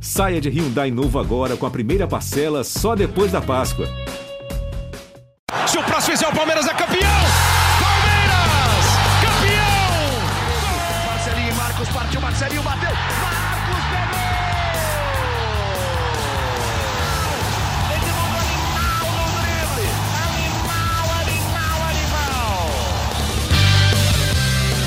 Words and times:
Saia 0.00 0.40
de 0.40 0.48
Hyundai 0.48 0.90
novo 0.90 1.18
agora 1.18 1.56
com 1.56 1.66
a 1.66 1.70
primeira 1.70 2.06
parcela 2.06 2.62
só 2.62 2.94
depois 2.94 3.32
da 3.32 3.40
Páscoa. 3.40 3.86
Se 5.66 5.78
o 5.78 5.82
próximo 5.82 6.16
fizer 6.16 6.28
o 6.28 6.34
Palmeiras 6.34 6.66
é 6.66 6.74
campeão! 6.74 7.00
Palmeiras! 7.80 8.86
Campeão! 9.22 11.06
Marcelinho 11.06 11.50
e 11.50 11.54
Marcos 11.54 11.88
partiu, 11.88 12.20
Marcelinho 12.20 12.62
bateu. 12.62 13.35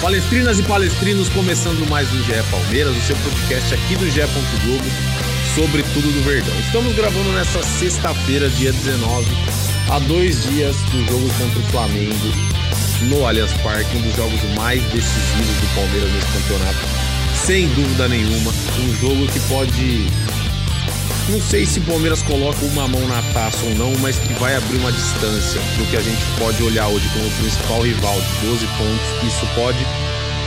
Palestrinas 0.10 0.58
e 0.58 0.64
palestrinos, 0.64 1.30
começando 1.30 1.88
mais 1.88 2.12
um 2.12 2.24
GE 2.24 2.34
Palmeiras, 2.50 2.98
o 2.98 3.02
seu 3.02 3.16
podcast 3.18 3.76
aqui 3.76 3.96
do 3.96 4.10
GE. 4.10 4.22
Globo 4.66 4.84
sobre 5.54 5.84
tudo 5.84 6.12
do 6.12 6.24
Verdão. 6.24 6.60
Estamos 6.62 6.96
gravando 6.96 7.32
nessa 7.32 7.62
sexta-feira, 7.62 8.50
dia 8.50 8.72
19, 8.72 9.28
a 9.88 10.00
dois 10.00 10.42
dias 10.46 10.76
do 10.86 11.06
jogo 11.06 11.32
contra 11.38 11.60
o 11.60 11.64
Flamengo 11.66 12.26
no 13.04 13.24
Allianz 13.24 13.54
Parque, 13.62 13.98
um 13.98 14.02
dos 14.02 14.16
jogos 14.16 14.42
mais 14.56 14.82
decisivos 14.86 15.46
do 15.46 15.76
Palmeiras 15.76 16.12
nesse 16.12 16.28
campeonato, 16.40 16.80
sem 17.46 17.68
dúvida 17.68 18.08
nenhuma. 18.08 18.52
Um 18.80 18.96
jogo 18.96 19.28
que 19.28 19.40
pode. 19.42 20.08
Não 21.30 21.40
sei 21.40 21.64
se 21.64 21.78
o 21.78 21.84
Palmeiras 21.84 22.24
coloca 22.24 22.66
uma 22.66 22.88
mão 22.88 23.08
na 23.08 23.22
taça 23.34 23.64
ou 23.64 23.76
não, 23.76 23.94
mas 24.00 24.18
que 24.18 24.34
vai 24.40 24.56
abrir 24.56 24.78
uma 24.78 24.92
distância 24.92 25.62
do 25.78 25.86
que 25.92 25.96
a 25.96 26.02
gente 26.02 26.26
pode 26.40 26.64
olhar 26.64 26.88
hoje 26.88 27.08
como 27.10 27.28
o 27.28 27.32
principal 27.34 27.82
rival 27.84 28.20
de 28.20 28.48
12 28.48 28.66
pontos. 28.66 29.32
Isso 29.32 29.46
pode, 29.54 29.78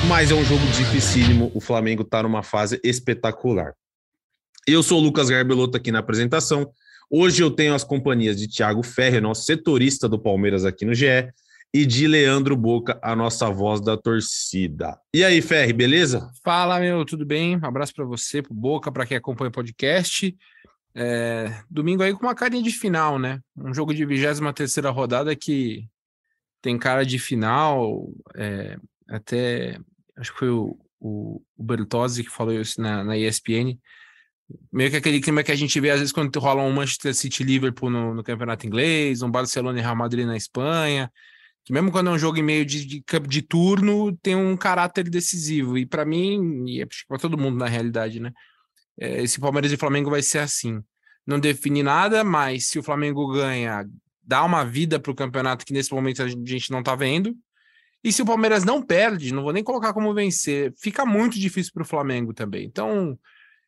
mas 0.08 0.30
é 0.30 0.34
um 0.34 0.44
jogo 0.44 0.64
dificílimo. 0.76 1.50
O 1.54 1.60
Flamengo 1.60 2.02
está 2.02 2.22
numa 2.22 2.42
fase 2.42 2.80
espetacular. 2.82 3.74
Eu 4.66 4.82
sou 4.82 5.00
o 5.00 5.02
Lucas 5.02 5.30
Garbelotto 5.30 5.76
aqui 5.76 5.92
na 5.92 6.00
apresentação. 6.00 6.70
Hoje 7.10 7.42
eu 7.42 7.50
tenho 7.50 7.74
as 7.74 7.84
companhias 7.84 8.36
de 8.36 8.48
Thiago 8.48 8.82
Ferre, 8.82 9.20
nosso 9.20 9.44
setorista 9.44 10.08
do 10.08 10.18
Palmeiras 10.18 10.64
aqui 10.64 10.84
no 10.84 10.94
GE, 10.94 11.32
e 11.74 11.86
de 11.86 12.06
Leandro 12.06 12.56
Boca, 12.56 12.98
a 13.02 13.14
nossa 13.14 13.50
voz 13.50 13.80
da 13.80 13.96
torcida. 13.96 14.98
E 15.14 15.24
aí, 15.24 15.40
Ferre, 15.40 15.72
beleza? 15.72 16.30
Fala, 16.44 16.78
meu, 16.80 17.04
tudo 17.04 17.24
bem? 17.24 17.56
Um 17.56 17.66
abraço 17.66 17.94
para 17.94 18.04
você, 18.04 18.42
pro 18.42 18.54
Boca, 18.54 18.90
para 18.90 19.06
quem 19.06 19.16
acompanha 19.16 19.48
o 19.48 19.52
podcast. 19.52 20.36
É, 20.94 21.62
domingo 21.70 22.02
aí 22.02 22.12
com 22.12 22.26
uma 22.26 22.34
carinha 22.34 22.62
de 22.62 22.70
final, 22.70 23.18
né? 23.18 23.40
Um 23.56 23.72
jogo 23.72 23.94
de 23.94 24.04
23 24.04 24.40
terceira 24.54 24.90
rodada 24.90 25.34
que 25.34 25.86
tem 26.60 26.78
cara 26.78 27.04
de 27.04 27.18
final. 27.18 28.10
É, 28.34 28.76
até 29.08 29.78
acho 30.16 30.32
que 30.32 30.38
foi 30.38 30.50
o, 30.50 30.78
o, 31.00 31.42
o 31.56 31.62
Bertozzi 31.62 32.24
que 32.24 32.30
falou 32.30 32.52
isso 32.52 32.80
na, 32.80 33.02
na 33.04 33.16
ESPN 33.16 33.78
meio 34.72 34.90
que 34.90 34.96
aquele 34.96 35.20
clima 35.20 35.42
que 35.42 35.52
a 35.52 35.56
gente 35.56 35.78
vê 35.80 35.90
às 35.90 35.98
vezes 35.98 36.12
quando 36.12 36.38
rola 36.38 36.62
um 36.62 36.72
Manchester 36.72 37.14
City 37.14 37.44
Liverpool 37.44 37.90
no, 37.90 38.14
no 38.14 38.22
campeonato 38.22 38.66
inglês, 38.66 39.22
um 39.22 39.30
Barcelona 39.30 39.78
e 39.78 39.82
Real 39.82 39.96
Madrid 39.96 40.26
na 40.26 40.36
Espanha, 40.36 41.10
que 41.64 41.72
mesmo 41.72 41.90
quando 41.92 42.10
é 42.10 42.12
um 42.12 42.18
jogo 42.18 42.38
em 42.38 42.42
meio 42.42 42.64
de, 42.64 42.84
de, 42.84 43.04
de 43.28 43.42
turno, 43.42 44.16
tem 44.16 44.34
um 44.34 44.56
caráter 44.56 45.08
decisivo. 45.08 45.78
E 45.78 45.86
para 45.86 46.04
mim, 46.04 46.64
e 46.66 46.82
é 46.82 46.86
para 47.06 47.18
todo 47.18 47.38
mundo 47.38 47.56
na 47.56 47.66
realidade, 47.66 48.20
né? 48.20 48.32
É, 48.98 49.22
esse 49.22 49.40
Palmeiras 49.40 49.72
e 49.72 49.76
Flamengo 49.76 50.10
vai 50.10 50.22
ser 50.22 50.38
assim. 50.38 50.82
Não 51.26 51.38
define 51.38 51.82
nada, 51.82 52.24
mas 52.24 52.66
se 52.66 52.78
o 52.78 52.82
Flamengo 52.82 53.32
ganha, 53.32 53.86
dá 54.22 54.44
uma 54.44 54.64
vida 54.64 54.98
para 54.98 55.12
o 55.12 55.14
campeonato 55.14 55.64
que 55.64 55.72
nesse 55.72 55.92
momento 55.92 56.22
a 56.22 56.28
gente 56.28 56.70
não 56.70 56.82
tá 56.82 56.96
vendo. 56.96 57.34
E 58.04 58.12
se 58.12 58.22
o 58.22 58.26
Palmeiras 58.26 58.64
não 58.64 58.82
perde, 58.82 59.32
não 59.32 59.44
vou 59.44 59.52
nem 59.52 59.62
colocar 59.62 59.92
como 59.92 60.12
vencer, 60.12 60.72
fica 60.76 61.06
muito 61.06 61.38
difícil 61.38 61.72
para 61.72 61.82
o 61.82 61.86
Flamengo 61.86 62.34
também. 62.34 62.64
Então, 62.64 63.16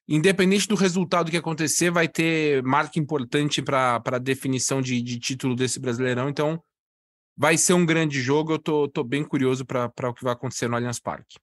independente 0.08 0.66
do 0.66 0.74
resultado 0.74 1.30
que 1.30 1.36
acontecer, 1.36 1.90
vai 1.90 2.08
ter 2.08 2.62
marca 2.62 2.98
importante 2.98 3.62
para 3.62 4.02
a 4.04 4.18
definição 4.18 4.82
de, 4.82 5.00
de, 5.00 5.20
título 5.20 5.54
desse 5.54 5.78
Brasileirão. 5.78 6.28
Então, 6.28 6.60
vai 7.36 7.56
ser 7.56 7.74
um 7.74 7.86
grande 7.86 8.20
jogo. 8.20 8.54
Eu 8.54 8.58
tô, 8.58 8.88
tô 8.88 9.04
bem 9.04 9.22
curioso 9.22 9.64
para 9.64 10.08
o 10.08 10.14
que 10.14 10.24
vai 10.24 10.32
acontecer 10.32 10.68
no 10.68 10.74
Allianz 10.74 10.98
Parque. 10.98 11.36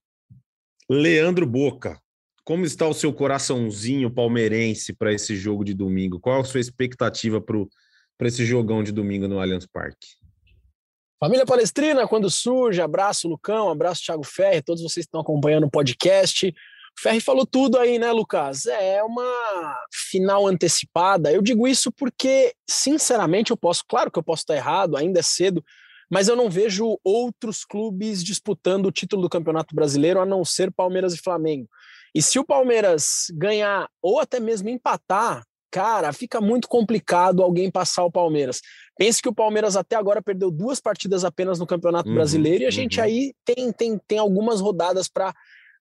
Leandro 0.90 1.46
Boca, 1.46 1.98
como 2.44 2.66
está 2.66 2.86
o 2.86 2.94
seu 2.94 3.14
coraçãozinho 3.14 4.12
palmeirense 4.12 4.94
para 4.94 5.14
esse 5.14 5.36
jogo 5.38 5.64
de 5.64 5.74
domingo? 5.74 6.20
Qual 6.20 6.42
a 6.42 6.44
sua 6.44 6.60
expectativa 6.60 7.40
para 7.40 8.28
esse 8.28 8.46
jogão 8.46 8.84
de 8.84 8.92
domingo 8.92 9.28
no 9.28 9.40
Allianz 9.40 9.66
Parque? 9.66 10.21
Família 11.24 11.46
Palestrina, 11.46 12.08
quando 12.08 12.32
surge, 12.32 12.82
abraço 12.82 13.28
Lucão, 13.28 13.70
abraço 13.70 14.02
Thiago 14.04 14.24
Ferre, 14.24 14.64
todos 14.64 14.82
vocês 14.82 15.06
que 15.06 15.10
estão 15.10 15.22
acompanhando 15.22 15.68
o 15.68 15.70
podcast. 15.70 16.52
Ferri 16.98 17.22
falou 17.22 17.46
tudo 17.46 17.78
aí, 17.78 18.00
né, 18.00 18.12
Lucas? 18.12 18.66
É 18.66 19.04
uma 19.04 19.78
final 20.10 20.48
antecipada. 20.48 21.32
Eu 21.32 21.44
digo 21.44 21.68
isso 21.68 21.92
porque, 21.92 22.56
sinceramente, 22.68 23.52
eu 23.52 23.58
posso, 23.58 23.84
claro 23.88 24.10
que 24.10 24.18
eu 24.18 24.24
posso 24.24 24.42
estar 24.42 24.56
errado, 24.56 24.98
ainda 24.98 25.20
é 25.20 25.22
cedo, 25.22 25.64
mas 26.10 26.28
eu 26.28 26.36
não 26.36 26.50
vejo 26.50 26.98
outros 27.04 27.64
clubes 27.64 28.24
disputando 28.24 28.88
o 28.88 28.92
título 28.92 29.22
do 29.22 29.30
Campeonato 29.30 29.76
Brasileiro 29.76 30.20
a 30.20 30.26
não 30.26 30.44
ser 30.44 30.72
Palmeiras 30.72 31.14
e 31.14 31.22
Flamengo. 31.22 31.70
E 32.16 32.22
se 32.22 32.40
o 32.40 32.44
Palmeiras 32.44 33.28
ganhar 33.36 33.88
ou 34.02 34.20
até 34.20 34.40
mesmo 34.40 34.70
empatar, 34.70 35.44
cara, 35.72 36.12
fica 36.12 36.42
muito 36.42 36.68
complicado 36.68 37.42
alguém 37.42 37.72
passar 37.72 38.04
o 38.04 38.12
Palmeiras. 38.12 38.62
Pense 38.98 39.22
que 39.22 39.30
o 39.30 39.34
Palmeiras 39.34 39.76
até 39.76 39.96
agora 39.96 40.22
perdeu 40.22 40.52
duas 40.52 40.80
partidas 40.80 41.24
apenas 41.24 41.58
no 41.58 41.66
Campeonato 41.66 42.10
uhum, 42.10 42.16
Brasileiro 42.16 42.64
e 42.64 42.68
a 42.68 42.72
gente 42.72 43.00
uhum. 43.00 43.06
aí 43.06 43.34
tem, 43.46 43.72
tem, 43.72 43.98
tem 44.08 44.20
algumas 44.20 44.60
rodadas 44.60 45.08
para 45.08 45.34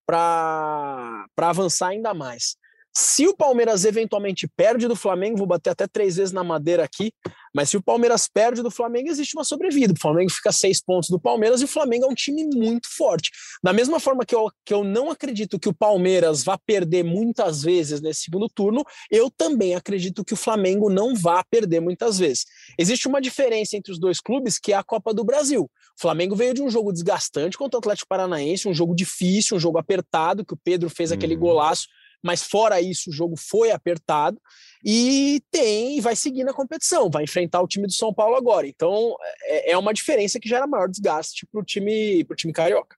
para 0.07 1.27
avançar 1.39 1.89
ainda 1.89 2.13
mais. 2.13 2.57
Se 2.97 3.27
o 3.27 3.37
Palmeiras 3.37 3.85
eventualmente 3.85 4.49
perde 4.49 4.89
do 4.89 4.97
Flamengo, 4.97 5.39
vou 5.39 5.47
bater 5.47 5.71
até 5.71 5.87
três 5.87 6.17
vezes 6.17 6.33
na 6.33 6.43
madeira 6.43 6.83
aqui, 6.83 7.13
mas 7.55 7.71
se 7.71 7.77
o 7.77 7.83
Palmeiras 7.83 8.29
perde 8.29 8.63
do 8.63 8.71
Flamengo, 8.71 9.09
existe 9.09 9.37
uma 9.37 9.45
sobrevida. 9.45 9.93
O 9.93 10.01
Flamengo 10.01 10.31
fica 10.31 10.51
seis 10.51 10.83
pontos 10.83 11.09
do 11.09 11.21
Palmeiras 11.21 11.61
e 11.61 11.65
o 11.65 11.69
Flamengo 11.69 12.07
é 12.07 12.09
um 12.09 12.15
time 12.15 12.45
muito 12.53 12.89
forte. 12.97 13.31
Da 13.63 13.73
mesma 13.73 14.01
forma 14.01 14.25
que 14.25 14.35
eu, 14.35 14.51
que 14.65 14.75
eu 14.75 14.83
não 14.83 15.11
acredito 15.11 15.59
que 15.59 15.69
o 15.69 15.75
Palmeiras 15.75 16.43
vá 16.43 16.59
perder 16.59 17.05
muitas 17.05 17.63
vezes 17.63 18.01
nesse 18.01 18.23
segundo 18.23 18.49
turno, 18.49 18.85
eu 19.11 19.31
também 19.31 19.75
acredito 19.75 20.25
que 20.25 20.35
o 20.35 20.37
Flamengo 20.37 20.91
não 20.91 21.15
vá 21.15 21.45
perder 21.45 21.81
muitas 21.81 22.19
vezes. 22.19 22.45
Existe 22.77 23.07
uma 23.07 23.21
diferença 23.21 23.77
entre 23.77 23.93
os 23.93 24.01
dois 24.01 24.21
clubes 24.21 24.59
que 24.59 24.73
é 24.73 24.77
a 24.77 24.83
Copa 24.83 25.15
do 25.15 25.25
Brasil. 25.25 25.63
O 25.63 26.01
Flamengo 26.01 26.35
veio 26.35 26.55
de 26.55 26.63
um 26.63 26.71
jogo 26.71 26.93
desgastante 26.93 27.57
contra 27.57 27.79
o 27.79 27.81
Atlético 27.81 28.09
Paranaense, 28.09 28.69
um 28.69 28.75
jogo 28.75 28.95
difícil, 28.95 29.57
um 29.57 29.61
jogo 29.61 29.79
apertado, 29.79 30.45
que 30.45 30.55
o 30.55 30.59
Pedro 30.63 30.91
fez 30.91 31.13
aquele 31.13 31.35
uhum. 31.35 31.41
golaço 31.41 31.87
mas 32.23 32.43
fora 32.43 32.81
isso, 32.81 33.11
o 33.11 33.13
jogo 33.13 33.37
foi 33.37 33.71
apertado 33.71 34.41
e 34.85 35.43
tem 35.51 36.01
vai 36.01 36.15
seguir 36.15 36.45
na 36.45 36.53
competição, 36.53 37.11
vai 37.11 37.25
enfrentar 37.25 37.61
o 37.61 37.69
time 37.69 37.87
do 37.87 37.93
São 37.93 38.13
Paulo 38.13 38.37
agora. 38.37 38.67
Então 38.67 39.17
é, 39.43 39.73
é 39.73 39.79
uma 39.79 39.95
diferença 39.95 40.39
que 40.39 40.49
gera 40.49 40.67
maior 40.67 40.89
desgaste 40.89 41.47
para 41.47 41.61
o 41.61 41.65
time, 41.65 42.25
pro 42.25 42.37
time 42.37 42.53
carioca. 42.53 42.97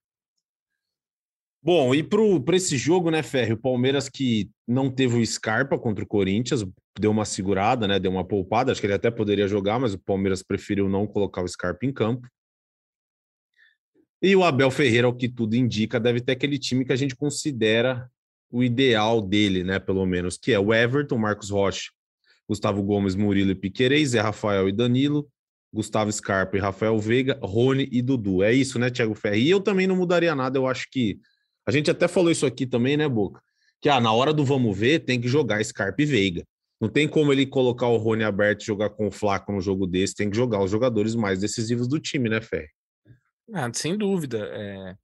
Bom, 1.64 1.94
e 1.94 2.02
para 2.02 2.56
esse 2.56 2.76
jogo, 2.76 3.08
né, 3.08 3.22
Ferro? 3.22 3.54
O 3.54 3.56
Palmeiras 3.56 4.08
que 4.08 4.50
não 4.66 4.90
teve 4.90 5.16
o 5.16 5.24
Scarpa 5.24 5.78
contra 5.78 6.02
o 6.02 6.08
Corinthians, 6.08 6.64
deu 6.98 7.12
uma 7.12 7.24
segurada, 7.24 7.86
né? 7.86 8.00
Deu 8.00 8.10
uma 8.10 8.26
poupada. 8.26 8.72
Acho 8.72 8.80
que 8.80 8.86
ele 8.88 8.94
até 8.94 9.12
poderia 9.12 9.46
jogar, 9.46 9.78
mas 9.78 9.94
o 9.94 9.98
Palmeiras 9.98 10.42
preferiu 10.42 10.88
não 10.88 11.06
colocar 11.06 11.40
o 11.40 11.46
Scarpa 11.46 11.86
em 11.86 11.92
campo. 11.92 12.26
E 14.20 14.34
o 14.34 14.42
Abel 14.42 14.72
Ferreira, 14.72 15.06
ao 15.06 15.14
que 15.14 15.28
tudo 15.28 15.54
indica, 15.54 16.00
deve 16.00 16.20
ter 16.20 16.32
aquele 16.32 16.58
time 16.58 16.84
que 16.84 16.92
a 16.92 16.96
gente 16.96 17.14
considera 17.14 18.10
o 18.52 18.62
ideal 18.62 19.22
dele, 19.22 19.64
né? 19.64 19.78
Pelo 19.78 20.04
menos, 20.04 20.36
que 20.36 20.52
é 20.52 20.60
o 20.60 20.72
Everton, 20.72 21.16
Marcos 21.16 21.48
Rocha, 21.48 21.90
Gustavo 22.46 22.82
Gomes, 22.82 23.14
Murilo 23.14 23.50
e 23.50 23.54
Piquerez, 23.54 24.10
Zé 24.10 24.20
Rafael 24.20 24.68
e 24.68 24.72
Danilo, 24.72 25.26
Gustavo 25.72 26.12
Scarpa 26.12 26.58
e 26.58 26.60
Rafael 26.60 26.98
Veiga, 26.98 27.38
Rony 27.42 27.88
e 27.90 28.02
Dudu. 28.02 28.42
É 28.42 28.52
isso, 28.52 28.78
né, 28.78 28.90
Thiago 28.90 29.14
Ferri? 29.14 29.44
E 29.44 29.50
eu 29.50 29.60
também 29.60 29.86
não 29.86 29.96
mudaria 29.96 30.34
nada, 30.34 30.58
eu 30.58 30.66
acho 30.66 30.86
que. 30.90 31.18
A 31.66 31.70
gente 31.70 31.90
até 31.90 32.06
falou 32.06 32.30
isso 32.30 32.44
aqui 32.44 32.66
também, 32.66 32.96
né, 32.96 33.08
Boca? 33.08 33.40
Que 33.80 33.88
ah, 33.88 34.00
na 34.00 34.12
hora 34.12 34.32
do 34.32 34.44
vamos 34.44 34.76
ver, 34.76 35.00
tem 35.00 35.20
que 35.20 35.28
jogar 35.28 35.64
Scarpa 35.64 36.02
e 36.02 36.04
Veiga. 36.04 36.44
Não 36.80 36.88
tem 36.88 37.08
como 37.08 37.32
ele 37.32 37.46
colocar 37.46 37.86
o 37.86 37.96
Rony 37.96 38.24
aberto 38.24 38.62
e 38.62 38.66
jogar 38.66 38.90
com 38.90 39.06
o 39.06 39.10
Flaco 39.10 39.52
no 39.52 39.60
jogo 39.60 39.86
desse, 39.86 40.16
tem 40.16 40.28
que 40.28 40.36
jogar 40.36 40.62
os 40.62 40.70
jogadores 40.70 41.14
mais 41.14 41.38
decisivos 41.38 41.88
do 41.88 41.98
time, 41.98 42.28
né, 42.28 42.40
Ferri? 42.40 42.68
Ah, 43.54 43.70
sem 43.72 43.96
dúvida. 43.96 44.48
É... 44.52 44.96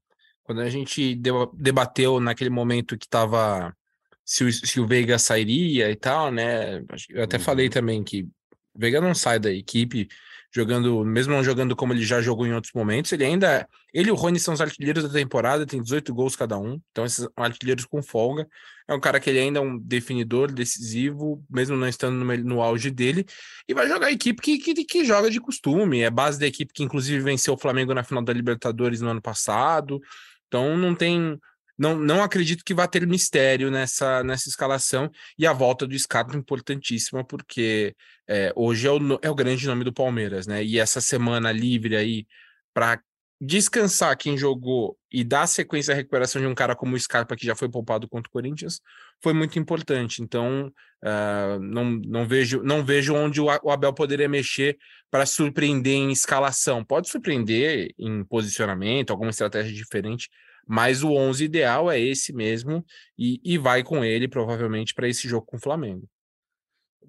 Quando 0.49 0.63
a 0.63 0.71
gente 0.71 1.15
debateu 1.53 2.19
naquele 2.19 2.49
momento 2.49 2.97
que 2.97 3.05
estava 3.05 3.77
se 4.25 4.45
o, 4.45 4.51
se 4.51 4.81
o 4.81 4.87
Veiga 4.87 5.19
sairia 5.19 5.91
e 5.91 5.95
tal, 5.95 6.33
né? 6.33 6.79
Eu 7.11 7.23
até 7.23 7.37
uhum. 7.37 7.43
falei 7.43 7.69
também 7.69 8.03
que 8.03 8.23
o 8.23 8.79
Veiga 8.79 8.99
não 8.99 9.15
sai 9.15 9.39
da 9.39 9.53
equipe 9.53 10.09
jogando, 10.51 11.05
mesmo 11.05 11.35
não 11.35 11.45
jogando 11.45 11.77
como 11.77 11.93
ele 11.93 12.03
já 12.03 12.23
jogou 12.23 12.47
em 12.47 12.55
outros 12.55 12.73
momentos, 12.73 13.13
ele 13.13 13.27
ainda. 13.27 13.69
Ele 13.93 14.09
e 14.09 14.11
o 14.11 14.15
Rony 14.15 14.41
são 14.41 14.55
os 14.55 14.61
artilheiros 14.63 15.03
da 15.03 15.11
temporada, 15.11 15.67
tem 15.67 15.83
18 15.83 16.15
gols 16.15 16.35
cada 16.35 16.57
um, 16.59 16.81
então 16.91 17.05
esses 17.05 17.29
artilheiros 17.37 17.85
com 17.85 18.03
folga. 18.03 18.49
É 18.89 18.95
um 18.95 19.01
cara 19.01 19.21
que 19.21 19.29
ele 19.29 19.41
ainda 19.41 19.59
é 19.59 19.63
um 19.63 19.79
definidor 19.79 20.51
decisivo, 20.51 21.45
mesmo 21.51 21.77
não 21.77 21.87
estando 21.87 22.25
no, 22.25 22.37
no 22.39 22.63
auge 22.63 22.91
dele, 22.91 23.27
e 23.69 23.75
vai 23.75 23.87
jogar 23.87 24.07
a 24.07 24.13
equipe 24.13 24.41
que, 24.41 24.57
que, 24.57 24.83
que 24.83 25.05
joga 25.05 25.31
de 25.31 25.39
costume. 25.39 26.01
É 26.01 26.09
base 26.09 26.41
da 26.41 26.47
equipe 26.47 26.73
que, 26.73 26.83
inclusive, 26.83 27.23
venceu 27.23 27.53
o 27.53 27.59
Flamengo 27.59 27.93
na 27.93 28.03
final 28.03 28.25
da 28.25 28.33
Libertadores 28.33 29.03
no 29.03 29.11
ano 29.11 29.21
passado. 29.21 30.01
Então 30.49 30.77
não 30.77 30.95
tem 30.95 31.39
não, 31.79 31.97
não 31.97 32.23
acredito 32.23 32.65
que 32.65 32.75
vá 32.75 32.89
ter 32.89 33.07
mistério 33.07 33.71
nessa, 33.71 34.25
nessa 34.25 34.49
escalação. 34.49 35.09
E 35.39 35.47
a 35.47 35.53
volta 35.53 35.87
do 35.87 35.97
Scarpa 35.97 36.37
importantíssima, 36.37 37.25
porque 37.25 37.95
é, 38.27 38.53
hoje 38.57 38.89
é 38.89 38.91
o, 38.91 38.99
é 39.23 39.31
o 39.31 39.35
grande 39.35 39.65
nome 39.67 39.85
do 39.85 39.93
Palmeiras, 39.93 40.47
né? 40.49 40.65
E 40.65 40.79
essa 40.79 41.01
semana 41.01 41.53
livre 41.53 41.95
aí 41.95 42.27
para 42.75 43.01
descansar 43.41 44.17
quem 44.17 44.37
jogou 44.37 44.99
e 45.13 45.23
dar 45.23 45.47
sequência 45.47 45.93
à 45.93 45.97
recuperação 45.97 46.41
de 46.41 46.49
um 46.49 46.55
cara 46.55 46.75
como 46.75 46.97
o 46.97 46.99
Scarpa, 46.99 47.37
que 47.37 47.47
já 47.47 47.55
foi 47.55 47.69
poupado 47.69 48.09
contra 48.09 48.29
o 48.29 48.33
Corinthians, 48.33 48.81
foi 49.23 49.33
muito 49.33 49.59
importante. 49.59 50.23
Então, 50.23 50.73
uh, 51.05 51.61
não, 51.61 51.85
não, 51.85 52.27
vejo, 52.27 52.63
não 52.63 52.85
vejo 52.85 53.15
onde 53.15 53.41
o 53.41 53.71
Abel 53.71 53.93
poderia 53.93 54.29
mexer 54.29 54.77
para 55.11 55.25
surpreender 55.25 55.95
em 55.95 56.11
escalação. 56.11 56.85
Pode 56.85 57.09
surpreender 57.09 57.95
em 57.99 58.25
posicionamento, 58.25 59.11
alguma 59.11 59.31
estratégia 59.31 59.73
diferente, 59.73 60.29
mas 60.67 61.03
o 61.03 61.13
11 61.13 61.45
ideal 61.45 61.91
é 61.91 61.99
esse 61.99 62.33
mesmo 62.33 62.85
e, 63.17 63.41
e 63.45 63.57
vai 63.57 63.83
com 63.83 64.05
ele 64.05 64.29
provavelmente 64.29 64.93
para 64.93 65.09
esse 65.09 65.29
jogo 65.29 65.47
com 65.47 65.57
o 65.57 65.61
Flamengo. 65.61 66.09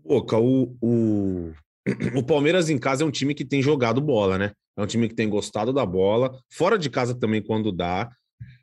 Boca, 0.03 0.37
o, 0.37 0.77
o, 0.79 1.53
o 2.15 2.23
Palmeiras 2.23 2.69
em 2.69 2.77
casa 2.77 3.03
é 3.03 3.05
um 3.05 3.11
time 3.11 3.33
que 3.33 3.43
tem 3.43 3.61
jogado 3.61 3.99
bola, 3.99 4.37
né? 4.37 4.51
É 4.79 4.81
um 4.81 4.87
time 4.87 5.09
que 5.09 5.13
tem 5.13 5.27
gostado 5.27 5.73
da 5.73 5.85
bola, 5.85 6.31
fora 6.49 6.79
de 6.79 6.89
casa 6.89 7.13
também 7.13 7.41
quando 7.41 7.69
dá. 7.69 8.09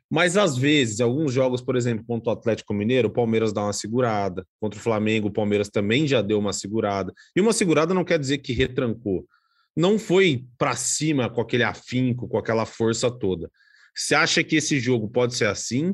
Mas 0.09 0.35
às 0.35 0.57
vezes, 0.57 0.99
alguns 0.99 1.31
jogos, 1.31 1.61
por 1.61 1.75
exemplo, 1.75 2.03
contra 2.07 2.31
o 2.31 2.33
Atlético 2.33 2.73
Mineiro, 2.73 3.09
o 3.09 3.13
Palmeiras 3.13 3.53
dá 3.53 3.63
uma 3.63 3.73
segurada. 3.73 4.43
Contra 4.59 4.79
o 4.79 4.81
Flamengo, 4.81 5.27
o 5.27 5.31
Palmeiras 5.31 5.69
também 5.69 6.07
já 6.07 6.23
deu 6.23 6.39
uma 6.39 6.53
segurada. 6.53 7.13
E 7.35 7.41
uma 7.41 7.53
segurada 7.53 7.93
não 7.93 8.03
quer 8.03 8.17
dizer 8.17 8.39
que 8.39 8.51
retrancou. 8.51 9.27
Não 9.75 9.99
foi 9.99 10.43
para 10.57 10.75
cima 10.75 11.29
com 11.29 11.39
aquele 11.39 11.61
afinco, 11.61 12.27
com 12.27 12.39
aquela 12.39 12.65
força 12.65 13.11
toda. 13.11 13.47
Você 13.95 14.15
acha 14.15 14.43
que 14.43 14.55
esse 14.55 14.79
jogo 14.79 15.07
pode 15.07 15.35
ser 15.35 15.45
assim? 15.45 15.93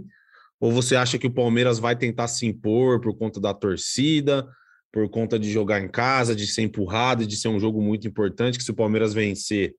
Ou 0.58 0.72
você 0.72 0.96
acha 0.96 1.18
que 1.18 1.28
o 1.28 1.34
Palmeiras 1.34 1.80
vai 1.80 1.98
tentar 1.98 2.30
se 2.30 2.46
impor 2.46 3.02
por 3.02 3.18
conta 3.18 3.42
da 3.42 3.54
torcida, 3.54 4.48
por 4.90 5.10
conta 5.10 5.38
de 5.38 5.52
jogar 5.52 5.81
em 5.81 5.90
casa, 5.90 6.34
de 6.34 6.48
ser 6.48 6.62
empurrado, 6.62 7.28
de 7.28 7.36
ser 7.36 7.50
um 7.50 7.60
jogo 7.60 7.81
muito 7.81 8.08
importante, 8.08 8.58
que 8.58 8.64
se 8.64 8.72
o 8.72 8.75
Palmeiras 8.75 9.14
vencer, 9.14 9.75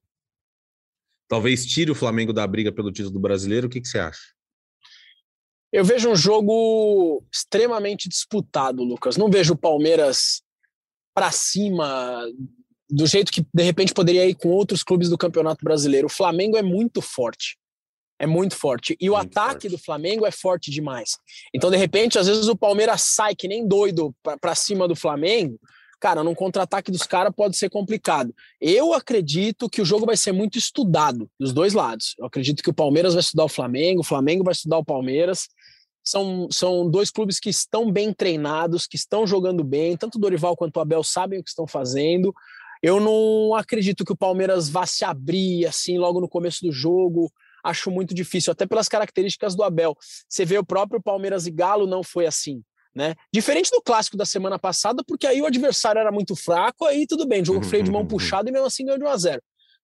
talvez 1.27 1.65
tire 1.65 1.91
o 1.91 1.95
Flamengo 1.95 2.33
da 2.33 2.45
briga 2.45 2.71
pelo 2.71 2.91
título 2.91 3.13
do 3.13 3.19
brasileiro? 3.19 3.67
O 3.67 3.69
que, 3.69 3.81
que 3.81 3.87
você 3.87 3.99
acha? 3.99 4.21
Eu 5.71 5.83
vejo 5.83 6.09
um 6.09 6.15
jogo 6.15 7.23
extremamente 7.33 8.07
disputado, 8.07 8.83
Lucas. 8.83 9.17
Não 9.17 9.29
vejo 9.29 9.53
o 9.53 9.57
Palmeiras 9.57 10.41
para 11.13 11.31
cima 11.31 12.25
do 12.89 13.05
jeito 13.05 13.31
que 13.31 13.45
de 13.53 13.63
repente 13.63 13.93
poderia 13.93 14.27
ir 14.27 14.35
com 14.35 14.49
outros 14.49 14.83
clubes 14.83 15.09
do 15.09 15.17
Campeonato 15.17 15.63
Brasileiro. 15.63 16.07
O 16.07 16.09
Flamengo 16.11 16.55
é 16.55 16.61
muito 16.61 17.01
forte 17.01 17.57
é 18.19 18.25
muito 18.25 18.55
forte. 18.55 18.95
E 18.99 19.09
o 19.09 19.15
muito 19.15 19.37
ataque 19.37 19.63
forte. 19.63 19.69
do 19.69 19.77
Flamengo 19.77 20.25
é 20.25 20.31
forte 20.31 20.71
demais. 20.71 21.17
Então, 21.53 21.69
de 21.69 21.77
repente, 21.77 22.17
às 22.17 22.27
vezes 22.27 22.47
o 22.47 22.55
Palmeiras 22.55 23.01
sai 23.01 23.35
que 23.35 23.47
nem 23.47 23.67
doido 23.67 24.15
para 24.41 24.55
cima 24.55 24.87
do 24.87 24.95
Flamengo. 24.95 25.59
Cara, 25.99 26.23
num 26.23 26.35
contra-ataque 26.35 26.91
dos 26.91 27.03
caras 27.03 27.33
pode 27.35 27.57
ser 27.57 27.69
complicado. 27.69 28.33
Eu 28.59 28.93
acredito 28.93 29.69
que 29.69 29.81
o 29.81 29.85
jogo 29.85 30.05
vai 30.05 30.17
ser 30.17 30.31
muito 30.31 30.57
estudado 30.57 31.29
dos 31.39 31.53
dois 31.53 31.73
lados. 31.73 32.15
Eu 32.17 32.25
acredito 32.25 32.61
que 32.61 32.69
o 32.69 32.73
Palmeiras 32.73 33.13
vai 33.13 33.21
estudar 33.21 33.45
o 33.45 33.49
Flamengo, 33.49 34.01
o 34.01 34.03
Flamengo 34.03 34.43
vai 34.43 34.51
estudar 34.51 34.77
o 34.77 34.85
Palmeiras. 34.85 35.47
São, 36.03 36.47
são 36.51 36.89
dois 36.89 37.09
clubes 37.09 37.39
que 37.39 37.49
estão 37.49 37.91
bem 37.91 38.13
treinados, 38.13 38.85
que 38.85 38.95
estão 38.95 39.25
jogando 39.25 39.63
bem. 39.63 39.97
Tanto 39.97 40.17
o 40.17 40.21
Dorival 40.21 40.55
quanto 40.55 40.77
o 40.77 40.79
Abel 40.79 41.03
sabem 41.03 41.39
o 41.39 41.43
que 41.43 41.49
estão 41.49 41.67
fazendo. 41.67 42.33
Eu 42.83 42.99
não 42.99 43.55
acredito 43.55 44.05
que 44.05 44.13
o 44.13 44.17
Palmeiras 44.17 44.69
vá 44.69 44.85
se 44.85 45.03
abrir 45.03 45.65
assim 45.65 45.97
logo 45.97 46.21
no 46.21 46.29
começo 46.29 46.63
do 46.63 46.71
jogo 46.71 47.31
acho 47.65 47.89
muito 47.89 48.13
difícil, 48.13 48.51
até 48.51 48.65
pelas 48.65 48.87
características 48.87 49.55
do 49.55 49.63
Abel. 49.63 49.97
Você 50.29 50.45
vê 50.45 50.57
o 50.57 50.65
próprio 50.65 51.01
Palmeiras 51.01 51.47
e 51.47 51.51
Galo 51.51 51.87
não 51.87 52.03
foi 52.03 52.27
assim. 52.27 52.61
Né? 52.95 53.13
Diferente 53.31 53.69
do 53.69 53.81
clássico 53.81 54.15
da 54.15 54.25
semana 54.25 54.57
passada, 54.57 55.03
porque 55.05 55.27
aí 55.27 55.41
o 55.41 55.45
adversário 55.45 55.99
era 55.99 56.11
muito 56.11 56.33
fraco, 56.33 56.85
aí 56.85 57.05
tudo 57.05 57.27
bem, 57.27 57.43
jogo 57.43 57.65
freio 57.65 57.83
de 57.83 57.91
mão 57.91 58.07
puxado 58.07 58.47
e 58.47 58.53
mesmo 58.53 58.67
assim 58.67 58.85
ganhou 58.85 58.97
de 58.97 59.03
1 59.03 59.07
a 59.09 59.17
0. 59.17 59.41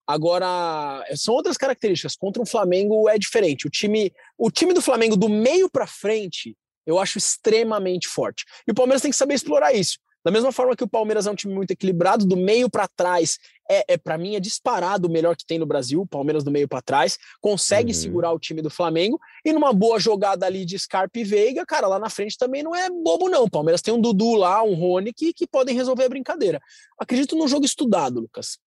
Agora, 0.08 1.06
são 1.16 1.34
outras 1.34 1.58
características. 1.58 2.16
Contra 2.16 2.42
o 2.42 2.46
Flamengo 2.46 3.08
é 3.08 3.18
diferente. 3.18 3.68
O 3.68 3.70
time, 3.70 4.12
o 4.38 4.50
time 4.50 4.74
do 4.74 4.82
Flamengo 4.82 5.16
do 5.16 5.30
meio 5.30 5.70
para 5.70 5.86
frente, 5.86 6.56
eu 6.86 7.00
acho 7.00 7.18
extremamente 7.18 8.08
forte. 8.08 8.46
E 8.68 8.72
o 8.72 8.74
Palmeiras 8.74 9.02
tem 9.02 9.12
que 9.12 9.18
saber 9.18 9.36
explorar 9.36 9.74
isso. 9.74 9.98
Da 10.24 10.32
mesma 10.32 10.52
forma 10.52 10.76
que 10.76 10.84
o 10.84 10.88
Palmeiras 10.88 11.26
é 11.26 11.32
um 11.32 11.36
time 11.36 11.54
muito 11.54 11.72
equilibrado, 11.72 12.26
do 12.26 12.38
meio 12.38 12.70
para 12.70 12.88
trás, 12.88 13.40
é, 13.70 13.94
é 13.94 13.98
para 13.98 14.18
mim 14.18 14.36
é 14.36 14.40
disparado 14.40 15.08
o 15.08 15.12
melhor 15.12 15.36
que 15.36 15.46
tem 15.46 15.58
no 15.58 15.66
Brasil, 15.66 16.02
o 16.02 16.08
Palmeiras 16.08 16.44
do 16.44 16.52
meio 16.52 16.68
para 16.68 16.82
trás, 16.82 17.18
consegue 17.40 17.92
uhum. 17.92 17.98
segurar 17.98 18.32
o 18.32 18.40
time 18.40 18.62
do 18.62 18.70
Flamengo 18.70 19.20
e 19.44 19.52
numa 19.52 19.74
boa 19.74 20.00
jogada 20.00 20.46
ali 20.46 20.64
de 20.66 20.78
Scarpa 20.78 21.20
e 21.20 21.24
Veiga, 21.24 21.66
cara, 21.66 21.88
lá 21.88 21.98
na 21.98 22.10
frente 22.10 22.38
também 22.38 22.62
não 22.62 22.76
é 22.76 22.90
bobo 22.90 23.30
não. 23.30 23.44
O 23.46 23.50
Palmeiras 23.50 23.82
tem 23.82 23.94
um 23.94 24.02
Dudu 24.02 24.36
lá, 24.36 24.62
um 24.62 24.76
Rony 24.76 25.12
que, 25.14 25.34
que 25.34 25.48
podem 25.48 25.76
resolver 25.76 26.04
a 26.04 26.10
brincadeira. 26.10 26.62
Acredito 27.00 27.36
num 27.36 27.48
jogo 27.48 27.66
estudado, 27.66 28.20
Lucas. 28.20 28.60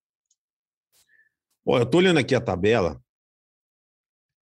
Bom, 1.64 1.78
eu 1.78 1.86
tô 1.86 1.98
olhando 1.98 2.18
aqui 2.18 2.34
a 2.34 2.40
tabela 2.40 3.00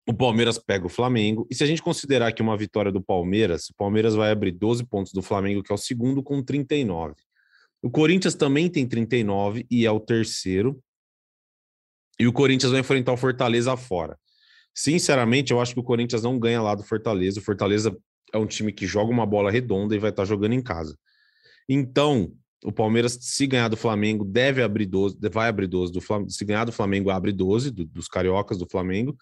o 0.07 0.13
Palmeiras 0.13 0.57
pega 0.57 0.85
o 0.85 0.89
Flamengo. 0.89 1.47
E 1.49 1.55
se 1.55 1.63
a 1.63 1.67
gente 1.67 1.81
considerar 1.81 2.31
que 2.33 2.41
uma 2.41 2.57
vitória 2.57 2.91
do 2.91 3.01
Palmeiras, 3.01 3.69
o 3.69 3.75
Palmeiras 3.75 4.15
vai 4.15 4.31
abrir 4.31 4.51
12 4.51 4.85
pontos 4.85 5.13
do 5.13 5.21
Flamengo, 5.21 5.63
que 5.63 5.71
é 5.71 5.75
o 5.75 5.77
segundo, 5.77 6.21
com 6.21 6.43
39. 6.43 7.15
O 7.81 7.89
Corinthians 7.89 8.35
também 8.35 8.69
tem 8.69 8.87
39 8.87 9.65
e 9.69 9.85
é 9.85 9.91
o 9.91 9.99
terceiro. 9.99 10.81
E 12.19 12.27
o 12.27 12.33
Corinthians 12.33 12.71
vai 12.71 12.81
enfrentar 12.81 13.13
o 13.13 13.17
Fortaleza 13.17 13.75
fora. 13.77 14.17
Sinceramente, 14.73 15.51
eu 15.51 15.61
acho 15.61 15.73
que 15.73 15.79
o 15.79 15.83
Corinthians 15.83 16.23
não 16.23 16.37
ganha 16.37 16.61
lá 16.61 16.75
do 16.75 16.83
Fortaleza. 16.83 17.39
O 17.39 17.43
Fortaleza 17.43 17.95
é 18.33 18.37
um 18.37 18.45
time 18.45 18.71
que 18.71 18.85
joga 18.85 19.11
uma 19.11 19.25
bola 19.25 19.51
redonda 19.51 19.95
e 19.95 19.99
vai 19.99 20.09
estar 20.09 20.25
jogando 20.25 20.53
em 20.53 20.61
casa. 20.61 20.97
Então, 21.67 22.33
o 22.63 22.71
Palmeiras, 22.71 23.17
se 23.21 23.45
ganhar 23.45 23.67
do 23.67 23.77
Flamengo, 23.77 24.25
deve 24.25 24.63
abrir 24.63 24.85
12, 24.85 25.17
vai 25.31 25.47
abrir 25.47 25.67
12 25.67 25.91
do 25.91 26.01
Flamengo. 26.01 26.31
Se 26.31 26.43
ganhar 26.43 26.65
do 26.65 26.71
Flamengo, 26.71 27.09
abre 27.09 27.31
12 27.31 27.71
do, 27.71 27.85
dos 27.85 28.07
cariocas 28.07 28.57
do 28.57 28.67
Flamengo. 28.69 29.15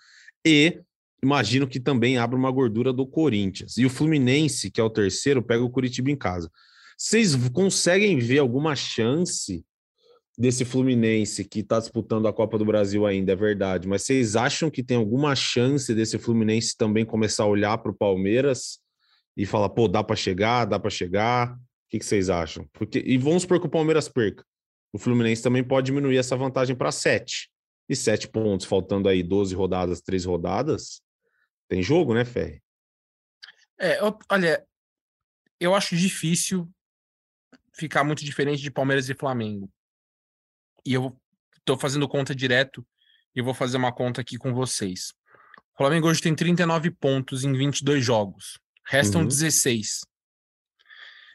E 0.46 0.82
imagino 1.24 1.68
que 1.68 1.80
também 1.80 2.18
abra 2.18 2.38
uma 2.38 2.52
gordura 2.52 2.92
do 2.92 3.06
Corinthians. 3.06 3.78
E 3.78 3.86
o 3.86 3.90
Fluminense, 3.90 4.72
que 4.72 4.82
é 4.82 4.84
o 4.84 4.90
terceiro, 4.90 5.44
pega 5.44 5.64
o 5.64 5.70
Curitiba 5.70 6.10
em 6.10 6.16
casa. 6.16 6.50
Vocês 6.98 7.36
conseguem 7.50 8.18
ver 8.20 8.40
alguma 8.40 8.76
chance 8.76 9.64
desse 10.38 10.66
Fluminense 10.66 11.44
que 11.44 11.60
está 11.60 11.80
disputando 11.80 12.28
a 12.28 12.34
Copa 12.34 12.58
do 12.58 12.66
Brasil 12.66 13.06
ainda, 13.06 13.34
é 13.34 13.36
verdade, 13.36 13.88
mas 13.88 14.04
vocês 14.04 14.36
acham 14.36 14.72
que 14.72 14.82
tem 14.82 14.98
alguma 14.98 15.36
chance 15.36 15.94
desse 15.94 16.18
Fluminense 16.18 16.76
também 16.76 17.06
começar 17.06 17.44
a 17.44 17.48
olhar 17.48 17.78
para 17.78 17.92
o 17.92 17.96
Palmeiras 17.96 18.80
e 19.36 19.46
falar, 19.46 19.70
pô, 19.70 19.88
dá 19.88 20.04
para 20.04 20.16
chegar, 20.16 20.66
dá 20.66 20.80
para 20.80 20.90
chegar? 20.90 21.54
O 21.54 21.60
que, 21.90 22.04
vocês 22.04 22.30
acham? 22.30 22.68
Porque, 22.74 23.04
e 23.06 23.18
vamos 23.18 23.44
supor 23.44 23.60
que 23.60 23.68
o 23.68 23.70
Palmeiras 23.70 24.08
perca. 24.08 24.44
O 24.94 24.98
Fluminense 24.98 25.44
também 25.44 25.64
pode 25.64 25.86
diminuir 25.86 26.18
essa 26.18 26.36
vantagem 26.36 26.76
para 26.76 26.92
sete 26.92 27.50
e 27.88 27.96
sete 27.96 28.28
pontos, 28.28 28.66
faltando 28.66 29.10
aí 29.10 29.22
12 29.22 29.54
rodadas, 29.56 30.02
três 30.02 30.26
rodadas, 30.26 31.02
tem 31.68 31.82
jogo, 31.82 32.14
né, 32.14 32.26
Ferre? 32.26 32.62
É, 33.80 34.00
olha, 34.30 34.66
eu 35.60 35.74
acho 35.74 35.96
difícil 35.96 36.70
ficar 37.74 38.04
muito 38.04 38.24
diferente 38.24 38.62
de 38.62 38.72
Palmeiras 38.72 39.10
e 39.10 39.16
Flamengo. 39.16 39.72
E 40.86 40.94
eu 40.94 41.20
tô 41.64 41.78
fazendo 41.78 42.08
conta 42.08 42.36
direto 42.36 42.86
e 43.36 43.42
vou 43.42 43.54
fazer 43.54 43.78
uma 43.78 43.94
conta 43.94 44.22
aqui 44.22 44.38
com 44.38 44.54
vocês. 44.54 45.14
O 45.74 45.78
Flamengo 45.78 46.08
hoje 46.08 46.22
tem 46.22 46.36
39 46.36 46.92
pontos 46.92 47.44
em 47.44 47.54
22 47.54 48.04
jogos. 48.04 48.60
Restam 48.86 49.22
uhum. 49.22 49.28
16. 49.28 50.02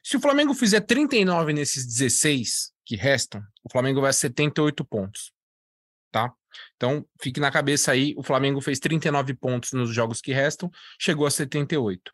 Se 0.05 0.17
o 0.17 0.21
Flamengo 0.21 0.55
fizer 0.55 0.81
39 0.83 1.53
nesses 1.53 1.87
16 1.87 2.73
que 2.85 2.95
restam, 2.95 3.43
o 3.65 3.71
Flamengo 3.71 4.01
vai 4.01 4.11
a 4.11 4.13
78 4.13 4.85
pontos. 4.85 5.33
Tá? 6.11 6.33
Então, 6.77 7.05
fique 7.21 7.41
na 7.41 7.51
cabeça 7.51 7.93
aí, 7.93 8.15
o 8.17 8.23
Flamengo 8.23 8.61
fez 8.61 8.79
39 8.79 9.35
pontos 9.35 9.73
nos 9.73 9.95
jogos 9.95 10.21
que 10.21 10.33
restam, 10.33 10.71
chegou 10.99 11.27
a 11.27 11.31
78. 11.31 12.13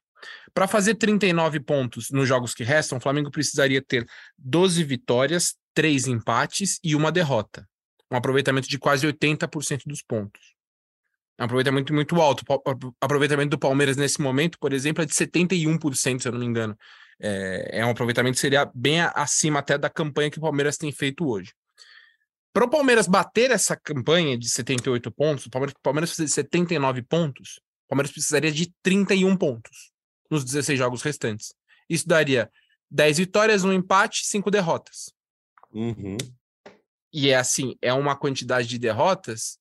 Para 0.54 0.68
fazer 0.68 0.94
39 0.94 1.60
pontos 1.60 2.10
nos 2.10 2.28
jogos 2.28 2.54
que 2.54 2.62
restam, 2.62 2.98
o 2.98 3.00
Flamengo 3.00 3.30
precisaria 3.30 3.82
ter 3.82 4.06
12 4.38 4.82
vitórias, 4.84 5.56
3 5.74 6.06
empates 6.06 6.78
e 6.82 6.94
uma 6.94 7.10
derrota. 7.10 7.66
Um 8.10 8.16
aproveitamento 8.16 8.68
de 8.68 8.78
quase 8.78 9.06
80% 9.06 9.82
dos 9.86 10.02
pontos. 10.02 10.40
Um 11.40 11.44
aproveitamento 11.44 11.92
muito 11.94 12.20
alto. 12.20 12.44
O 12.48 12.94
aproveitamento 13.00 13.50
do 13.50 13.58
Palmeiras 13.58 13.96
nesse 13.96 14.20
momento, 14.20 14.58
por 14.58 14.72
exemplo, 14.72 15.02
é 15.02 15.06
de 15.06 15.12
71%, 15.12 16.20
se 16.20 16.28
eu 16.28 16.32
não 16.32 16.38
me 16.38 16.46
engano. 16.46 16.76
É, 17.20 17.80
é 17.80 17.86
um 17.86 17.90
aproveitamento 17.90 18.34
que 18.34 18.40
seria 18.40 18.70
bem 18.74 19.00
acima 19.00 19.60
até 19.60 19.78
da 19.78 19.88
campanha 19.88 20.30
que 20.30 20.38
o 20.38 20.42
Palmeiras 20.42 20.76
tem 20.76 20.92
feito 20.92 21.26
hoje. 21.26 21.52
Para 22.52 22.64
o 22.64 22.70
Palmeiras 22.70 23.06
bater 23.06 23.50
essa 23.50 23.76
campanha 23.76 24.36
de 24.36 24.48
78 24.48 25.10
pontos, 25.10 25.46
o 25.46 25.50
Palmeiras, 25.50 25.74
o 25.76 25.82
Palmeiras 25.82 26.10
precisa 26.10 26.26
de 26.26 26.32
79 26.32 27.02
pontos, 27.02 27.60
o 27.86 27.88
Palmeiras 27.88 28.12
precisaria 28.12 28.52
de 28.52 28.72
31 28.82 29.36
pontos 29.36 29.90
nos 30.30 30.44
16 30.44 30.78
jogos 30.78 31.02
restantes. 31.02 31.54
Isso 31.88 32.06
daria 32.06 32.50
10 32.90 33.18
vitórias, 33.18 33.64
um 33.64 33.72
empate, 33.72 34.26
5 34.26 34.50
derrotas. 34.50 35.12
Uhum. 35.72 36.16
E 37.12 37.30
é 37.30 37.36
assim, 37.36 37.76
é 37.80 37.92
uma 37.92 38.16
quantidade 38.16 38.68
de 38.68 38.78
derrotas 38.78 39.58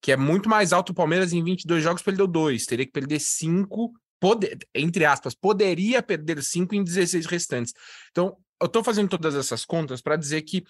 que 0.00 0.12
é 0.12 0.16
muito 0.16 0.50
mais 0.50 0.74
alto 0.74 0.90
o 0.90 0.94
Palmeiras 0.94 1.32
em 1.32 1.42
22 1.42 1.82
jogos 1.82 2.02
perdeu 2.02 2.26
2, 2.26 2.66
teria 2.66 2.84
que 2.84 2.92
perder 2.92 3.18
5 3.18 3.94
pode, 4.24 4.56
entre 4.74 5.04
aspas, 5.04 5.34
poderia 5.34 6.02
perder 6.02 6.42
cinco 6.42 6.74
em 6.74 6.82
16 6.82 7.26
restantes. 7.26 7.74
Então, 8.10 8.34
eu 8.58 8.66
estou 8.66 8.82
fazendo 8.82 9.10
todas 9.10 9.34
essas 9.34 9.66
contas 9.66 10.00
para 10.00 10.16
dizer 10.16 10.40
que, 10.40 10.64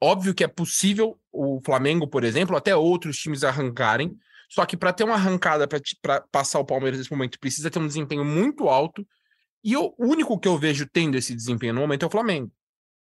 óbvio 0.00 0.34
que 0.34 0.44
é 0.44 0.48
possível 0.48 1.18
o 1.32 1.60
Flamengo, 1.64 2.06
por 2.06 2.24
exemplo, 2.24 2.56
até 2.56 2.74
outros 2.74 3.18
times 3.18 3.44
arrancarem, 3.44 4.16
só 4.48 4.64
que 4.64 4.76
para 4.76 4.92
ter 4.92 5.04
uma 5.04 5.14
arrancada 5.14 5.68
para 5.68 6.20
passar 6.32 6.58
o 6.58 6.64
Palmeiras 6.64 6.98
nesse 6.98 7.10
momento, 7.10 7.38
precisa 7.38 7.70
ter 7.70 7.78
um 7.78 7.86
desempenho 7.86 8.24
muito 8.24 8.68
alto. 8.68 9.06
E 9.62 9.76
o 9.76 9.94
único 9.98 10.38
que 10.38 10.48
eu 10.48 10.56
vejo 10.56 10.86
tendo 10.90 11.16
esse 11.16 11.34
desempenho 11.34 11.74
no 11.74 11.80
momento 11.80 12.04
é 12.04 12.06
o 12.06 12.10
Flamengo. 12.10 12.50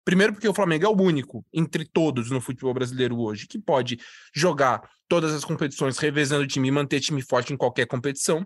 Primeiro, 0.04 0.34
porque 0.34 0.48
o 0.48 0.54
Flamengo 0.54 0.86
é 0.86 0.90
o 0.90 1.02
único 1.02 1.46
entre 1.54 1.86
todos 1.86 2.32
no 2.32 2.40
futebol 2.40 2.74
brasileiro 2.74 3.20
hoje 3.20 3.48
que 3.48 3.60
pode 3.60 4.00
jogar 4.34 4.88
todas 5.08 5.34
as 5.34 5.44
competições, 5.44 5.98
revezando 5.98 6.44
o 6.44 6.48
time 6.48 6.68
e 6.68 6.72
manter 6.72 7.00
time 7.00 7.22
forte 7.22 7.54
em 7.54 7.58
qualquer 7.58 7.86
competição. 7.88 8.46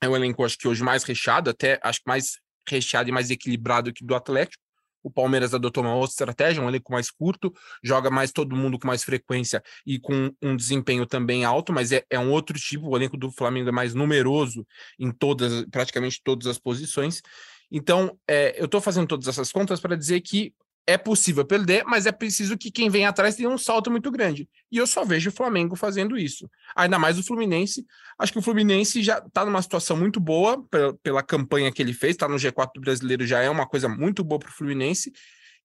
É 0.00 0.08
um 0.08 0.16
elenco, 0.16 0.44
acho 0.44 0.58
que 0.58 0.68
hoje 0.68 0.82
mais 0.82 1.04
recheado, 1.04 1.50
até 1.50 1.78
acho 1.82 2.00
que 2.00 2.08
mais 2.08 2.38
recheado 2.68 3.08
e 3.08 3.12
mais 3.12 3.30
equilibrado 3.30 3.92
que 3.92 4.04
do 4.04 4.14
Atlético. 4.14 4.62
O 5.06 5.10
Palmeiras 5.10 5.54
adotou 5.54 5.84
uma 5.84 5.94
outra 5.94 6.10
estratégia, 6.10 6.60
um 6.60 6.68
elenco 6.68 6.90
mais 6.90 7.12
curto, 7.12 7.54
joga 7.80 8.10
mais 8.10 8.32
todo 8.32 8.56
mundo 8.56 8.76
com 8.76 8.88
mais 8.88 9.04
frequência 9.04 9.62
e 9.86 10.00
com 10.00 10.32
um 10.42 10.56
desempenho 10.56 11.06
também 11.06 11.44
alto, 11.44 11.72
mas 11.72 11.92
é, 11.92 12.04
é 12.10 12.18
um 12.18 12.32
outro 12.32 12.58
tipo. 12.58 12.88
O 12.88 12.96
elenco 12.96 13.16
do 13.16 13.30
Flamengo 13.30 13.68
é 13.68 13.72
mais 13.72 13.94
numeroso 13.94 14.66
em 14.98 15.12
todas, 15.12 15.64
praticamente 15.70 16.20
todas 16.24 16.48
as 16.48 16.58
posições. 16.58 17.22
Então, 17.70 18.18
é, 18.26 18.60
eu 18.60 18.64
estou 18.64 18.80
fazendo 18.80 19.06
todas 19.06 19.28
essas 19.28 19.52
contas 19.52 19.78
para 19.78 19.96
dizer 19.96 20.20
que 20.22 20.52
é 20.86 20.96
possível 20.96 21.44
perder, 21.44 21.84
mas 21.84 22.06
é 22.06 22.12
preciso 22.12 22.56
que 22.56 22.70
quem 22.70 22.88
vem 22.88 23.04
atrás 23.04 23.34
tenha 23.34 23.48
um 23.48 23.58
salto 23.58 23.90
muito 23.90 24.10
grande. 24.10 24.48
E 24.70 24.76
eu 24.76 24.86
só 24.86 25.04
vejo 25.04 25.30
o 25.30 25.32
Flamengo 25.32 25.74
fazendo 25.74 26.16
isso. 26.16 26.48
Ainda 26.76 26.98
mais 26.98 27.18
o 27.18 27.24
Fluminense. 27.24 27.84
Acho 28.16 28.32
que 28.32 28.38
o 28.38 28.42
Fluminense 28.42 29.02
já 29.02 29.18
está 29.18 29.44
numa 29.44 29.60
situação 29.60 29.96
muito 29.96 30.20
boa 30.20 30.62
pela, 30.70 30.94
pela 31.02 31.22
campanha 31.22 31.72
que 31.72 31.82
ele 31.82 31.92
fez, 31.92 32.12
está 32.12 32.28
no 32.28 32.36
G4 32.36 32.70
do 32.76 32.80
brasileiro, 32.80 33.26
já 33.26 33.40
é 33.40 33.50
uma 33.50 33.66
coisa 33.66 33.88
muito 33.88 34.22
boa 34.22 34.38
para 34.38 34.48
o 34.48 34.52
Fluminense. 34.52 35.12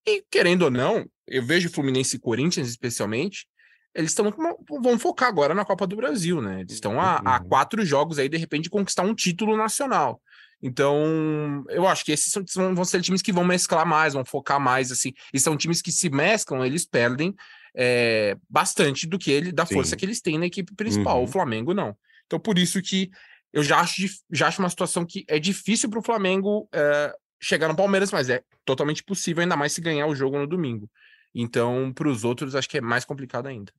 E 0.08 0.24
querendo 0.32 0.64
ou 0.64 0.72
não, 0.72 1.06
eu 1.28 1.44
vejo 1.44 1.70
o 1.70 1.72
Fluminense 1.72 2.16
e 2.16 2.20
Corinthians, 2.20 2.68
especialmente, 2.68 3.46
eles 3.94 4.12
estão 4.12 4.34
vão 4.82 4.98
focar 4.98 5.30
agora 5.30 5.54
na 5.54 5.66
Copa 5.66 5.86
do 5.86 5.96
Brasil, 5.96 6.42
né? 6.42 6.62
Eles 6.62 6.74
estão 6.74 7.00
a, 7.00 7.22
a 7.24 7.40
uhum. 7.40 7.48
quatro 7.48 7.86
jogos 7.86 8.18
aí, 8.18 8.28
de 8.28 8.38
repente, 8.38 8.70
conquistar 8.70 9.04
um 9.04 9.14
título 9.14 9.56
nacional. 9.56 10.22
Então, 10.62 11.64
eu 11.70 11.88
acho 11.88 12.06
que 12.06 12.12
esses 12.12 12.32
são, 12.32 12.76
vão 12.76 12.86
ser 12.86 13.02
times 13.02 13.22
que 13.22 13.32
vão 13.32 13.44
mesclar 13.44 13.86
mais, 13.86 14.14
vão 14.14 14.24
focar 14.24 14.60
mais, 14.60 14.92
assim. 14.92 15.12
E 15.34 15.40
são 15.40 15.58
times 15.58 15.82
que 15.82 15.92
se 15.92 16.10
mesclam, 16.10 16.64
eles 16.64 16.86
perdem 16.86 17.34
é, 17.76 18.38
bastante 18.50 19.08
do 19.08 19.18
que 19.18 19.32
ele, 19.32 19.52
da 19.52 19.66
Sim. 19.66 19.76
força 19.76 19.96
que 19.96 20.06
eles 20.06 20.22
têm 20.22 20.38
na 20.38 20.46
equipe 20.46 20.76
principal. 20.76 21.18
Uhum. 21.18 21.24
O 21.24 21.28
Flamengo 21.28 21.74
não. 21.74 21.98
Então, 22.26 22.40
por 22.40 22.60
isso 22.60 22.82
que 22.82 23.10
eu 23.52 23.64
já 23.64 23.80
acho, 23.80 24.04
já 24.32 24.48
acho 24.48 24.62
uma 24.62 24.70
situação 24.70 25.06
que 25.06 25.26
é 25.28 25.40
difícil 25.40 25.90
para 25.90 26.00
o 26.00 26.04
Flamengo 26.04 26.70
é, 26.72 27.14
chegar 27.42 27.68
no 27.68 27.76
Palmeiras, 27.76 28.12
mas 28.12 28.30
é 28.30 28.44
totalmente 28.64 29.04
possível, 29.04 29.42
ainda 29.42 29.58
mais 29.58 29.74
se 29.74 29.82
ganhar 29.82 30.06
o 30.08 30.16
jogo 30.16 30.38
no 30.38 30.48
domingo. 30.48 30.90
Então, 31.34 31.92
para 31.94 32.08
os 32.08 32.24
outros, 32.24 32.56
acho 32.56 32.70
que 32.70 32.78
é 32.78 32.82
mais 32.82 33.04
complicado 33.04 33.48
ainda. 33.48 33.74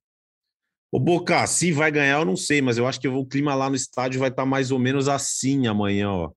O 0.90 0.98
Boca, 1.00 1.46
se 1.46 1.72
vai 1.72 1.90
ganhar, 1.90 2.18
eu 2.18 2.24
não 2.24 2.36
sei, 2.36 2.60
mas 2.60 2.76
eu 2.76 2.86
acho 2.86 3.00
que 3.00 3.08
o 3.08 3.24
clima 3.24 3.54
lá 3.54 3.70
no 3.70 3.76
estádio 3.76 4.20
vai 4.20 4.28
estar 4.28 4.42
tá 4.42 4.46
mais 4.46 4.70
ou 4.70 4.78
menos 4.78 5.08
assim 5.08 5.66
amanhã, 5.66 6.10
ó. 6.10 6.30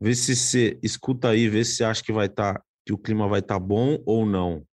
Vê 0.00 0.14
se 0.14 0.36
você 0.36 0.78
escuta 0.82 1.30
aí, 1.30 1.48
vê 1.48 1.64
se 1.64 1.82
acha 1.82 2.02
que 2.02 2.12
vai 2.12 2.26
estar 2.26 2.54
tá, 2.54 2.62
que 2.86 2.92
o 2.92 2.98
clima 2.98 3.28
vai 3.28 3.40
estar 3.40 3.54
tá 3.54 3.60
bom 3.60 3.98
ou 4.06 4.24
não. 4.24 4.64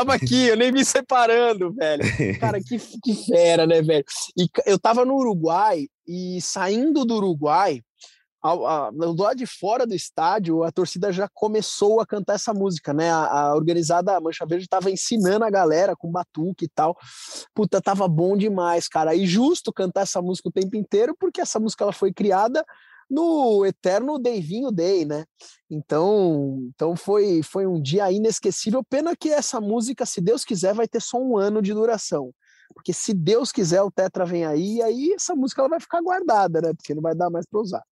Tava 0.00 0.14
aqui, 0.14 0.46
eu 0.46 0.56
nem 0.56 0.72
me 0.72 0.84
separando, 0.84 1.72
velho. 1.72 2.02
Cara, 2.40 2.58
que, 2.60 2.78
que 2.78 3.14
fera, 3.26 3.66
né, 3.66 3.82
velho? 3.82 4.04
E 4.36 4.48
eu 4.66 4.78
tava 4.78 5.04
no 5.04 5.14
Uruguai 5.14 5.86
e 6.06 6.40
saindo 6.40 7.04
do 7.04 7.16
Uruguai, 7.16 7.82
ao, 8.42 8.66
ao, 8.66 8.92
do 8.92 9.22
lado 9.22 9.36
de 9.36 9.46
fora 9.46 9.86
do 9.86 9.94
estádio, 9.94 10.64
a 10.64 10.72
torcida 10.72 11.12
já 11.12 11.28
começou 11.34 12.00
a 12.00 12.06
cantar 12.06 12.34
essa 12.34 12.54
música, 12.54 12.94
né? 12.94 13.10
A, 13.10 13.48
a 13.48 13.54
organizada 13.54 14.18
Mancha 14.18 14.46
Verde 14.46 14.64
estava 14.64 14.90
ensinando 14.90 15.44
a 15.44 15.50
galera 15.50 15.94
com 15.94 16.10
batuque 16.10 16.64
e 16.64 16.68
tal. 16.68 16.96
Puta, 17.54 17.82
tava 17.82 18.08
bom 18.08 18.38
demais, 18.38 18.88
cara. 18.88 19.14
E 19.14 19.26
justo 19.26 19.70
cantar 19.70 20.02
essa 20.02 20.22
música 20.22 20.48
o 20.48 20.52
tempo 20.52 20.74
inteiro, 20.76 21.14
porque 21.18 21.42
essa 21.42 21.60
música 21.60 21.84
ela 21.84 21.92
foi 21.92 22.12
criada 22.12 22.64
no 23.10 23.66
eterno 23.66 24.18
Davinho 24.18 24.70
Day, 24.70 25.04
né? 25.04 25.24
Então, 25.68 26.70
então 26.74 26.94
foi, 26.96 27.42
foi 27.42 27.66
um 27.66 27.80
dia 27.80 28.10
inesquecível. 28.12 28.84
Pena 28.84 29.16
que 29.16 29.30
essa 29.30 29.60
música, 29.60 30.06
se 30.06 30.20
Deus 30.20 30.44
quiser, 30.44 30.72
vai 30.72 30.86
ter 30.86 31.02
só 31.02 31.18
um 31.18 31.36
ano 31.36 31.60
de 31.60 31.74
duração. 31.74 32.32
Porque 32.72 32.92
se 32.92 33.12
Deus 33.12 33.50
quiser, 33.50 33.82
o 33.82 33.90
Tetra 33.90 34.24
vem 34.24 34.44
aí, 34.44 34.76
e 34.76 34.82
aí 34.82 35.12
essa 35.12 35.34
música 35.34 35.60
ela 35.60 35.68
vai 35.68 35.80
ficar 35.80 36.00
guardada, 36.00 36.60
né? 36.60 36.72
Porque 36.72 36.94
não 36.94 37.02
vai 37.02 37.14
dar 37.14 37.28
mais 37.28 37.44
para 37.46 37.60
usar. 37.60 37.82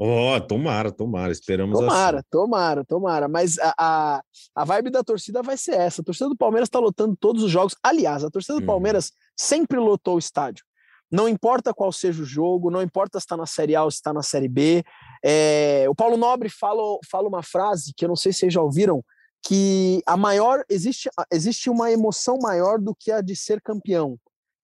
Oh, 0.00 0.40
tomara, 0.40 0.92
tomara, 0.92 1.32
esperamos 1.32 1.76
tomara, 1.76 2.18
assim. 2.18 2.26
Tomara, 2.30 2.84
tomara, 2.84 3.28
Mas 3.28 3.58
a, 3.58 3.74
a, 3.76 4.22
a 4.54 4.64
vibe 4.64 4.90
da 4.90 5.02
torcida 5.02 5.42
vai 5.42 5.56
ser 5.56 5.74
essa. 5.74 6.00
A 6.00 6.04
torcida 6.04 6.28
do 6.28 6.36
Palmeiras 6.36 6.68
está 6.68 6.78
lotando 6.78 7.16
todos 7.16 7.42
os 7.42 7.50
jogos. 7.50 7.74
Aliás, 7.82 8.22
a 8.22 8.30
torcida 8.30 8.54
do 8.54 8.60
uhum. 8.60 8.66
Palmeiras 8.66 9.12
sempre 9.36 9.76
lotou 9.76 10.14
o 10.14 10.18
estádio. 10.20 10.64
Não 11.10 11.28
importa 11.28 11.72
qual 11.72 11.90
seja 11.90 12.22
o 12.22 12.26
jogo, 12.26 12.70
não 12.70 12.82
importa 12.82 13.18
se 13.18 13.24
está 13.24 13.36
na 13.36 13.46
Série 13.46 13.74
A 13.74 13.84
ou 13.84 13.90
se 13.90 13.96
está 13.96 14.12
na 14.12 14.22
Série 14.22 14.48
B. 14.48 14.84
É, 15.24 15.86
o 15.88 15.94
Paulo 15.94 16.16
Nobre 16.16 16.48
fala, 16.48 16.82
fala 17.10 17.28
uma 17.28 17.42
frase 17.42 17.92
que 17.96 18.04
eu 18.04 18.08
não 18.08 18.16
sei 18.16 18.32
se 18.32 18.40
vocês 18.40 18.52
já 18.52 18.60
ouviram, 18.60 19.02
que 19.42 20.02
a 20.04 20.16
maior 20.16 20.64
existe, 20.68 21.08
existe 21.30 21.70
uma 21.70 21.90
emoção 21.90 22.38
maior 22.42 22.78
do 22.78 22.94
que 22.94 23.10
a 23.10 23.20
de 23.20 23.34
ser 23.34 23.60
campeão, 23.62 24.18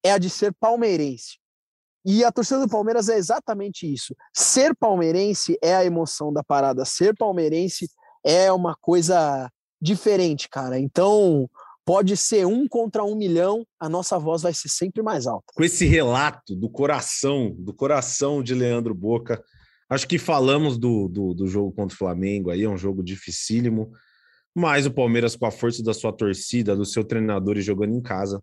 é 0.04 0.12
a 0.12 0.18
de 0.18 0.28
ser 0.28 0.52
palmeirense. 0.54 1.38
E 2.04 2.22
a 2.22 2.30
torcida 2.30 2.60
do 2.60 2.68
Palmeiras 2.68 3.08
é 3.08 3.16
exatamente 3.16 3.90
isso. 3.90 4.14
Ser 4.30 4.76
palmeirense 4.76 5.56
é 5.62 5.74
a 5.74 5.86
emoção 5.86 6.30
da 6.30 6.44
parada. 6.44 6.84
Ser 6.84 7.16
palmeirense 7.16 7.88
é 8.22 8.52
uma 8.52 8.76
coisa 8.76 9.50
diferente, 9.80 10.46
cara. 10.46 10.78
Então, 10.78 11.48
pode 11.85 12.17
ser 12.17 12.47
um 12.47 12.67
contra 12.67 13.05
um 13.05 13.14
milhão, 13.14 13.67
a 13.79 13.88
nossa 13.88 14.19
voz 14.19 14.43
vai 14.43 14.55
ser 14.55 14.69
sempre 14.69 15.03
mais 15.03 15.26
alta. 15.26 15.45
Com 15.55 15.62
esse 15.62 15.85
relato 15.87 16.57
do 16.57 16.69
coração, 16.71 17.55
do 17.59 17.75
coração 17.75 18.43
de 18.43 18.55
Leandro 18.55 18.95
Boca, 18.95 19.43
acho 19.88 20.09
que 20.09 20.19
falamos 20.19 20.79
do, 20.79 21.09
do, 21.09 21.35
do 21.35 21.47
jogo 21.47 21.73
contra 21.73 21.95
o 21.95 21.99
Flamengo 21.99 22.50
aí, 22.50 22.64
é 22.64 22.69
um 22.69 22.79
jogo 22.79 23.03
dificílimo, 23.03 23.93
mas 24.55 24.87
o 24.87 24.91
Palmeiras, 24.91 25.37
com 25.37 25.47
a 25.47 25.50
força 25.50 25.83
da 25.83 25.93
sua 25.93 26.12
torcida, 26.12 26.76
do 26.76 26.87
seu 26.87 27.05
treinador 27.05 27.59
e 27.59 27.62
jogando 27.62 27.95
em 27.95 28.00
casa, 28.00 28.43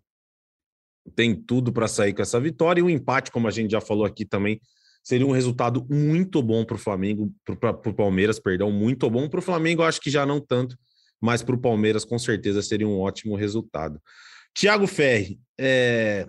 tem 1.16 1.34
tudo 1.34 1.72
para 1.72 1.88
sair 1.88 2.12
com 2.12 2.22
essa 2.22 2.38
vitória. 2.38 2.80
E 2.80 2.82
o 2.82 2.86
um 2.86 2.90
empate, 2.90 3.32
como 3.32 3.48
a 3.48 3.50
gente 3.50 3.72
já 3.72 3.80
falou 3.80 4.04
aqui 4.04 4.24
também, 4.24 4.60
seria 5.02 5.26
um 5.26 5.32
resultado 5.32 5.84
muito 5.90 6.42
bom 6.42 6.64
para 6.64 6.76
o 6.76 6.78
Flamengo, 6.78 7.32
para 7.58 7.90
o 7.90 7.94
Palmeiras, 7.94 8.38
perdão, 8.38 8.70
muito 8.70 9.08
bom. 9.10 9.28
Para 9.28 9.40
o 9.40 9.42
Flamengo, 9.42 9.82
acho 9.82 10.00
que 10.00 10.10
já 10.10 10.24
não 10.24 10.40
tanto, 10.40 10.76
mas 11.22 11.40
para 11.40 11.54
o 11.54 11.60
Palmeiras 11.60 12.04
com 12.04 12.18
certeza 12.18 12.60
seria 12.60 12.88
um 12.88 12.98
ótimo 12.98 13.36
resultado. 13.36 14.02
Tiago 14.52 14.88
Ferri, 14.88 15.40
é... 15.58 16.28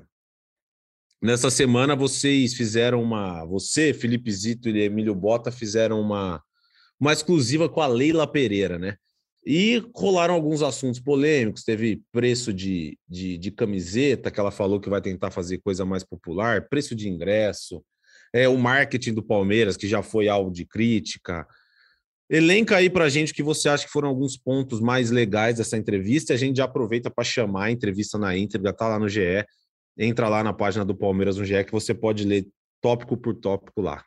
nessa 1.19 1.49
semana 1.49 1.95
vocês 1.95 2.53
fizeram 2.53 3.01
uma, 3.01 3.43
você, 3.43 3.91
Felipe 3.91 4.31
Zito 4.31 4.69
e 4.69 4.81
Emílio 4.81 5.15
Bota 5.15 5.51
fizeram 5.51 5.99
uma, 5.99 6.41
uma 6.99 7.11
exclusiva 7.11 7.67
com 7.67 7.81
a 7.81 7.87
Leila 7.87 8.27
Pereira, 8.27 8.77
né? 8.77 8.95
E 9.45 9.83
rolaram 9.93 10.35
alguns 10.35 10.61
assuntos 10.61 11.01
polêmicos, 11.01 11.65
teve 11.65 12.01
preço 12.13 12.53
de, 12.53 12.97
de, 13.09 13.37
de, 13.37 13.51
camiseta, 13.51 14.31
que 14.31 14.39
ela 14.39 14.51
falou 14.51 14.79
que 14.79 14.89
vai 14.89 15.01
tentar 15.01 15.31
fazer 15.31 15.57
coisa 15.57 15.83
mais 15.83 16.01
popular, 16.01 16.69
preço 16.69 16.95
de 16.95 17.09
ingresso, 17.09 17.83
é, 18.31 18.47
o 18.47 18.57
marketing 18.57 19.13
do 19.13 19.21
Palmeiras, 19.21 19.75
que 19.75 19.85
já 19.85 20.01
foi 20.01 20.29
alvo 20.29 20.49
de 20.49 20.65
crítica, 20.65 21.45
Elenca 22.35 22.77
aí 22.77 22.89
para 22.89 23.05
a 23.05 23.09
gente 23.09 23.31
que 23.31 23.43
você 23.43 23.69
acha 23.69 23.85
que 23.85 23.91
foram 23.91 24.09
alguns 24.09 24.35
pontos 24.35 24.79
mais 24.79 25.11
legais 25.11 25.57
dessa 25.57 25.77
entrevista. 25.77 26.33
A 26.33 26.37
gente 26.37 26.57
já 26.57 26.63
aproveita 26.63 27.11
para 27.11 27.23
chamar 27.23 27.65
a 27.65 27.71
entrevista 27.71 28.17
na 28.17 28.35
íntegra, 28.35 28.73
tá 28.73 28.87
lá 28.87 28.97
no 28.97 29.07
GE. 29.07 29.45
Entra 29.95 30.27
lá 30.27 30.43
na 30.43 30.51
página 30.51 30.83
do 30.83 30.95
Palmeiras 30.95 31.37
no 31.37 31.45
GE 31.45 31.63
que 31.63 31.71
você 31.71 31.93
pode 31.93 32.25
ler 32.25 32.47
tópico 32.81 33.15
por 33.15 33.35
tópico 33.35 33.81
lá. 33.81 34.03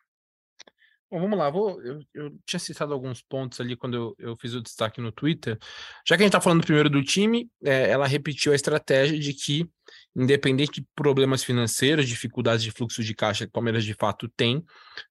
Bom, 1.09 1.21
vamos 1.21 1.39
lá, 1.39 1.49
vou, 1.49 1.81
eu, 1.83 2.01
eu, 2.13 2.37
tinha 2.45 2.59
citado 2.59 2.93
alguns 2.93 3.23
pontos 3.23 3.61
ali 3.61 3.77
quando 3.77 3.95
eu, 3.95 4.17
eu, 4.19 4.37
fiz 4.37 4.55
o 4.55 4.61
destaque 4.61 5.01
no 5.01 5.13
Twitter. 5.13 5.57
Já 6.05 6.17
que 6.17 6.25
a 6.25 6.27
gente 6.27 6.31
está 6.31 6.41
falando 6.41 6.65
primeiro 6.65 6.91
do 6.91 7.01
time, 7.05 7.49
é, 7.65 7.91
ela 7.91 8.09
repetiu 8.09 8.51
a 8.51 8.57
estratégia 8.57 9.17
de 9.17 9.33
que, 9.33 9.71
independente 10.17 10.81
de 10.81 10.87
problemas 10.95 11.45
financeiros, 11.45 12.09
dificuldades 12.09 12.63
de 12.63 12.71
fluxo 12.71 13.05
de 13.05 13.15
caixa 13.15 13.45
que 13.45 13.51
o 13.51 13.53
Palmeiras 13.53 13.85
de 13.85 13.93
fato 13.93 14.29
tem, 14.35 14.65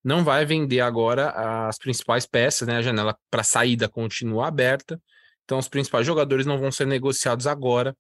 não 0.03 0.24
vai 0.24 0.45
vender 0.45 0.79
agora 0.79 1.29
as 1.67 1.77
principais 1.77 2.25
peças, 2.25 2.67
né? 2.67 2.77
A 2.77 2.81
janela 2.81 3.15
para 3.29 3.43
saída 3.43 3.88
continua 3.88 4.47
aberta, 4.47 5.00
então 5.43 5.59
os 5.59 5.67
principais 5.67 6.07
jogadores 6.07 6.45
não 6.47 6.57
vão 6.57 6.71
ser 6.71 6.88
negociados 6.88 7.45
agora. 7.45 7.95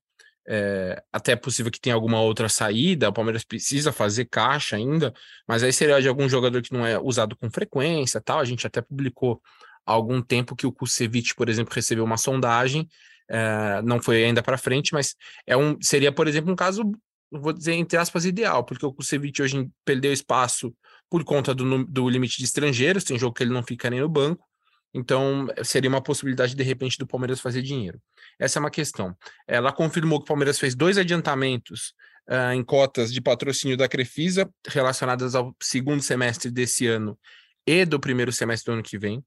É, 0.47 1.01
até 1.11 1.31
é 1.31 1.35
possível 1.35 1.71
que 1.71 1.79
tenha 1.79 1.95
alguma 1.95 2.21
outra 2.21 2.47
saída, 2.47 3.09
o 3.09 3.13
Palmeiras 3.13 3.43
precisa 3.43 3.91
fazer 3.91 4.25
caixa 4.25 4.75
ainda, 4.75 5.11
mas 5.47 5.63
aí 5.63 5.73
seria 5.73 5.99
de 5.99 6.07
algum 6.07 6.29
jogador 6.29 6.61
que 6.61 6.71
não 6.71 6.85
é 6.85 6.99
usado 6.99 7.35
com 7.35 7.49
frequência 7.49 8.21
tal. 8.21 8.39
A 8.39 8.45
gente 8.45 8.65
até 8.65 8.81
publicou 8.81 9.41
há 9.85 9.91
algum 9.91 10.21
tempo 10.21 10.55
que 10.55 10.65
o 10.65 10.71
Kusevich, 10.71 11.35
por 11.35 11.49
exemplo, 11.49 11.73
recebeu 11.73 12.03
uma 12.03 12.17
sondagem, 12.17 12.87
é, 13.29 13.81
não 13.83 14.01
foi 14.01 14.23
ainda 14.23 14.41
para 14.43 14.57
frente, 14.57 14.93
mas 14.93 15.15
é 15.45 15.55
um, 15.55 15.77
seria, 15.81 16.11
por 16.11 16.27
exemplo, 16.27 16.51
um 16.51 16.55
caso, 16.55 16.83
vou 17.31 17.53
dizer, 17.53 17.73
entre 17.73 17.97
aspas, 17.97 18.25
ideal, 18.25 18.63
porque 18.63 18.85
o 18.85 18.93
Kusevich 18.93 19.41
hoje 19.41 19.69
perdeu 19.83 20.11
espaço 20.13 20.73
por 21.09 21.23
conta 21.23 21.53
do, 21.53 21.85
do 21.85 22.09
limite 22.09 22.37
de 22.37 22.45
estrangeiros, 22.45 23.03
tem 23.03 23.19
jogo 23.19 23.35
que 23.35 23.43
ele 23.43 23.53
não 23.53 23.63
fica 23.63 23.89
nem 23.89 24.01
no 24.01 24.09
banco, 24.09 24.45
então, 24.97 25.47
seria 25.61 25.89
uma 25.89 26.01
possibilidade, 26.01 26.55
de 26.55 26.63
repente, 26.63 26.97
do 26.97 27.05
Palmeiras 27.05 27.41
fazer 27.41 27.61
dinheiro. 27.61 27.99
Essa 28.39 28.59
é 28.59 28.61
uma 28.61 28.71
questão. 28.71 29.13
Ela 29.45 29.73
confirmou 29.73 30.19
que 30.19 30.23
o 30.23 30.27
Palmeiras 30.27 30.57
fez 30.57 30.73
dois 30.73 30.97
adiantamentos 30.97 31.93
uh, 32.29 32.53
em 32.53 32.63
cotas 32.63 33.11
de 33.11 33.19
patrocínio 33.19 33.75
da 33.75 33.89
Crefisa, 33.89 34.49
relacionadas 34.65 35.35
ao 35.35 35.53
segundo 35.61 36.01
semestre 36.01 36.49
desse 36.49 36.87
ano 36.87 37.19
e 37.67 37.83
do 37.83 37.99
primeiro 37.99 38.31
semestre 38.31 38.71
do 38.71 38.75
ano 38.75 38.83
que 38.83 38.97
vem. 38.97 39.21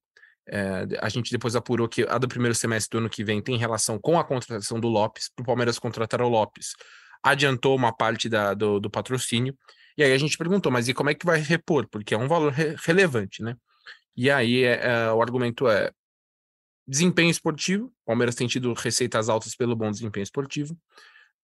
Uh, 0.49 0.97
a 1.00 1.09
gente 1.11 1.31
depois 1.31 1.55
apurou 1.55 1.87
que 1.87 2.07
a 2.09 2.17
do 2.17 2.26
primeiro 2.26 2.55
semestre 2.55 2.90
do 2.90 2.99
ano 2.99 3.11
que 3.11 3.23
vem 3.23 3.43
tem 3.43 3.59
relação 3.59 3.99
com 3.99 4.19
a 4.19 4.25
contratação 4.25 4.81
do 4.81 4.88
Lopes, 4.88 5.31
para 5.35 5.43
o 5.43 5.47
Palmeiras 5.47 5.78
contratar 5.78 6.23
o 6.23 6.28
Lopes. 6.28 6.73
Adiantou 7.23 7.76
uma 7.76 7.93
parte 7.93 8.28
da, 8.28 8.55
do, 8.55 8.81
do 8.81 8.88
patrocínio. 8.88 9.57
E 9.97 10.02
aí 10.02 10.12
a 10.12 10.19
gente 10.19 10.38
perguntou, 10.38 10.71
mas 10.73 10.88
e 10.88 10.95
como 10.95 11.11
é 11.11 11.14
que 11.14 11.26
vai 11.26 11.40
repor? 11.40 11.87
Porque 11.88 12.14
é 12.14 12.19
um 12.19 12.28
valor 12.28 12.52
re 12.52 12.76
relevante, 12.85 13.43
né? 13.43 13.57
E 14.17 14.31
aí 14.31 14.64
é, 14.64 14.87
é, 14.87 15.12
o 15.12 15.21
argumento 15.21 15.69
é 15.69 15.93
desempenho 16.87 17.31
esportivo. 17.31 17.87
O 17.87 18.07
Palmeiras 18.07 18.35
tem 18.35 18.47
tido 18.47 18.73
receitas 18.73 19.28
altas 19.28 19.55
pelo 19.55 19.76
bom 19.76 19.90
desempenho 19.90 20.25
esportivo. 20.25 20.78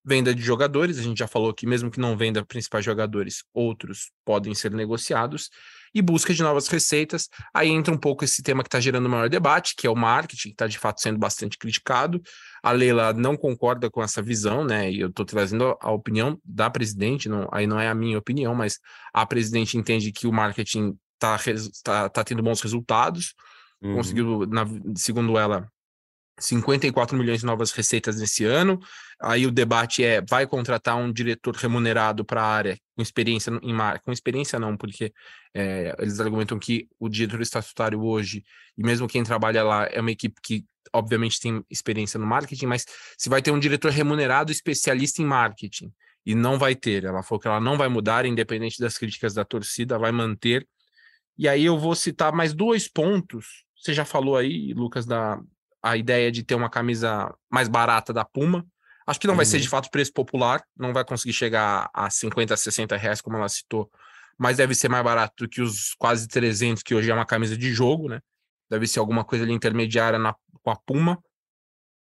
Venda 0.04 0.34
de 0.34 0.42
jogadores, 0.42 0.98
a 0.98 1.02
gente 1.02 1.18
já 1.18 1.26
falou 1.26 1.52
que 1.52 1.66
mesmo 1.66 1.90
que 1.90 2.00
não 2.00 2.16
venda 2.16 2.44
principais 2.44 2.84
jogadores, 2.84 3.42
outros 3.52 4.10
podem 4.24 4.54
ser 4.54 4.70
negociados. 4.70 5.50
E 5.94 6.02
busca 6.02 6.34
de 6.34 6.42
novas 6.42 6.66
receitas. 6.66 7.28
Aí 7.52 7.68
entra 7.68 7.94
um 7.94 7.98
pouco 7.98 8.24
esse 8.24 8.42
tema 8.42 8.62
que 8.62 8.68
está 8.68 8.80
gerando 8.80 9.08
maior 9.08 9.28
debate, 9.28 9.74
que 9.76 9.86
é 9.86 9.90
o 9.90 9.94
marketing, 9.94 10.48
que 10.48 10.54
está 10.54 10.66
de 10.66 10.78
fato 10.78 11.00
sendo 11.00 11.18
bastante 11.18 11.56
criticado. 11.56 12.20
A 12.62 12.72
Leila 12.72 13.12
não 13.12 13.36
concorda 13.36 13.88
com 13.90 14.02
essa 14.02 14.20
visão, 14.20 14.64
né? 14.64 14.90
E 14.90 15.00
eu 15.00 15.08
estou 15.08 15.24
trazendo 15.24 15.76
a 15.80 15.92
opinião 15.92 16.40
da 16.44 16.68
presidente, 16.68 17.28
não, 17.28 17.48
aí 17.52 17.66
não 17.66 17.78
é 17.78 17.88
a 17.88 17.94
minha 17.94 18.18
opinião, 18.18 18.54
mas 18.54 18.80
a 19.12 19.24
presidente 19.24 19.78
entende 19.78 20.10
que 20.10 20.26
o 20.26 20.32
marketing 20.32 20.98
tá, 21.18 21.38
tá, 21.84 22.08
tá 22.08 22.24
tendo 22.24 22.42
bons 22.42 22.60
resultados. 22.60 23.34
Uhum. 23.80 23.94
Conseguiu, 23.94 24.46
na, 24.46 24.66
segundo 24.96 25.38
ela, 25.38 25.68
54 26.38 27.16
milhões 27.16 27.40
de 27.40 27.46
novas 27.46 27.70
receitas 27.70 28.18
nesse 28.18 28.44
ano. 28.44 28.80
Aí 29.20 29.46
o 29.46 29.52
debate 29.52 30.02
é: 30.02 30.20
vai 30.28 30.46
contratar 30.46 30.96
um 30.96 31.12
diretor 31.12 31.54
remunerado 31.54 32.24
para 32.24 32.42
a 32.42 32.46
área 32.46 32.78
com 32.94 33.02
experiência 33.02 33.50
em 33.62 33.72
marca? 33.72 34.04
Com 34.04 34.12
experiência 34.12 34.58
não, 34.58 34.76
porque 34.76 35.12
é, 35.54 35.94
eles 35.98 36.20
argumentam 36.20 36.58
que 36.58 36.88
o 36.98 37.08
diretor 37.08 37.40
estatutário 37.40 38.02
hoje, 38.02 38.44
e 38.76 38.82
mesmo 38.82 39.08
quem 39.08 39.22
trabalha 39.22 39.62
lá, 39.62 39.86
é 39.86 40.00
uma 40.00 40.10
equipe 40.10 40.40
que 40.42 40.64
obviamente 40.92 41.40
tem 41.40 41.64
experiência 41.70 42.18
no 42.18 42.26
marketing, 42.26 42.66
mas 42.66 42.86
se 43.18 43.28
vai 43.28 43.42
ter 43.42 43.50
um 43.50 43.58
diretor 43.58 43.90
remunerado 43.90 44.52
especialista 44.52 45.22
em 45.22 45.24
marketing. 45.24 45.92
E 46.26 46.34
não 46.34 46.58
vai 46.58 46.74
ter. 46.74 47.04
Ela 47.04 47.22
falou 47.22 47.38
que 47.38 47.46
ela 47.46 47.60
não 47.60 47.76
vai 47.76 47.86
mudar, 47.86 48.24
independente 48.24 48.80
das 48.80 48.96
críticas 48.96 49.34
da 49.34 49.44
torcida, 49.44 49.98
vai 49.98 50.10
manter 50.10 50.66
e 51.36 51.48
aí 51.48 51.64
eu 51.64 51.78
vou 51.78 51.94
citar 51.94 52.32
mais 52.32 52.54
dois 52.54 52.88
pontos. 52.88 53.64
Você 53.76 53.92
já 53.92 54.04
falou 54.04 54.36
aí, 54.36 54.72
Lucas, 54.72 55.04
da 55.04 55.40
a 55.82 55.98
ideia 55.98 56.32
de 56.32 56.42
ter 56.42 56.54
uma 56.54 56.70
camisa 56.70 57.34
mais 57.50 57.68
barata 57.68 58.10
da 58.10 58.24
Puma. 58.24 58.66
Acho 59.06 59.20
que 59.20 59.26
não 59.26 59.34
uhum. 59.34 59.36
vai 59.36 59.46
ser 59.46 59.58
de 59.58 59.66
uhum. 59.66 59.70
fato 59.70 59.90
preço 59.90 60.12
popular, 60.12 60.62
não 60.76 60.92
vai 60.92 61.04
conseguir 61.04 61.32
chegar 61.32 61.90
a 61.92 62.08
50, 62.08 62.56
60 62.56 62.96
reais, 62.96 63.20
como 63.20 63.36
ela 63.36 63.48
citou, 63.48 63.90
mas 64.38 64.56
deve 64.56 64.74
ser 64.74 64.88
mais 64.88 65.04
barato 65.04 65.44
do 65.44 65.48
que 65.48 65.60
os 65.60 65.94
quase 65.98 66.26
300, 66.26 66.82
que 66.82 66.94
hoje 66.94 67.10
é 67.10 67.14
uma 67.14 67.26
camisa 67.26 67.56
de 67.56 67.72
jogo, 67.72 68.08
né? 68.08 68.20
Deve 68.70 68.86
ser 68.86 68.98
alguma 68.98 69.24
coisa 69.24 69.44
ali 69.44 69.52
intermediária 69.52 70.18
na, 70.18 70.34
com 70.62 70.70
a 70.70 70.76
Puma. 70.76 71.22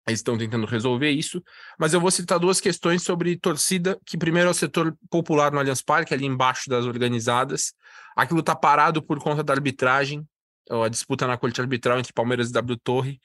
Eles 0.06 0.20
estão 0.20 0.38
tentando 0.38 0.66
resolver 0.66 1.10
isso, 1.10 1.42
mas 1.78 1.92
eu 1.92 2.00
vou 2.00 2.10
citar 2.10 2.38
duas 2.38 2.60
questões 2.60 3.02
sobre 3.02 3.38
torcida, 3.38 3.98
que 4.06 4.16
primeiro 4.16 4.48
é 4.48 4.50
o 4.50 4.54
setor 4.54 4.96
popular 5.10 5.52
no 5.52 5.58
Allianz 5.58 5.82
Parque, 5.82 6.14
ali 6.14 6.24
embaixo 6.24 6.68
das 6.68 6.86
organizadas. 6.86 7.74
Aquilo 8.16 8.40
está 8.40 8.56
parado 8.56 9.02
por 9.02 9.18
conta 9.20 9.44
da 9.44 9.52
arbitragem, 9.52 10.26
a 10.70 10.88
disputa 10.88 11.26
na 11.26 11.36
corte 11.36 11.60
arbitral 11.60 11.98
entre 11.98 12.12
Palmeiras 12.12 12.48
e 12.48 12.52
W 12.52 12.78
Torre. 12.82 13.20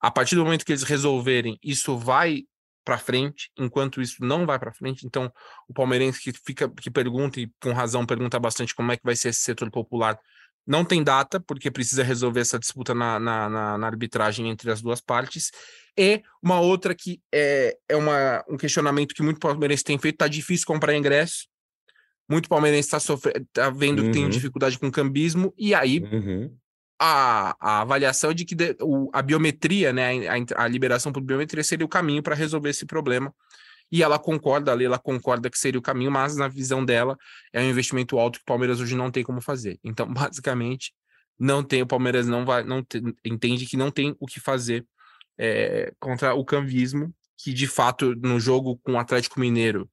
A 0.00 0.10
partir 0.12 0.36
do 0.36 0.44
momento 0.44 0.64
que 0.64 0.72
eles 0.72 0.84
resolverem, 0.84 1.58
isso 1.62 1.98
vai 1.98 2.44
para 2.88 2.96
frente, 2.96 3.50
enquanto 3.58 4.00
isso 4.00 4.16
não 4.24 4.46
vai 4.46 4.58
para 4.58 4.72
frente. 4.72 5.06
Então, 5.06 5.30
o 5.68 5.74
palmeirense 5.74 6.22
que 6.22 6.32
fica 6.32 6.66
que 6.70 6.90
pergunta 6.90 7.38
e 7.38 7.50
com 7.60 7.70
razão 7.74 8.06
pergunta 8.06 8.40
bastante 8.40 8.74
como 8.74 8.90
é 8.90 8.96
que 8.96 9.04
vai 9.04 9.14
ser 9.14 9.28
esse 9.28 9.42
setor 9.42 9.70
popular 9.70 10.18
não 10.66 10.86
tem 10.86 11.04
data, 11.04 11.38
porque 11.38 11.70
precisa 11.70 12.02
resolver 12.02 12.40
essa 12.40 12.58
disputa 12.58 12.94
na, 12.94 13.20
na, 13.20 13.48
na, 13.48 13.78
na 13.78 13.86
arbitragem 13.86 14.48
entre 14.48 14.70
as 14.70 14.80
duas 14.80 15.02
partes. 15.02 15.50
E 15.98 16.22
uma 16.42 16.60
outra 16.60 16.94
que 16.94 17.20
é, 17.30 17.76
é 17.86 17.96
uma, 17.96 18.42
um 18.48 18.56
questionamento 18.56 19.14
que 19.14 19.22
muito 19.22 19.38
palmeirense 19.38 19.84
tem 19.84 19.98
feito: 19.98 20.16
tá 20.16 20.28
difícil 20.28 20.66
comprar 20.66 20.96
ingresso. 20.96 21.46
Muito 22.26 22.48
palmeirense 22.48 22.88
está 22.96 22.98
tá 23.52 23.68
vendo 23.68 24.00
uhum. 24.00 24.06
que 24.06 24.12
tem 24.12 24.24
uhum. 24.24 24.30
dificuldade 24.30 24.78
com 24.78 24.90
cambismo, 24.90 25.52
e 25.58 25.74
aí 25.74 26.00
uhum. 26.00 26.56
A, 26.98 27.56
a 27.60 27.80
avaliação 27.82 28.34
de 28.34 28.44
que 28.44 28.54
de, 28.54 28.76
o, 28.80 29.10
a 29.12 29.22
biometria, 29.22 29.92
né, 29.92 30.28
a, 30.28 30.64
a 30.64 30.68
liberação 30.68 31.12
por 31.12 31.22
biometria 31.22 31.62
seria 31.62 31.86
o 31.86 31.88
caminho 31.88 32.22
para 32.22 32.34
resolver 32.34 32.70
esse 32.70 32.84
problema 32.84 33.32
e 33.90 34.02
ela 34.02 34.18
concorda, 34.18 34.72
ali 34.72 34.84
ela 34.84 34.98
concorda 34.98 35.48
que 35.48 35.58
seria 35.58 35.78
o 35.78 35.82
caminho, 35.82 36.10
mas 36.10 36.36
na 36.36 36.48
visão 36.48 36.84
dela 36.84 37.16
é 37.52 37.60
um 37.60 37.70
investimento 37.70 38.18
alto 38.18 38.38
que 38.38 38.42
o 38.42 38.46
Palmeiras 38.46 38.80
hoje 38.80 38.94
não 38.94 39.10
tem 39.10 39.24
como 39.24 39.40
fazer. 39.40 39.78
Então, 39.82 40.06
basicamente, 40.12 40.92
não 41.38 41.62
tem, 41.62 41.82
o 41.82 41.86
Palmeiras 41.86 42.26
não 42.26 42.44
vai, 42.44 42.62
não 42.64 42.84
entende 43.24 43.66
que 43.66 43.76
não 43.76 43.90
tem 43.90 44.14
o 44.20 44.26
que 44.26 44.40
fazer 44.40 44.86
é, 45.38 45.92
contra 45.98 46.34
o 46.34 46.44
camvismo, 46.44 47.14
que 47.36 47.52
de 47.52 47.66
fato 47.66 48.14
no 48.16 48.40
jogo 48.40 48.78
com 48.78 48.92
o 48.92 48.98
Atlético 48.98 49.40
Mineiro 49.40 49.88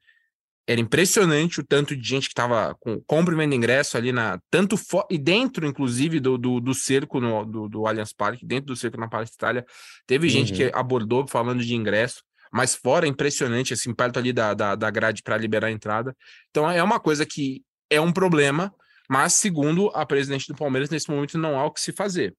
era 0.68 0.82
impressionante 0.82 1.60
o 1.60 1.64
tanto 1.64 1.96
de 1.96 2.08
gente 2.08 2.28
que 2.28 2.34
estava 2.34 2.76
com 2.80 3.00
compra 3.02 3.34
e 3.34 3.38
venda 3.38 3.56
ingresso 3.56 3.98
ali 3.98 4.12
na 4.12 4.40
tanto 4.50 4.76
e 5.10 5.18
dentro 5.18 5.68
inclusive 5.68 6.20
do, 6.20 6.38
do, 6.38 6.60
do 6.60 6.74
cerco 6.74 7.20
no, 7.20 7.46
do, 7.46 7.70
do 7.70 7.88
Allianz 7.88 8.14
Parque, 8.14 8.46
dentro 8.46 8.68
do 8.68 8.76
cerco 8.76 9.00
na 9.00 9.08
Palestina 9.08 9.36
Itália, 9.38 9.66
teve 10.08 10.28
uhum. 10.28 10.34
gente 10.34 10.54
que 10.54 10.72
abordou 10.74 11.28
falando 11.28 11.64
de 11.64 11.76
ingresso 11.76 12.24
mas 12.56 12.74
fora 12.74 13.06
impressionante, 13.06 13.74
assim, 13.74 13.94
perto 13.94 14.18
ali 14.18 14.32
da, 14.32 14.54
da, 14.54 14.76
da 14.76 14.90
grade 14.90 15.22
para 15.22 15.36
liberar 15.36 15.68
a 15.68 15.72
entrada. 15.72 16.16
Então 16.50 16.72
é 16.72 16.82
uma 16.82 17.02
coisa 17.02 17.26
que 17.26 17.62
é 17.90 18.00
um 18.00 18.14
problema, 18.14 18.74
mas 19.10 19.34
segundo 19.34 19.92
a 19.94 20.06
presidente 20.06 20.48
do 20.48 20.56
Palmeiras, 20.56 20.90
nesse 20.90 21.10
momento 21.10 21.38
não 21.38 21.60
há 21.60 21.66
o 21.66 21.72
que 21.72 21.82
se 21.82 21.92
fazer. 21.92 22.34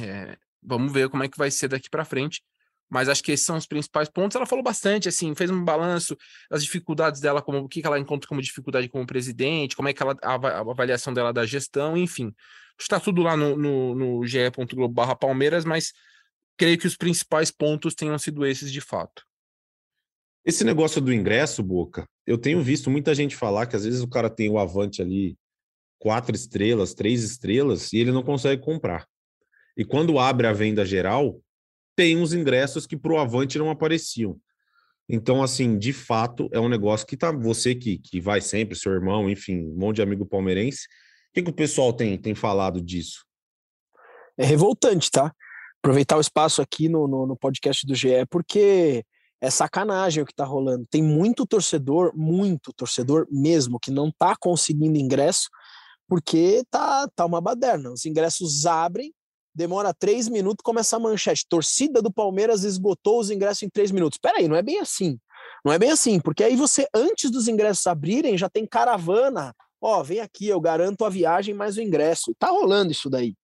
É, 0.00 0.36
vamos 0.62 0.92
ver 0.92 1.08
como 1.08 1.24
é 1.24 1.28
que 1.28 1.36
vai 1.36 1.50
ser 1.50 1.66
daqui 1.66 1.90
para 1.90 2.04
frente. 2.04 2.42
Mas 2.90 3.08
acho 3.08 3.22
que 3.22 3.32
esses 3.32 3.46
são 3.46 3.56
os 3.56 3.66
principais 3.66 4.08
pontos. 4.08 4.36
Ela 4.36 4.46
falou 4.46 4.62
bastante, 4.62 5.08
assim, 5.08 5.34
fez 5.34 5.50
um 5.50 5.64
balanço 5.64 6.16
das 6.50 6.62
dificuldades 6.62 7.20
dela, 7.20 7.42
como 7.42 7.58
o 7.58 7.68
que 7.68 7.84
ela 7.84 7.98
encontra 7.98 8.28
como 8.28 8.42
dificuldade 8.42 8.88
como 8.88 9.06
presidente, 9.06 9.74
como 9.74 9.88
é 9.88 9.92
que 9.92 10.02
ela 10.02 10.16
a, 10.22 10.34
avaliação 10.60 11.12
dela 11.12 11.32
da 11.32 11.44
gestão, 11.46 11.96
enfim. 11.96 12.32
Está 12.78 13.00
tudo 13.00 13.22
lá 13.22 13.36
no, 13.36 13.56
no, 13.56 13.94
no 13.94 14.26
ge.globo 14.26 15.16
Palmeiras, 15.16 15.64
mas 15.64 15.92
creio 16.56 16.78
que 16.78 16.86
os 16.86 16.96
principais 16.96 17.50
pontos 17.50 17.94
tenham 17.94 18.18
sido 18.18 18.44
esses 18.44 18.70
de 18.70 18.80
fato. 18.80 19.24
Esse 20.44 20.62
negócio 20.62 21.00
do 21.00 21.12
ingresso, 21.12 21.62
Boca, 21.62 22.06
eu 22.26 22.36
tenho 22.36 22.62
visto 22.62 22.90
muita 22.90 23.14
gente 23.14 23.34
falar 23.34 23.66
que 23.66 23.76
às 23.76 23.84
vezes 23.84 24.02
o 24.02 24.08
cara 24.08 24.28
tem 24.28 24.50
o 24.50 24.58
Avante 24.58 25.00
ali, 25.00 25.38
quatro 25.98 26.36
estrelas, 26.36 26.92
três 26.92 27.22
estrelas, 27.24 27.92
e 27.92 27.98
ele 27.98 28.12
não 28.12 28.22
consegue 28.22 28.62
comprar. 28.62 29.06
E 29.76 29.84
quando 29.84 30.18
abre 30.18 30.46
a 30.46 30.52
venda 30.52 30.84
geral, 30.84 31.40
tem 31.96 32.16
uns 32.16 32.32
ingressos 32.32 32.86
que 32.86 32.96
para 32.96 33.12
o 33.12 33.18
Avante 33.18 33.58
não 33.58 33.70
apareciam. 33.70 34.38
Então, 35.08 35.42
assim, 35.42 35.78
de 35.78 35.92
fato, 35.92 36.48
é 36.52 36.58
um 36.58 36.68
negócio 36.68 37.06
que 37.06 37.16
tá. 37.16 37.30
Você 37.30 37.74
que, 37.74 37.98
que 37.98 38.20
vai 38.20 38.40
sempre, 38.40 38.76
seu 38.76 38.92
irmão, 38.92 39.28
enfim, 39.28 39.58
um 39.58 39.76
monte 39.76 39.96
de 39.96 40.02
amigo 40.02 40.24
palmeirense. 40.24 40.86
O 41.30 41.34
que, 41.34 41.42
que 41.42 41.50
o 41.50 41.54
pessoal 41.54 41.92
tem, 41.92 42.16
tem 42.16 42.34
falado 42.34 42.80
disso? 42.80 43.24
É 44.38 44.44
revoltante, 44.44 45.10
tá? 45.10 45.32
aproveitar 45.84 46.16
o 46.16 46.20
espaço 46.20 46.62
aqui 46.62 46.88
no, 46.88 47.06
no, 47.06 47.26
no, 47.26 47.36
podcast 47.36 47.86
do 47.86 47.94
GE, 47.94 48.24
porque 48.30 49.04
é 49.38 49.50
sacanagem 49.50 50.22
o 50.22 50.26
que 50.26 50.32
está 50.32 50.44
rolando. 50.44 50.86
Tem 50.90 51.02
muito 51.02 51.44
torcedor, 51.44 52.10
muito 52.16 52.72
torcedor 52.72 53.26
mesmo, 53.30 53.78
que 53.78 53.90
não 53.90 54.08
está 54.08 54.34
conseguindo 54.34 54.98
ingresso, 54.98 55.50
porque 56.08 56.64
tá, 56.70 57.06
tá 57.14 57.26
uma 57.26 57.38
baderna. 57.38 57.90
Os 57.90 58.06
ingressos 58.06 58.64
abrem, 58.64 59.12
demora 59.54 59.94
três 59.94 60.28
minutos, 60.28 60.62
começa 60.62 60.96
a 60.96 60.98
manchete. 60.98 61.46
Torcida 61.48 62.02
do 62.02 62.12
Palmeiras 62.12 62.64
esgotou 62.64 63.20
os 63.20 63.30
ingressos 63.30 63.62
em 63.62 63.68
três 63.68 63.90
minutos. 63.90 64.18
Peraí, 64.18 64.48
não 64.48 64.56
é 64.56 64.62
bem 64.62 64.80
assim. 64.80 65.18
Não 65.64 65.72
é 65.72 65.78
bem 65.78 65.90
assim, 65.90 66.20
porque 66.20 66.42
aí 66.42 66.56
você, 66.56 66.86
antes 66.94 67.30
dos 67.30 67.48
ingressos 67.48 67.86
abrirem, 67.86 68.36
já 68.36 68.48
tem 68.48 68.66
caravana. 68.66 69.54
Ó, 69.80 70.02
vem 70.02 70.20
aqui, 70.20 70.48
eu 70.48 70.60
garanto 70.60 71.04
a 71.04 71.10
viagem 71.10 71.54
mais 71.54 71.76
o 71.76 71.82
ingresso. 71.82 72.34
Tá 72.38 72.48
rolando 72.48 72.92
isso 72.92 73.08
daí. 73.08 73.34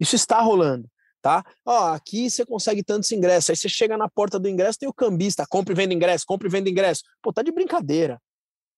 Isso 0.00 0.14
está 0.14 0.40
rolando, 0.40 0.88
tá? 1.20 1.44
Ó, 1.64 1.92
aqui 1.92 2.30
você 2.30 2.46
consegue 2.46 2.82
tantos 2.82 3.10
ingressos. 3.10 3.50
Aí 3.50 3.56
você 3.56 3.68
chega 3.68 3.96
na 3.96 4.08
porta 4.08 4.38
do 4.38 4.48
ingresso, 4.48 4.78
tem 4.78 4.88
o 4.88 4.92
cambista, 4.92 5.44
compre 5.48 5.74
e 5.74 5.76
venda 5.76 5.92
ingresso, 5.92 6.24
compre 6.26 6.48
e 6.48 6.50
venda 6.50 6.70
ingresso. 6.70 7.02
Pô, 7.20 7.32
tá 7.32 7.42
de 7.42 7.50
brincadeira. 7.50 8.20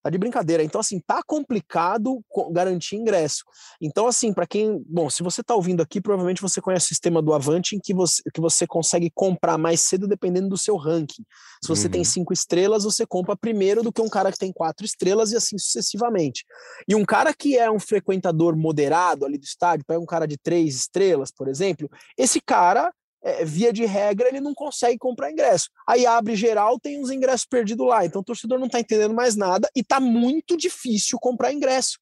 Tá 0.02 0.08
de 0.08 0.16
brincadeira. 0.16 0.62
Então, 0.62 0.80
assim, 0.80 0.98
tá 0.98 1.22
complicado 1.22 2.24
garantir 2.52 2.96
ingresso. 2.96 3.44
Então, 3.80 4.06
assim, 4.06 4.32
para 4.32 4.46
quem. 4.46 4.82
Bom, 4.88 5.10
se 5.10 5.22
você 5.22 5.42
tá 5.42 5.54
ouvindo 5.54 5.82
aqui, 5.82 6.00
provavelmente 6.00 6.40
você 6.40 6.60
conhece 6.60 6.86
o 6.86 6.88
sistema 6.88 7.20
do 7.20 7.34
Avante, 7.34 7.76
em 7.76 7.78
que 7.78 7.92
você, 7.92 8.22
que 8.32 8.40
você 8.40 8.66
consegue 8.66 9.10
comprar 9.14 9.58
mais 9.58 9.82
cedo 9.82 10.08
dependendo 10.08 10.48
do 10.48 10.56
seu 10.56 10.76
ranking. 10.76 11.22
Se 11.62 11.68
você 11.68 11.86
uhum. 11.86 11.92
tem 11.92 12.04
cinco 12.04 12.32
estrelas, 12.32 12.84
você 12.84 13.04
compra 13.04 13.36
primeiro 13.36 13.82
do 13.82 13.92
que 13.92 14.00
um 14.00 14.08
cara 14.08 14.32
que 14.32 14.38
tem 14.38 14.52
quatro 14.52 14.86
estrelas 14.86 15.32
e 15.32 15.36
assim 15.36 15.58
sucessivamente. 15.58 16.46
E 16.88 16.94
um 16.94 17.04
cara 17.04 17.34
que 17.34 17.58
é 17.58 17.70
um 17.70 17.78
frequentador 17.78 18.56
moderado 18.56 19.26
ali 19.26 19.36
do 19.36 19.44
estádio, 19.44 19.84
pega 19.86 20.00
um 20.00 20.06
cara 20.06 20.26
de 20.26 20.38
três 20.38 20.76
estrelas, 20.76 21.30
por 21.30 21.46
exemplo, 21.46 21.90
esse 22.16 22.40
cara 22.40 22.90
é, 23.22 23.44
via 23.44 23.72
de 23.72 23.84
regra, 23.84 24.28
ele 24.28 24.40
não 24.40 24.54
consegue 24.54 24.98
comprar 24.98 25.30
ingresso. 25.30 25.68
Aí 25.86 26.06
abre 26.06 26.34
geral, 26.34 26.78
tem 26.78 27.00
uns 27.00 27.10
ingressos 27.10 27.46
perdidos 27.46 27.86
lá. 27.86 28.04
Então 28.04 28.20
o 28.20 28.24
torcedor 28.24 28.58
não 28.58 28.66
está 28.66 28.80
entendendo 28.80 29.14
mais 29.14 29.36
nada 29.36 29.68
e 29.74 29.84
tá 29.84 30.00
muito 30.00 30.56
difícil 30.56 31.18
comprar 31.18 31.52
ingresso. 31.52 31.98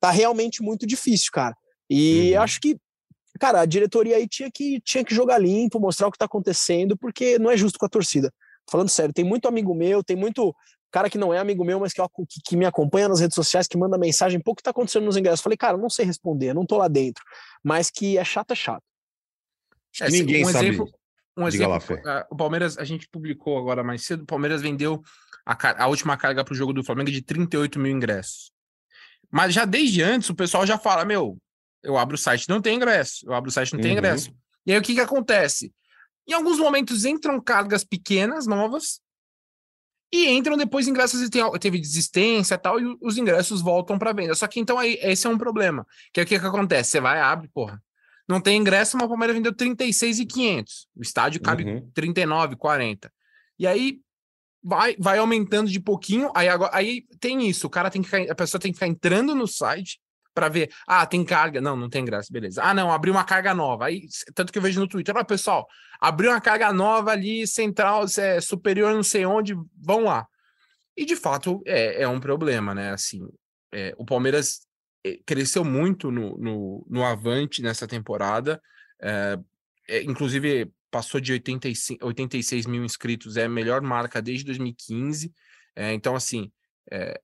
Tá 0.00 0.10
realmente 0.10 0.62
muito 0.62 0.86
difícil, 0.86 1.30
cara. 1.32 1.56
E 1.90 2.32
uhum. 2.34 2.42
acho 2.42 2.60
que, 2.60 2.78
cara, 3.40 3.60
a 3.60 3.66
diretoria 3.66 4.16
aí 4.16 4.28
tinha 4.28 4.50
que, 4.52 4.80
tinha 4.82 5.04
que 5.04 5.14
jogar 5.14 5.38
limpo, 5.38 5.80
mostrar 5.80 6.06
o 6.06 6.12
que 6.12 6.18
tá 6.18 6.26
acontecendo, 6.26 6.96
porque 6.96 7.38
não 7.38 7.50
é 7.50 7.56
justo 7.56 7.78
com 7.78 7.86
a 7.86 7.88
torcida. 7.88 8.32
Falando 8.70 8.90
sério, 8.90 9.14
tem 9.14 9.24
muito 9.24 9.48
amigo 9.48 9.74
meu, 9.74 10.04
tem 10.04 10.14
muito 10.14 10.54
cara 10.90 11.10
que 11.10 11.18
não 11.18 11.32
é 11.32 11.38
amigo 11.38 11.64
meu, 11.64 11.80
mas 11.80 11.92
que, 11.92 12.02
que, 12.28 12.40
que, 12.44 12.56
me 12.56 12.64
acompanha 12.64 13.08
nas 13.08 13.20
redes 13.20 13.34
sociais, 13.34 13.66
que 13.66 13.76
manda 13.76 13.98
mensagem, 13.98 14.40
pô, 14.40 14.52
o 14.52 14.54
que 14.54 14.62
tá 14.62 14.70
acontecendo 14.70 15.04
nos 15.04 15.16
ingressos? 15.16 15.40
Falei, 15.40 15.56
cara, 15.56 15.76
não 15.76 15.90
sei 15.90 16.04
responder, 16.04 16.54
não 16.54 16.66
tô 16.66 16.76
lá 16.76 16.88
dentro. 16.88 17.22
Mas 17.62 17.90
que 17.90 18.16
é 18.18 18.24
chato, 18.24 18.52
é 18.52 18.54
chato. 18.54 18.82
É, 20.00 20.10
ninguém 20.10 20.44
um 20.44 20.50
sabe. 20.50 20.68
Exemplo, 20.68 20.90
um 21.36 21.46
exemplo, 21.46 22.00
lá, 22.04 22.26
o 22.30 22.36
Palmeiras, 22.36 22.76
a 22.78 22.84
gente 22.84 23.08
publicou 23.08 23.58
agora 23.58 23.84
mais 23.84 24.04
cedo, 24.04 24.22
o 24.22 24.26
Palmeiras 24.26 24.60
vendeu 24.60 25.02
a, 25.46 25.84
a 25.84 25.86
última 25.86 26.16
carga 26.16 26.44
para 26.44 26.52
o 26.52 26.56
jogo 26.56 26.72
do 26.72 26.82
Flamengo 26.82 27.10
de 27.10 27.22
38 27.22 27.78
mil 27.78 27.92
ingressos. 27.92 28.50
Mas 29.30 29.54
já 29.54 29.64
desde 29.64 30.02
antes 30.02 30.28
o 30.30 30.34
pessoal 30.34 30.66
já 30.66 30.78
fala: 30.78 31.04
meu, 31.04 31.38
eu 31.82 31.96
abro 31.96 32.16
o 32.16 32.18
site, 32.18 32.48
não 32.48 32.60
tem 32.60 32.76
ingresso. 32.76 33.26
Eu 33.26 33.34
abro 33.34 33.48
o 33.50 33.52
site, 33.52 33.72
não 33.72 33.80
tem 33.80 33.92
uhum. 33.92 33.98
ingresso. 33.98 34.32
E 34.66 34.72
aí 34.72 34.78
o 34.78 34.82
que, 34.82 34.94
que 34.94 35.00
acontece? 35.00 35.72
Em 36.26 36.32
alguns 36.32 36.58
momentos 36.58 37.04
entram 37.04 37.40
cargas 37.40 37.84
pequenas, 37.84 38.46
novas, 38.46 39.00
e 40.12 40.28
entram 40.28 40.56
depois 40.56 40.88
ingressos 40.88 41.22
e 41.22 41.30
tem, 41.30 41.42
teve 41.58 41.78
desistência 41.78 42.54
e 42.54 42.58
tal, 42.58 42.80
e 42.80 42.98
os 43.00 43.16
ingressos 43.16 43.60
voltam 43.60 43.98
para 43.98 44.12
venda. 44.12 44.34
Só 44.34 44.46
que 44.46 44.60
então 44.60 44.78
aí 44.78 44.98
esse 45.02 45.26
é 45.26 45.30
um 45.30 45.38
problema. 45.38 45.86
Que 46.12 46.20
é 46.20 46.22
o 46.24 46.26
que, 46.26 46.38
que 46.38 46.46
acontece? 46.46 46.90
Você 46.90 47.00
vai, 47.00 47.20
abre, 47.20 47.48
porra, 47.48 47.82
não 48.28 48.40
tem 48.40 48.60
ingresso, 48.60 48.96
mas 48.96 49.06
o 49.06 49.08
Palmeiras 49.08 49.34
vendeu 49.34 49.54
36,500. 49.54 50.86
O 50.94 51.02
estádio 51.02 51.40
cabe 51.40 51.64
uhum. 51.64 51.90
39, 51.94 52.56
40. 52.56 53.10
E 53.58 53.66
aí 53.66 54.00
vai, 54.62 54.94
vai 54.98 55.18
aumentando 55.18 55.70
de 55.70 55.80
pouquinho. 55.80 56.30
Aí, 56.34 56.48
agora, 56.48 56.70
aí 56.76 57.06
tem 57.18 57.48
isso, 57.48 57.66
o 57.66 57.70
cara 57.70 57.90
tem 57.90 58.02
que 58.02 58.08
ficar, 58.08 58.30
a 58.30 58.34
pessoa 58.34 58.60
tem 58.60 58.70
que 58.70 58.76
ficar 58.76 58.86
entrando 58.86 59.34
no 59.34 59.46
site 59.46 59.98
para 60.34 60.48
ver, 60.48 60.70
ah, 60.86 61.06
tem 61.06 61.24
carga. 61.24 61.60
Não, 61.60 61.74
não 61.74 61.88
tem 61.88 62.02
ingresso, 62.02 62.30
beleza. 62.30 62.62
Ah, 62.62 62.74
não, 62.74 62.92
abriu 62.92 63.12
uma 63.14 63.24
carga 63.24 63.54
nova. 63.54 63.86
Aí, 63.86 64.02
tanto 64.34 64.52
que 64.52 64.58
eu 64.58 64.62
vejo 64.62 64.78
no 64.78 64.86
Twitter, 64.86 65.16
ah, 65.16 65.24
pessoal, 65.24 65.66
abriu 65.98 66.30
uma 66.30 66.40
carga 66.40 66.70
nova 66.72 67.10
ali, 67.10 67.46
central, 67.46 68.04
é, 68.18 68.40
superior, 68.40 68.92
não 68.92 69.02
sei 69.02 69.24
onde, 69.24 69.56
vão 69.74 70.04
lá. 70.04 70.26
E 70.94 71.06
de 71.06 71.16
fato 71.16 71.62
é, 71.64 72.02
é 72.02 72.08
um 72.08 72.20
problema, 72.20 72.74
né? 72.74 72.90
Assim, 72.90 73.26
é, 73.72 73.94
o 73.96 74.04
Palmeiras 74.04 74.67
cresceu 75.26 75.64
muito 75.64 76.10
no, 76.10 76.36
no, 76.38 76.86
no 76.88 77.04
Avante 77.04 77.62
nessa 77.62 77.86
temporada. 77.86 78.60
É, 79.00 79.38
é, 79.88 80.02
inclusive, 80.02 80.70
passou 80.90 81.20
de 81.20 81.32
85, 81.32 82.04
86 82.04 82.66
mil 82.66 82.84
inscritos, 82.84 83.36
é 83.36 83.44
a 83.44 83.48
melhor 83.48 83.80
marca 83.82 84.20
desde 84.20 84.44
2015. 84.44 85.32
É, 85.76 85.92
então, 85.92 86.14
assim, 86.14 86.50
é, 86.90 87.20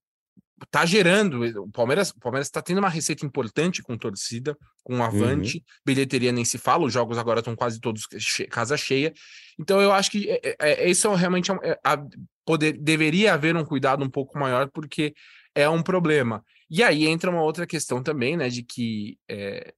tá 0.71 0.85
gerando. 0.87 1.45
O 1.63 1.71
Palmeiras 1.71 2.11
o 2.11 2.21
Palmeiras 2.21 2.47
está 2.47 2.63
tendo 2.63 2.79
uma 2.79 2.89
receita 2.89 3.25
importante 3.27 3.83
com 3.83 3.97
torcida, 3.97 4.57
com 4.83 5.03
Avante, 5.03 5.59
uhum. 5.59 5.65
bilheteria 5.85 6.33
nem 6.33 6.45
se 6.45 6.59
fala, 6.59 6.85
os 6.85 6.93
jogos 6.93 7.19
agora 7.19 7.41
estão 7.41 7.57
quase 7.57 7.81
todos 7.81 8.07
che 8.19 8.47
casa 8.47 8.77
cheia. 8.77 9.13
Então, 9.59 9.81
eu 9.81 9.93
acho 9.93 10.11
que 10.11 10.29
é, 10.31 10.57
é, 10.61 10.91
isso 10.91 11.13
realmente 11.15 11.51
é, 11.51 11.79
a, 11.83 11.99
poder, 12.45 12.73
deveria 12.73 13.35
haver 13.35 13.57
um 13.57 13.65
cuidado 13.65 14.05
um 14.05 14.11
pouco 14.11 14.39
maior, 14.39 14.71
porque 14.71 15.15
é 15.55 15.69
um 15.69 15.83
problema. 15.83 16.45
E 16.77 16.83
aí 16.83 17.07
entra 17.07 17.31
uma 17.31 17.41
outra 17.41 17.69
questão 17.69 18.03
também, 18.03 18.37
né, 18.37 18.49
de 18.49 18.65
que 18.65 19.17
é, 19.31 19.73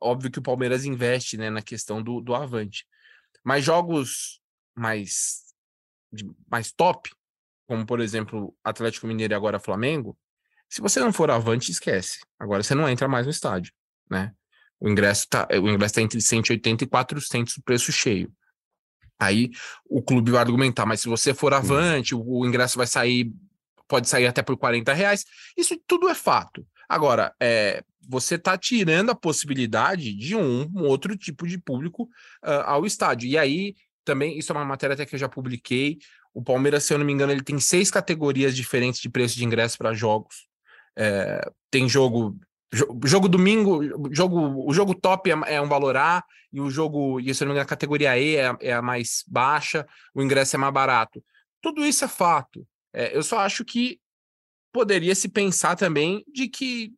óbvio 0.00 0.30
que 0.30 0.38
o 0.38 0.42
Palmeiras 0.42 0.84
investe, 0.84 1.36
né, 1.36 1.50
na 1.50 1.60
questão 1.60 2.00
do, 2.00 2.20
do 2.20 2.36
Avante, 2.36 2.86
mas 3.42 3.64
jogos 3.64 4.40
mais 4.76 5.42
mais 6.48 6.70
top, 6.70 7.10
como 7.66 7.84
por 7.84 7.98
exemplo 7.98 8.56
Atlético 8.62 9.08
Mineiro 9.08 9.32
e 9.32 9.34
agora 9.34 9.58
Flamengo, 9.58 10.16
se 10.68 10.80
você 10.80 11.00
não 11.00 11.12
for 11.12 11.32
Avante, 11.32 11.72
esquece. 11.72 12.20
Agora 12.38 12.62
você 12.62 12.76
não 12.76 12.88
entra 12.88 13.08
mais 13.08 13.26
no 13.26 13.32
estádio, 13.32 13.72
né? 14.08 14.32
O 14.78 14.88
ingresso 14.88 15.26
tá, 15.28 15.48
o 15.50 15.68
ingresso 15.68 15.94
tá 15.94 16.02
entre 16.02 16.20
180 16.20 16.84
e 16.84 16.86
400 16.86 17.56
o 17.56 17.62
preço 17.64 17.90
cheio. 17.90 18.32
Aí 19.18 19.50
o 19.84 20.00
clube 20.00 20.30
vai 20.30 20.42
argumentar, 20.42 20.86
mas 20.86 21.00
se 21.00 21.08
você 21.08 21.34
for 21.34 21.52
avante, 21.52 22.14
o, 22.14 22.22
o 22.24 22.46
ingresso 22.46 22.78
vai 22.78 22.86
sair 22.86 23.32
pode 23.88 24.08
sair 24.08 24.26
até 24.26 24.42
por 24.42 24.56
40 24.56 24.92
reais. 24.92 25.24
Isso 25.56 25.76
tudo 25.86 26.08
é 26.08 26.14
fato. 26.14 26.66
Agora, 26.88 27.34
é, 27.40 27.82
você 28.08 28.36
está 28.36 28.56
tirando 28.56 29.10
a 29.10 29.14
possibilidade 29.14 30.14
de 30.14 30.36
um, 30.36 30.70
um 30.74 30.84
outro 30.84 31.16
tipo 31.16 31.46
de 31.46 31.58
público 31.58 32.04
uh, 32.44 32.62
ao 32.64 32.86
estádio. 32.86 33.28
E 33.28 33.36
aí, 33.36 33.74
também, 34.04 34.38
isso 34.38 34.52
é 34.52 34.54
uma 34.54 34.64
matéria 34.64 34.94
até 34.94 35.04
que 35.04 35.14
eu 35.14 35.18
já 35.18 35.28
publiquei. 35.28 35.98
O 36.32 36.42
Palmeiras, 36.42 36.84
se 36.84 36.94
eu 36.94 36.98
não 36.98 37.04
me 37.04 37.12
engano, 37.12 37.32
ele 37.32 37.42
tem 37.42 37.58
seis 37.58 37.90
categorias 37.90 38.54
diferentes 38.54 39.00
de 39.00 39.10
preço 39.10 39.36
de 39.36 39.44
ingresso 39.44 39.76
para 39.76 39.92
jogos. 39.92 40.46
É, 40.96 41.50
tem 41.70 41.88
jogo 41.88 42.38
jogo 43.04 43.28
domingo, 43.28 44.12
jogo, 44.12 44.64
o 44.66 44.72
jogo 44.72 44.94
top 44.94 45.30
é, 45.30 45.54
é, 45.54 45.60
um 45.60 45.68
valor 45.68 45.96
A, 45.96 46.22
e 46.52 46.60
o 46.60 46.70
jogo, 46.70 47.20
e 47.20 47.34
se 47.34 47.42
não 47.42 47.48
me 47.48 47.52
engano, 47.52 47.64
a 47.64 47.68
categoria 47.68 48.18
E 48.18 48.36
é, 48.36 48.56
é, 48.60 48.72
a 48.72 48.82
mais 48.82 49.24
baixa, 49.26 49.86
o 50.14 50.22
ingresso 50.22 50.56
é 50.56 50.58
mais 50.58 50.72
barato. 50.72 51.22
Tudo 51.60 51.84
isso 51.84 52.04
é 52.04 52.08
fato. 52.08 52.66
É, 52.92 53.16
eu 53.16 53.22
só 53.22 53.38
acho 53.38 53.64
que 53.64 54.00
poderia 54.72 55.14
se 55.14 55.28
pensar 55.28 55.76
também 55.76 56.24
de 56.32 56.48
que 56.48 56.92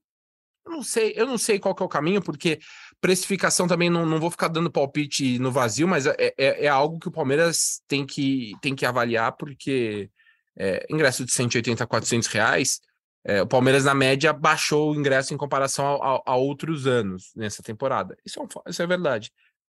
eu 0.65 0.73
não 0.73 0.83
sei, 0.83 1.13
eu 1.17 1.27
não 1.27 1.39
sei 1.39 1.59
qual 1.59 1.75
é 1.79 1.83
o 1.83 1.89
caminho, 1.89 2.23
porque 2.23 2.61
precificação 3.01 3.67
também 3.67 3.89
não, 3.89 4.05
não 4.05 4.21
vou 4.21 4.31
ficar 4.31 4.49
dando 4.49 4.71
palpite 4.71 5.39
no 5.39 5.51
vazio, 5.51 5.89
mas 5.89 6.07
é, 6.07 6.15
é, 6.19 6.67
é 6.67 6.69
algo 6.69 6.99
que 6.99 7.09
o 7.09 7.13
Palmeiras 7.13 7.83
tem 7.89 8.05
que, 8.05 8.53
tem 8.61 8.75
que 8.75 8.85
avaliar, 8.85 9.33
porque 9.33 10.11
é, 10.57 10.87
ingresso 10.91 11.25
de 11.25 11.33
180 11.33 11.83
a 11.83 11.87
400 11.87 12.29
reais, 12.29 12.81
é, 13.25 13.43
o 13.43 13.47
Palmeiras, 13.47 13.85
na 13.85 13.95
média, 13.95 14.33
baixou 14.33 14.93
o 14.93 14.95
ingresso 14.95 15.35
em 15.35 15.37
comparação 15.37 16.03
a, 16.03 16.17
a, 16.17 16.23
a 16.33 16.37
outros 16.37 16.87
anos 16.87 17.33
nessa 17.37 17.63
temporada. 17.63 18.17
Isso 18.25 18.39
é, 18.39 18.43
um, 18.43 18.49
isso 18.67 18.83
é 18.83 18.87
verdade. 18.87 19.31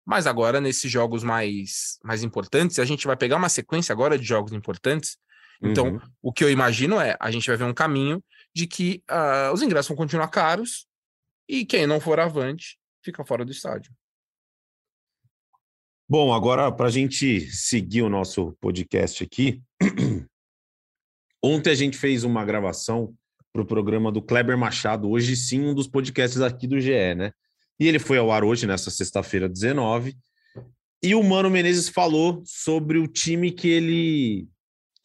Mas 0.06 0.28
agora, 0.28 0.62
nesses 0.62 0.92
jogos 0.92 1.24
mais, 1.24 2.00
mais 2.04 2.24
importantes, 2.24 2.80
a 2.80 2.86
gente 2.86 3.08
vai 3.08 3.16
pegar 3.16 3.38
uma 3.38 3.50
sequência 3.50 3.94
agora 3.94 4.18
de 4.18 4.26
jogos 4.26 4.54
importantes 4.54 5.18
então, 5.62 5.94
uhum. 5.94 6.02
o 6.22 6.34
que 6.34 6.44
eu 6.44 6.52
imagino 6.52 7.00
é, 7.00 7.16
a 7.20 7.32
gente 7.32 7.48
vai 7.48 7.58
ver 7.58 7.64
um 7.64 7.74
caminho 7.74 8.24
de 8.54 8.68
que 8.68 9.04
uh, 9.10 9.54
os 9.54 9.62
ingressos 9.62 9.88
vão 9.88 9.98
continuar 9.98 10.28
caros 10.30 10.86
e 11.48 11.66
quem 11.66 11.86
não 11.86 12.00
for 12.00 12.20
avante 12.20 12.78
fica 13.04 13.24
fora 13.24 13.46
do 13.46 13.52
estádio. 13.52 13.94
Bom, 16.08 16.34
agora 16.34 16.72
para 16.72 16.88
a 16.88 16.92
gente 16.92 17.42
seguir 17.52 18.02
o 18.02 18.10
nosso 18.10 18.56
podcast 18.62 19.24
aqui, 19.24 19.62
ontem 21.44 21.72
a 21.72 21.76
gente 21.76 21.98
fez 21.98 22.24
uma 22.24 22.46
gravação 22.46 23.14
para 23.52 23.62
o 23.62 23.66
programa 23.66 24.12
do 24.12 24.22
Kleber 24.22 24.58
Machado, 24.58 25.10
hoje 25.10 25.36
sim 25.36 25.62
um 25.62 25.74
dos 25.74 25.88
podcasts 25.88 26.42
aqui 26.42 26.68
do 26.68 26.80
GE, 26.80 27.16
né? 27.16 27.32
E 27.80 27.88
ele 27.88 28.00
foi 28.00 28.18
ao 28.18 28.32
ar 28.32 28.44
hoje, 28.44 28.68
nessa 28.68 28.92
sexta-feira 28.92 29.50
19, 29.50 30.16
e 31.02 31.14
o 31.14 31.24
Mano 31.24 31.50
Menezes 31.50 31.90
falou 31.90 32.42
sobre 32.46 32.98
o 32.98 33.08
time 33.08 33.52
que 33.52 33.68
ele 33.68 34.48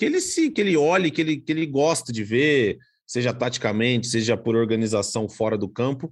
que 0.00 0.06
ele 0.06 0.18
se 0.18 0.50
que 0.50 0.62
ele 0.62 0.78
olhe, 0.78 1.10
que 1.10 1.20
ele, 1.20 1.36
que 1.36 1.52
ele 1.52 1.66
gosta 1.66 2.10
de 2.10 2.24
ver, 2.24 2.78
seja 3.06 3.34
taticamente, 3.34 4.06
seja 4.06 4.34
por 4.34 4.56
organização 4.56 5.28
fora 5.28 5.58
do 5.58 5.68
campo. 5.68 6.10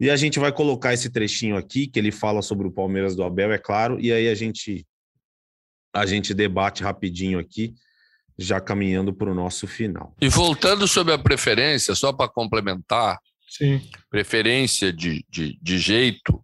E 0.00 0.08
a 0.08 0.16
gente 0.16 0.38
vai 0.38 0.50
colocar 0.50 0.94
esse 0.94 1.10
trechinho 1.10 1.54
aqui 1.54 1.86
que 1.86 1.98
ele 1.98 2.10
fala 2.10 2.40
sobre 2.40 2.66
o 2.66 2.72
Palmeiras 2.72 3.14
do 3.14 3.22
Abel, 3.22 3.52
é 3.52 3.58
claro, 3.58 4.00
e 4.00 4.10
aí 4.10 4.26
a 4.26 4.34
gente 4.34 4.86
a 5.94 6.06
gente 6.06 6.32
debate 6.32 6.82
rapidinho 6.82 7.38
aqui, 7.38 7.74
já 8.38 8.58
caminhando 8.58 9.12
para 9.12 9.30
o 9.30 9.34
nosso 9.34 9.66
final. 9.66 10.16
E 10.18 10.30
voltando 10.30 10.88
sobre 10.88 11.12
a 11.12 11.18
preferência, 11.18 11.94
só 11.94 12.14
para 12.14 12.26
complementar, 12.26 13.18
Sim. 13.46 13.82
preferência 14.08 14.90
de, 14.90 15.26
de, 15.28 15.58
de 15.60 15.78
jeito, 15.78 16.42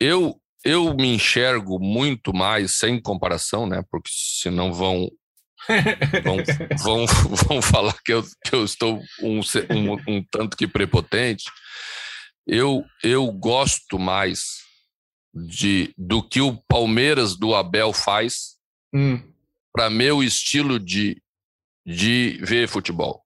eu, 0.00 0.40
eu 0.64 0.94
me 0.94 1.14
enxergo 1.16 1.78
muito 1.78 2.32
mais, 2.32 2.78
sem 2.78 2.98
comparação, 2.98 3.66
né? 3.66 3.84
Porque 3.90 4.10
senão 4.10 4.72
vão 4.72 5.10
vão, 6.22 6.36
vão, 6.82 7.06
vão 7.48 7.62
falar 7.62 7.94
que 8.04 8.12
eu, 8.12 8.22
que 8.44 8.54
eu 8.54 8.64
estou 8.64 9.02
um, 9.20 9.40
um, 9.70 10.16
um 10.16 10.24
tanto 10.30 10.56
que 10.56 10.66
prepotente. 10.66 11.44
Eu, 12.46 12.84
eu 13.02 13.30
gosto 13.32 13.98
mais 13.98 14.62
de 15.34 15.94
do 15.96 16.22
que 16.22 16.40
o 16.40 16.56
Palmeiras 16.68 17.36
do 17.36 17.54
Abel 17.54 17.92
faz 17.92 18.52
Hum. 18.94 19.22
para 19.72 19.88
meu 19.88 20.22
estilo 20.22 20.78
de, 20.78 21.20
de 21.86 22.38
ver 22.42 22.68
futebol, 22.68 23.22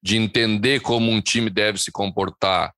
de 0.00 0.16
entender 0.16 0.80
como 0.80 1.10
um 1.10 1.20
time 1.20 1.50
deve 1.50 1.78
se 1.78 1.90
comportar, 1.90 2.72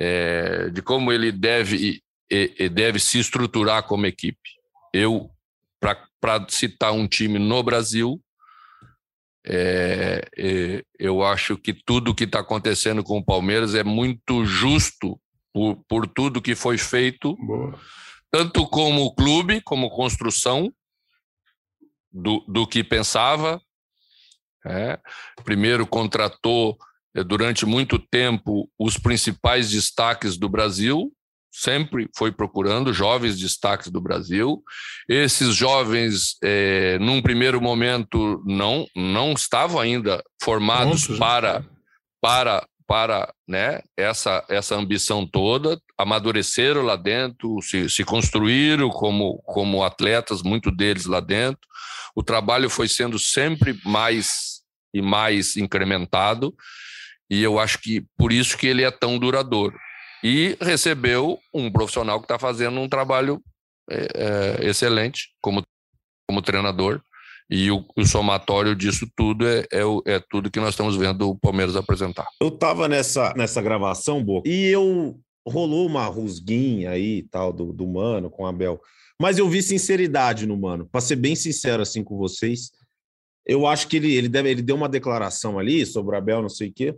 é, 0.00 0.70
de 0.70 0.80
como 0.80 1.12
ele 1.12 1.32
deve, 1.32 2.00
e, 2.30 2.54
e 2.58 2.68
deve 2.68 3.00
se 3.00 3.18
estruturar 3.18 3.82
como 3.82 4.06
equipe. 4.06 4.38
Eu, 4.94 5.30
para 6.22 6.46
citar 6.48 6.92
um 6.92 7.08
time 7.08 7.36
no 7.36 7.60
Brasil, 7.64 8.22
é, 9.44 10.24
é, 10.38 10.84
eu 10.96 11.24
acho 11.24 11.58
que 11.58 11.74
tudo 11.74 12.14
que 12.14 12.22
está 12.22 12.38
acontecendo 12.38 13.02
com 13.02 13.18
o 13.18 13.24
Palmeiras 13.24 13.74
é 13.74 13.82
muito 13.82 14.44
justo 14.44 15.20
por, 15.52 15.82
por 15.88 16.06
tudo 16.06 16.40
que 16.40 16.54
foi 16.54 16.78
feito, 16.78 17.34
Boa. 17.34 17.76
tanto 18.30 18.64
como 18.68 19.12
clube, 19.16 19.60
como 19.62 19.90
construção 19.90 20.72
do, 22.12 22.38
do 22.46 22.68
que 22.68 22.84
pensava. 22.84 23.60
É. 24.64 25.00
Primeiro 25.42 25.84
contratou 25.84 26.78
é, 27.16 27.24
durante 27.24 27.66
muito 27.66 27.98
tempo 27.98 28.70
os 28.78 28.96
principais 28.96 29.72
destaques 29.72 30.36
do 30.36 30.48
Brasil, 30.48 31.12
sempre 31.52 32.08
foi 32.16 32.32
procurando 32.32 32.94
jovens 32.94 33.38
destaques 33.38 33.90
do 33.90 34.00
Brasil. 34.00 34.62
Esses 35.06 35.54
jovens, 35.54 36.36
é, 36.42 36.98
num 36.98 37.20
primeiro 37.20 37.60
momento, 37.60 38.42
não 38.46 38.86
não 38.96 39.32
estavam 39.34 39.78
ainda 39.78 40.24
formados 40.42 41.08
né? 41.08 41.18
para 41.18 41.64
para 42.20 42.66
para 42.86 43.32
né, 43.46 43.80
essa 43.96 44.44
essa 44.48 44.74
ambição 44.74 45.26
toda, 45.26 45.78
amadureceram 45.96 46.82
lá 46.82 46.96
dentro, 46.96 47.60
se, 47.62 47.88
se 47.88 48.02
construíram 48.02 48.88
como 48.88 49.38
como 49.44 49.84
atletas, 49.84 50.42
muito 50.42 50.70
deles 50.70 51.04
lá 51.04 51.20
dentro. 51.20 51.60
O 52.14 52.22
trabalho 52.22 52.70
foi 52.70 52.88
sendo 52.88 53.18
sempre 53.18 53.78
mais 53.84 54.62
e 54.94 55.00
mais 55.02 55.56
incrementado, 55.56 56.54
e 57.30 57.42
eu 57.42 57.58
acho 57.58 57.78
que 57.78 58.04
por 58.16 58.32
isso 58.32 58.56
que 58.56 58.66
ele 58.66 58.82
é 58.82 58.90
tão 58.90 59.18
duradouro 59.18 59.76
e 60.22 60.56
recebeu 60.60 61.38
um 61.52 61.70
profissional 61.70 62.20
que 62.20 62.24
está 62.24 62.38
fazendo 62.38 62.78
um 62.80 62.88
trabalho 62.88 63.42
é, 63.90 64.06
é, 64.14 64.68
excelente 64.68 65.34
como, 65.40 65.62
como 66.28 66.42
treinador. 66.42 67.02
E 67.50 67.70
o, 67.70 67.84
o 67.96 68.06
somatório 68.06 68.74
disso 68.74 69.06
tudo 69.14 69.46
é, 69.46 69.66
é, 69.72 69.82
é 70.06 70.20
tudo 70.30 70.50
que 70.50 70.60
nós 70.60 70.70
estamos 70.70 70.96
vendo 70.96 71.28
o 71.28 71.38
Palmeiras 71.38 71.76
apresentar. 71.76 72.26
Eu 72.40 72.50
tava 72.50 72.88
nessa, 72.88 73.34
nessa 73.34 73.60
gravação, 73.60 74.24
Boca, 74.24 74.48
e 74.48 74.66
eu 74.66 75.18
rolou 75.46 75.86
uma 75.86 76.06
rusguinha 76.06 76.90
aí 76.90 77.24
tal 77.30 77.52
do, 77.52 77.72
do 77.72 77.86
Mano 77.86 78.30
com 78.30 78.44
o 78.44 78.46
Abel. 78.46 78.80
Mas 79.20 79.38
eu 79.38 79.48
vi 79.48 79.62
sinceridade 79.62 80.46
no 80.46 80.56
Mano. 80.56 80.88
Pra 80.90 81.00
ser 81.00 81.16
bem 81.16 81.36
sincero 81.36 81.82
assim 81.82 82.02
com 82.02 82.16
vocês, 82.16 82.70
eu 83.44 83.66
acho 83.66 83.88
que 83.88 83.96
ele, 83.96 84.14
ele, 84.14 84.28
deve, 84.28 84.50
ele 84.50 84.62
deu 84.62 84.76
uma 84.76 84.88
declaração 84.88 85.58
ali 85.58 85.84
sobre 85.84 86.14
o 86.14 86.18
Abel, 86.18 86.42
não 86.42 86.48
sei 86.48 86.68
o 86.68 86.72
quê, 86.72 86.96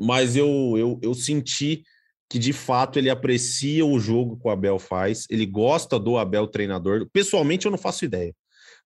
mas 0.00 0.34
eu, 0.36 0.74
eu, 0.76 0.98
eu 1.02 1.14
senti 1.14 1.84
que 2.28 2.38
de 2.38 2.52
fato 2.52 2.98
ele 2.98 3.10
aprecia 3.10 3.84
o 3.84 3.98
jogo 3.98 4.36
que 4.36 4.46
o 4.46 4.50
Abel 4.50 4.78
faz, 4.78 5.26
ele 5.30 5.46
gosta 5.46 5.98
do 5.98 6.18
Abel 6.18 6.46
treinador. 6.46 7.08
Pessoalmente 7.12 7.66
eu 7.66 7.70
não 7.70 7.78
faço 7.78 8.04
ideia, 8.04 8.34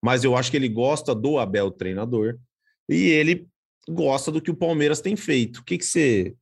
mas 0.03 0.25
eu 0.25 0.37
acho 0.37 0.51
que 0.51 0.57
ele 0.57 0.69
gosta 0.69 1.15
do 1.15 1.39
Abel 1.39 1.71
treinador 1.71 2.39
e 2.89 3.09
ele 3.09 3.49
gosta 3.89 4.31
do 4.31 4.41
que 4.41 4.51
o 4.51 4.57
Palmeiras 4.57 5.01
tem 5.01 5.17
feito. 5.17 5.59
O 5.59 5.65
que 5.65 5.83
você 5.83 6.35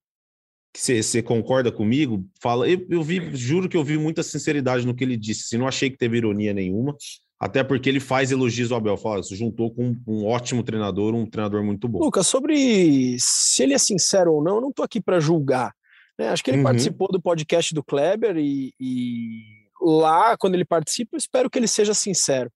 você, 0.77 1.23
concorda 1.23 1.73
comigo? 1.73 2.25
Fala, 2.41 2.69
eu, 2.69 2.87
eu 2.89 3.03
vi, 3.03 3.35
juro 3.35 3.69
que 3.69 3.77
eu 3.77 3.83
vi 3.83 3.99
muita 3.99 4.23
sinceridade 4.23 4.87
no 4.87 4.95
que 4.95 5.03
ele 5.03 5.17
disse. 5.17 5.43
Assim, 5.45 5.59
não 5.59 5.67
achei 5.67 5.91
que 5.91 5.97
teve 5.97 6.19
ironia 6.19 6.53
nenhuma, 6.53 6.97
até 7.41 7.65
porque 7.65 7.89
ele 7.89 8.01
faz 8.01 8.31
elogios 8.31 8.71
ao 8.71 8.79
Abel. 8.79 8.97
Fala, 8.97 9.23
se 9.23 9.35
juntou 9.35 9.75
com 9.75 9.89
um, 9.89 10.03
um 10.07 10.27
ótimo 10.27 10.63
treinador, 10.63 11.15
um 11.15 11.27
treinador 11.27 11.65
muito 11.65 11.89
bom. 11.89 11.99
Lucas, 11.99 12.27
sobre 12.27 13.17
se 13.19 13.63
ele 13.63 13.75
é 13.75 13.79
sincero 13.79 14.35
ou 14.35 14.43
não, 14.43 14.57
eu 14.57 14.61
não 14.61 14.71
estou 14.71 14.85
aqui 14.85 15.01
para 15.01 15.19
julgar. 15.19 15.73
Né? 16.19 16.29
Acho 16.29 16.43
que 16.43 16.51
ele 16.51 16.59
Uhum. 16.59 16.65
participou 16.65 17.09
do 17.09 17.21
podcast 17.21 17.75
do 17.75 17.83
Kleber 17.85 18.37
e, 18.37 18.75
e 18.81 19.43
lá, 19.81 20.37
quando 20.37 20.55
ele 20.55 20.65
participa, 20.65 21.15
eu 21.15 21.19
espero 21.19 21.49
que 21.49 21.59
ele 21.59 21.69
seja 21.69 21.95
sincero. 21.95 22.51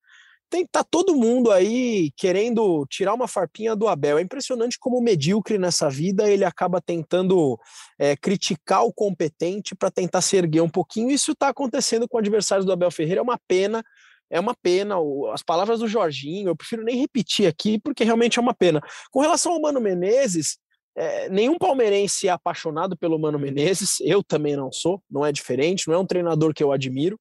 Tem, 0.51 0.66
tá 0.66 0.85
todo 0.85 1.16
mundo 1.16 1.51
aí 1.51 2.11
querendo 2.14 2.85
tirar 2.90 3.14
uma 3.14 3.27
farpinha 3.27 3.75
do 3.75 3.88
Abel. 3.88 4.18
É 4.18 4.20
impressionante 4.22 4.79
como 4.79 4.98
o 4.98 5.03
medíocre 5.03 5.57
nessa 5.57 5.88
vida 5.88 6.29
ele 6.29 6.44
acaba 6.44 6.79
tentando 6.79 7.59
é, 7.98 8.14
criticar 8.16 8.85
o 8.85 8.92
competente 8.92 9.75
para 9.75 9.90
tentar 9.90 10.20
se 10.20 10.37
erguer 10.37 10.61
um 10.61 10.68
pouquinho. 10.68 11.11
Isso 11.11 11.33
está 11.33 11.48
acontecendo 11.48 12.07
com 12.07 12.18
adversários 12.18 12.66
do 12.66 12.72
Abel 12.72 12.90
Ferreira. 12.90 13.20
É 13.20 13.22
uma 13.22 13.38
pena. 13.48 13.83
É 14.29 14.38
uma 14.38 14.55
pena. 14.55 14.96
As 15.33 15.42
palavras 15.42 15.79
do 15.81 15.88
Jorginho, 15.88 16.48
eu 16.48 16.57
prefiro 16.57 16.85
nem 16.85 16.98
repetir 17.01 17.46
aqui, 17.46 17.79
porque 17.79 18.05
realmente 18.05 18.38
é 18.38 18.42
uma 18.42 18.53
pena. 18.53 18.83
Com 19.11 19.20
relação 19.20 19.53
ao 19.53 19.61
Mano 19.61 19.81
Menezes, 19.81 20.59
é, 20.96 21.28
nenhum 21.28 21.59
palmeirense 21.59 22.28
é 22.28 22.31
apaixonado 22.31 22.96
pelo 22.96 23.18
Mano 23.18 23.38
Menezes, 23.38 24.00
eu 24.00 24.22
também 24.22 24.57
não 24.57 24.70
sou, 24.70 25.02
não 25.11 25.24
é 25.24 25.33
diferente, 25.33 25.88
não 25.88 25.94
é 25.94 25.98
um 25.98 26.07
treinador 26.07 26.52
que 26.52 26.62
eu 26.62 26.72
admiro, 26.72 27.18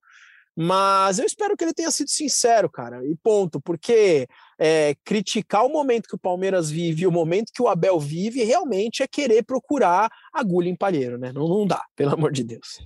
mas 0.55 1.17
eu 1.17 1.25
espero 1.25 1.55
que 1.55 1.63
ele 1.63 1.73
tenha 1.73 1.89
sido 1.91 2.09
sincero, 2.09 2.69
cara, 2.69 3.05
e 3.05 3.15
ponto, 3.23 3.61
porque 3.61 4.27
é, 4.59 4.95
criticar 5.05 5.65
o 5.65 5.69
momento 5.69 6.09
que 6.09 6.15
o 6.15 6.19
Palmeiras 6.19 6.69
vive 6.69 7.03
e 7.03 7.07
o 7.07 7.11
momento 7.11 7.51
que 7.53 7.61
o 7.61 7.69
Abel 7.69 7.99
vive 7.99 8.43
realmente 8.43 9.01
é 9.01 9.07
querer 9.07 9.43
procurar 9.43 10.09
agulha 10.33 10.69
em 10.69 10.75
palheiro, 10.75 11.17
né? 11.17 11.31
Não, 11.31 11.47
não 11.47 11.65
dá, 11.65 11.81
pelo 11.95 12.13
amor 12.13 12.33
de 12.33 12.43
Deus. 12.43 12.79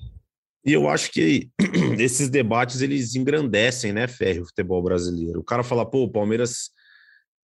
E 0.63 0.73
eu 0.73 0.87
acho 0.87 1.11
que 1.11 1.49
esses 1.97 2.29
debates 2.29 2.81
eles 2.81 3.15
engrandecem, 3.15 3.91
né, 3.91 4.07
Ferro, 4.07 4.43
o 4.43 4.47
futebol 4.47 4.81
brasileiro. 4.83 5.39
O 5.39 5.43
cara 5.43 5.63
fala, 5.63 5.89
pô, 5.89 6.03
o 6.03 6.11
Palmeiras 6.11 6.69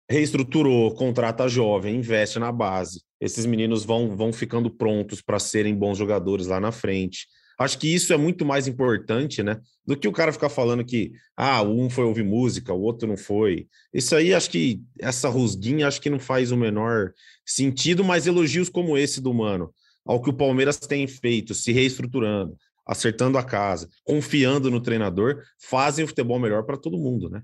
reestruturou, 0.09 0.93
contrata 0.93 1.47
jovem, 1.47 1.95
investe 1.95 2.39
na 2.39 2.51
base. 2.51 3.01
Esses 3.19 3.45
meninos 3.45 3.85
vão, 3.85 4.15
vão 4.15 4.33
ficando 4.33 4.69
prontos 4.69 5.21
para 5.21 5.39
serem 5.39 5.75
bons 5.75 5.97
jogadores 5.97 6.47
lá 6.47 6.59
na 6.59 6.71
frente. 6.71 7.27
Acho 7.57 7.77
que 7.77 7.93
isso 7.93 8.11
é 8.11 8.17
muito 8.17 8.43
mais 8.43 8.67
importante, 8.67 9.43
né? 9.43 9.59
Do 9.85 9.95
que 9.95 10.07
o 10.07 10.11
cara 10.11 10.33
ficar 10.33 10.49
falando 10.49 10.83
que 10.83 11.11
ah, 11.37 11.61
um 11.61 11.89
foi 11.89 12.03
ouvir 12.03 12.23
música, 12.23 12.73
o 12.73 12.81
outro 12.81 13.07
não 13.07 13.15
foi. 13.15 13.67
Isso 13.93 14.15
aí, 14.15 14.33
acho 14.33 14.49
que 14.49 14.81
essa 14.99 15.29
rusguinha 15.29 15.87
acho 15.87 16.01
que 16.01 16.09
não 16.09 16.19
faz 16.19 16.51
o 16.51 16.57
menor 16.57 17.13
sentido, 17.45 18.03
mas 18.03 18.25
elogios 18.25 18.67
como 18.67 18.97
esse 18.97 19.21
do 19.21 19.33
Mano, 19.33 19.71
ao 20.03 20.19
que 20.21 20.29
o 20.31 20.33
Palmeiras 20.33 20.77
tem 20.77 21.05
feito, 21.05 21.53
se 21.53 21.71
reestruturando, 21.71 22.57
acertando 22.87 23.37
a 23.37 23.43
casa, 23.43 23.87
confiando 24.03 24.71
no 24.71 24.81
treinador, 24.81 25.43
fazem 25.59 26.03
o 26.03 26.07
futebol 26.07 26.39
melhor 26.39 26.63
para 26.63 26.77
todo 26.77 26.97
mundo, 26.97 27.29
né? 27.29 27.43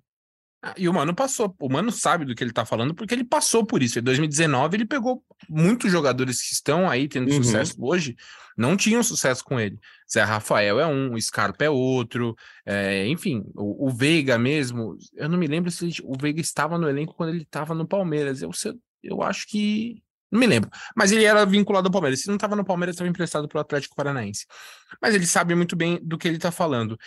Ah, 0.62 0.74
E 0.78 0.90
o 0.90 0.94
Mano 0.94 1.14
passou, 1.14 1.56
o 1.60 1.70
Mano 1.70 1.92
sabe 1.92 2.26
do 2.26 2.34
que 2.34 2.44
ele 2.44 2.52
tá 2.52 2.66
falando, 2.66 2.94
porque 2.96 3.14
ele 3.14 3.24
passou 3.24 3.66
por 3.66 3.82
isso. 3.84 4.00
Em 4.00 4.02
2019, 4.02 4.76
ele 4.78 4.86
pegou 4.86 5.24
muitos 5.48 5.92
jogadores 5.92 6.42
que 6.42 6.54
estão 6.54 6.90
aí 6.90 7.08
tendo 7.08 7.32
Uhum. 7.32 7.44
sucesso 7.44 7.76
hoje, 7.80 8.16
não 8.58 8.76
tinham 8.76 9.04
sucesso 9.04 9.44
com 9.44 9.60
ele. 9.60 9.78
Zé 10.12 10.24
Rafael 10.24 10.80
é 10.80 10.88
um, 10.88 11.14
o 11.14 11.22
Scarpa 11.22 11.64
é 11.66 11.70
outro, 11.70 12.36
é, 12.66 13.06
enfim, 13.08 13.44
o, 13.56 13.88
o 13.88 13.92
Veiga 13.92 14.38
mesmo. 14.40 14.98
Eu 15.16 15.30
não 15.30 15.38
me 15.38 15.46
lembro 15.48 15.70
se 15.70 15.86
ele- 15.86 15.96
o 16.04 16.18
Veiga 16.20 16.42
estava 16.42 16.78
no 16.78 16.90
elenco 16.90 17.14
quando 17.14 17.30
ele 17.30 17.44
estava 17.44 17.76
no 17.76 17.88
Palmeiras. 17.88 18.42
Eu, 18.42 18.50
eu 19.04 19.22
acho 19.22 19.48
que. 19.48 20.02
Não 20.30 20.40
me 20.42 20.48
lembro. 20.48 20.70
Mas 20.94 21.14
ele 21.14 21.24
era 21.24 21.46
vinculado 21.46 21.88
ao 21.88 21.92
Palmeiras. 21.92 22.20
Se 22.22 22.28
não 22.28 22.36
estava 22.36 22.54
no 22.54 22.66
Palmeiras, 22.66 22.96
estava 22.96 23.10
emprestado 23.10 23.48
para 23.48 23.60
o 23.60 23.62
Atlético 23.62 23.96
Paranaense. 23.96 24.46
Mas 25.02 25.16
ele 25.16 25.26
sabe 25.26 25.56
muito 25.56 25.74
bem 25.74 26.00
do 26.04 26.18
que 26.18 26.28
ele 26.28 26.36
está 26.36 26.52
falando. 26.52 26.98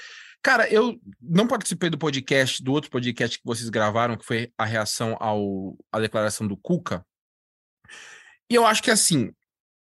Cara, 0.43 0.73
eu 0.73 0.99
não 1.21 1.47
participei 1.47 1.91
do 1.91 1.99
podcast, 1.99 2.63
do 2.63 2.73
outro 2.73 2.91
podcast 2.91 3.39
que 3.39 3.45
vocês 3.45 3.69
gravaram, 3.69 4.17
que 4.17 4.25
foi 4.25 4.51
a 4.57 4.65
reação 4.65 5.17
ao, 5.21 5.77
à 5.93 6.01
declaração 6.01 6.47
do 6.47 6.57
Cuca. 6.57 7.05
E 8.51 8.55
eu 8.55 8.67
acho 8.67 8.83
que 8.83 8.91
assim, 8.91 9.31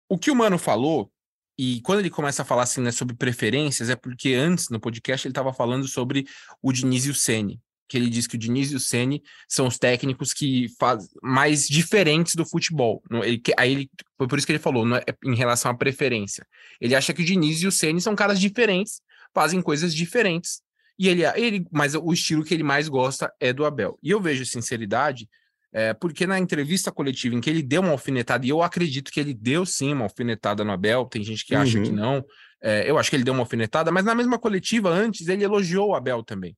o 0.08 0.18
que 0.18 0.30
o 0.30 0.34
Mano 0.34 0.58
falou, 0.58 1.12
e 1.56 1.80
quando 1.82 2.00
ele 2.00 2.10
começa 2.10 2.42
a 2.42 2.44
falar 2.44 2.64
assim, 2.64 2.80
né, 2.80 2.90
sobre 2.90 3.14
preferências, 3.14 3.88
é 3.88 3.96
porque 3.96 4.34
antes 4.34 4.68
no 4.68 4.80
podcast 4.80 5.26
ele 5.26 5.32
estava 5.32 5.52
falando 5.52 5.86
sobre 5.86 6.26
o 6.60 6.72
Diniz 6.72 7.06
e 7.06 7.10
o 7.10 7.14
Ceni, 7.14 7.60
que 7.88 7.96
ele 7.96 8.10
diz 8.10 8.26
que 8.26 8.34
o 8.34 8.38
Diniz 8.38 8.72
e 8.72 8.76
o 8.76 8.80
Ceni 8.80 9.22
são 9.48 9.68
os 9.68 9.78
técnicos 9.78 10.32
que 10.32 10.66
faz 10.78 11.08
mais 11.22 11.68
diferentes 11.68 12.34
do 12.34 12.44
futebol. 12.44 13.02
Ele, 13.22 13.40
aí 13.56 13.72
ele, 13.72 13.90
foi 14.16 14.26
por 14.26 14.38
isso 14.38 14.46
que 14.46 14.52
ele 14.52 14.58
falou, 14.58 14.84
é, 14.96 15.04
em 15.24 15.36
relação 15.36 15.70
à 15.70 15.74
preferência. 15.74 16.44
Ele 16.80 16.96
acha 16.96 17.14
que 17.14 17.22
o 17.22 17.24
Diniz 17.24 17.62
e 17.62 17.66
o 17.66 17.72
Ceni 17.72 18.00
são 18.00 18.16
caras 18.16 18.40
diferentes, 18.40 19.00
fazem 19.34 19.62
coisas 19.62 19.94
diferentes. 19.94 20.60
E 20.98 21.08
ele, 21.08 21.24
ele, 21.36 21.64
mas 21.70 21.94
o 21.94 22.12
estilo 22.12 22.44
que 22.44 22.52
ele 22.54 22.62
mais 22.64 22.88
gosta 22.88 23.32
é 23.38 23.52
do 23.52 23.64
Abel. 23.64 23.98
E 24.02 24.10
eu 24.10 24.20
vejo 24.20 24.44
sinceridade 24.44 25.28
É, 25.70 25.92
porque 25.92 26.26
na 26.26 26.38
entrevista 26.38 26.90
coletiva 26.90 27.34
em 27.34 27.42
que 27.42 27.50
ele 27.50 27.62
deu 27.62 27.82
uma 27.82 27.90
alfinetada, 27.92 28.46
e 28.46 28.48
eu 28.48 28.62
acredito 28.62 29.12
que 29.12 29.20
ele 29.20 29.34
deu 29.34 29.66
sim 29.66 29.92
uma 29.92 30.04
alfinetada 30.04 30.64
no 30.64 30.72
Abel, 30.72 31.04
tem 31.04 31.22
gente 31.22 31.44
que 31.44 31.54
acha 31.54 31.76
Uhum. 31.76 31.84
que 31.84 31.92
não. 31.92 32.24
É, 32.62 32.88
eu 32.90 32.96
acho 32.96 33.10
que 33.10 33.16
ele 33.16 33.22
deu 33.22 33.34
uma 33.34 33.42
alfinetada, 33.42 33.92
mas 33.92 34.02
na 34.02 34.14
mesma 34.14 34.38
coletiva 34.38 34.88
antes 34.88 35.28
ele 35.28 35.44
elogiou 35.44 35.90
o 35.90 35.94
Abel 35.94 36.22
também. 36.24 36.56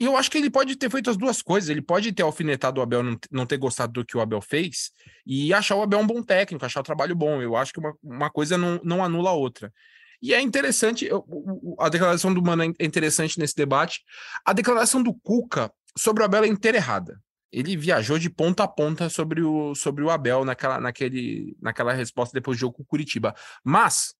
E 0.00 0.04
eu 0.04 0.16
acho 0.16 0.28
que 0.28 0.38
ele 0.38 0.50
pode 0.50 0.74
ter 0.74 0.90
feito 0.90 1.08
as 1.08 1.16
duas 1.16 1.40
coisas. 1.40 1.70
Ele 1.70 1.80
pode 1.80 2.10
ter 2.12 2.24
alfinetado 2.24 2.80
o 2.80 2.82
Abel, 2.82 3.04
não, 3.04 3.16
não 3.30 3.46
ter 3.46 3.58
gostado 3.58 3.92
do 3.92 4.04
que 4.04 4.16
o 4.16 4.20
Abel 4.20 4.40
fez, 4.40 4.90
e 5.24 5.54
achar 5.54 5.76
o 5.76 5.82
Abel 5.82 6.00
um 6.00 6.06
bom 6.06 6.20
técnico, 6.20 6.66
achar 6.66 6.80
o 6.80 6.84
trabalho 6.90 7.14
bom. 7.14 7.40
Eu 7.40 7.54
acho 7.54 7.72
que 7.72 7.78
uma, 7.78 7.94
uma 8.02 8.28
coisa 8.28 8.58
não, 8.58 8.80
não 8.82 9.04
anula 9.04 9.30
a 9.30 9.34
outra. 9.34 9.72
E 10.22 10.32
é 10.32 10.40
interessante, 10.40 11.08
a 11.78 11.88
declaração 11.88 12.32
do 12.32 12.40
Mano 12.40 12.62
é 12.62 12.84
interessante 12.84 13.38
nesse 13.40 13.56
debate. 13.56 14.02
A 14.44 14.52
declaração 14.52 15.02
do 15.02 15.12
Cuca 15.12 15.72
sobre 15.98 16.22
o 16.22 16.24
Abel 16.26 16.44
é 16.44 16.46
inteira 16.46 16.78
errada. 16.78 17.20
Ele 17.50 17.76
viajou 17.76 18.18
de 18.18 18.30
ponta 18.30 18.62
a 18.62 18.68
ponta 18.68 19.10
sobre 19.10 19.42
o, 19.42 19.74
sobre 19.74 20.04
o 20.04 20.10
Abel 20.10 20.44
naquela, 20.44 20.80
naquele, 20.80 21.56
naquela 21.60 21.92
resposta 21.92 22.32
depois 22.32 22.56
do 22.56 22.60
jogo 22.60 22.76
com 22.76 22.82
o 22.82 22.86
Curitiba. 22.86 23.34
Mas 23.64 24.14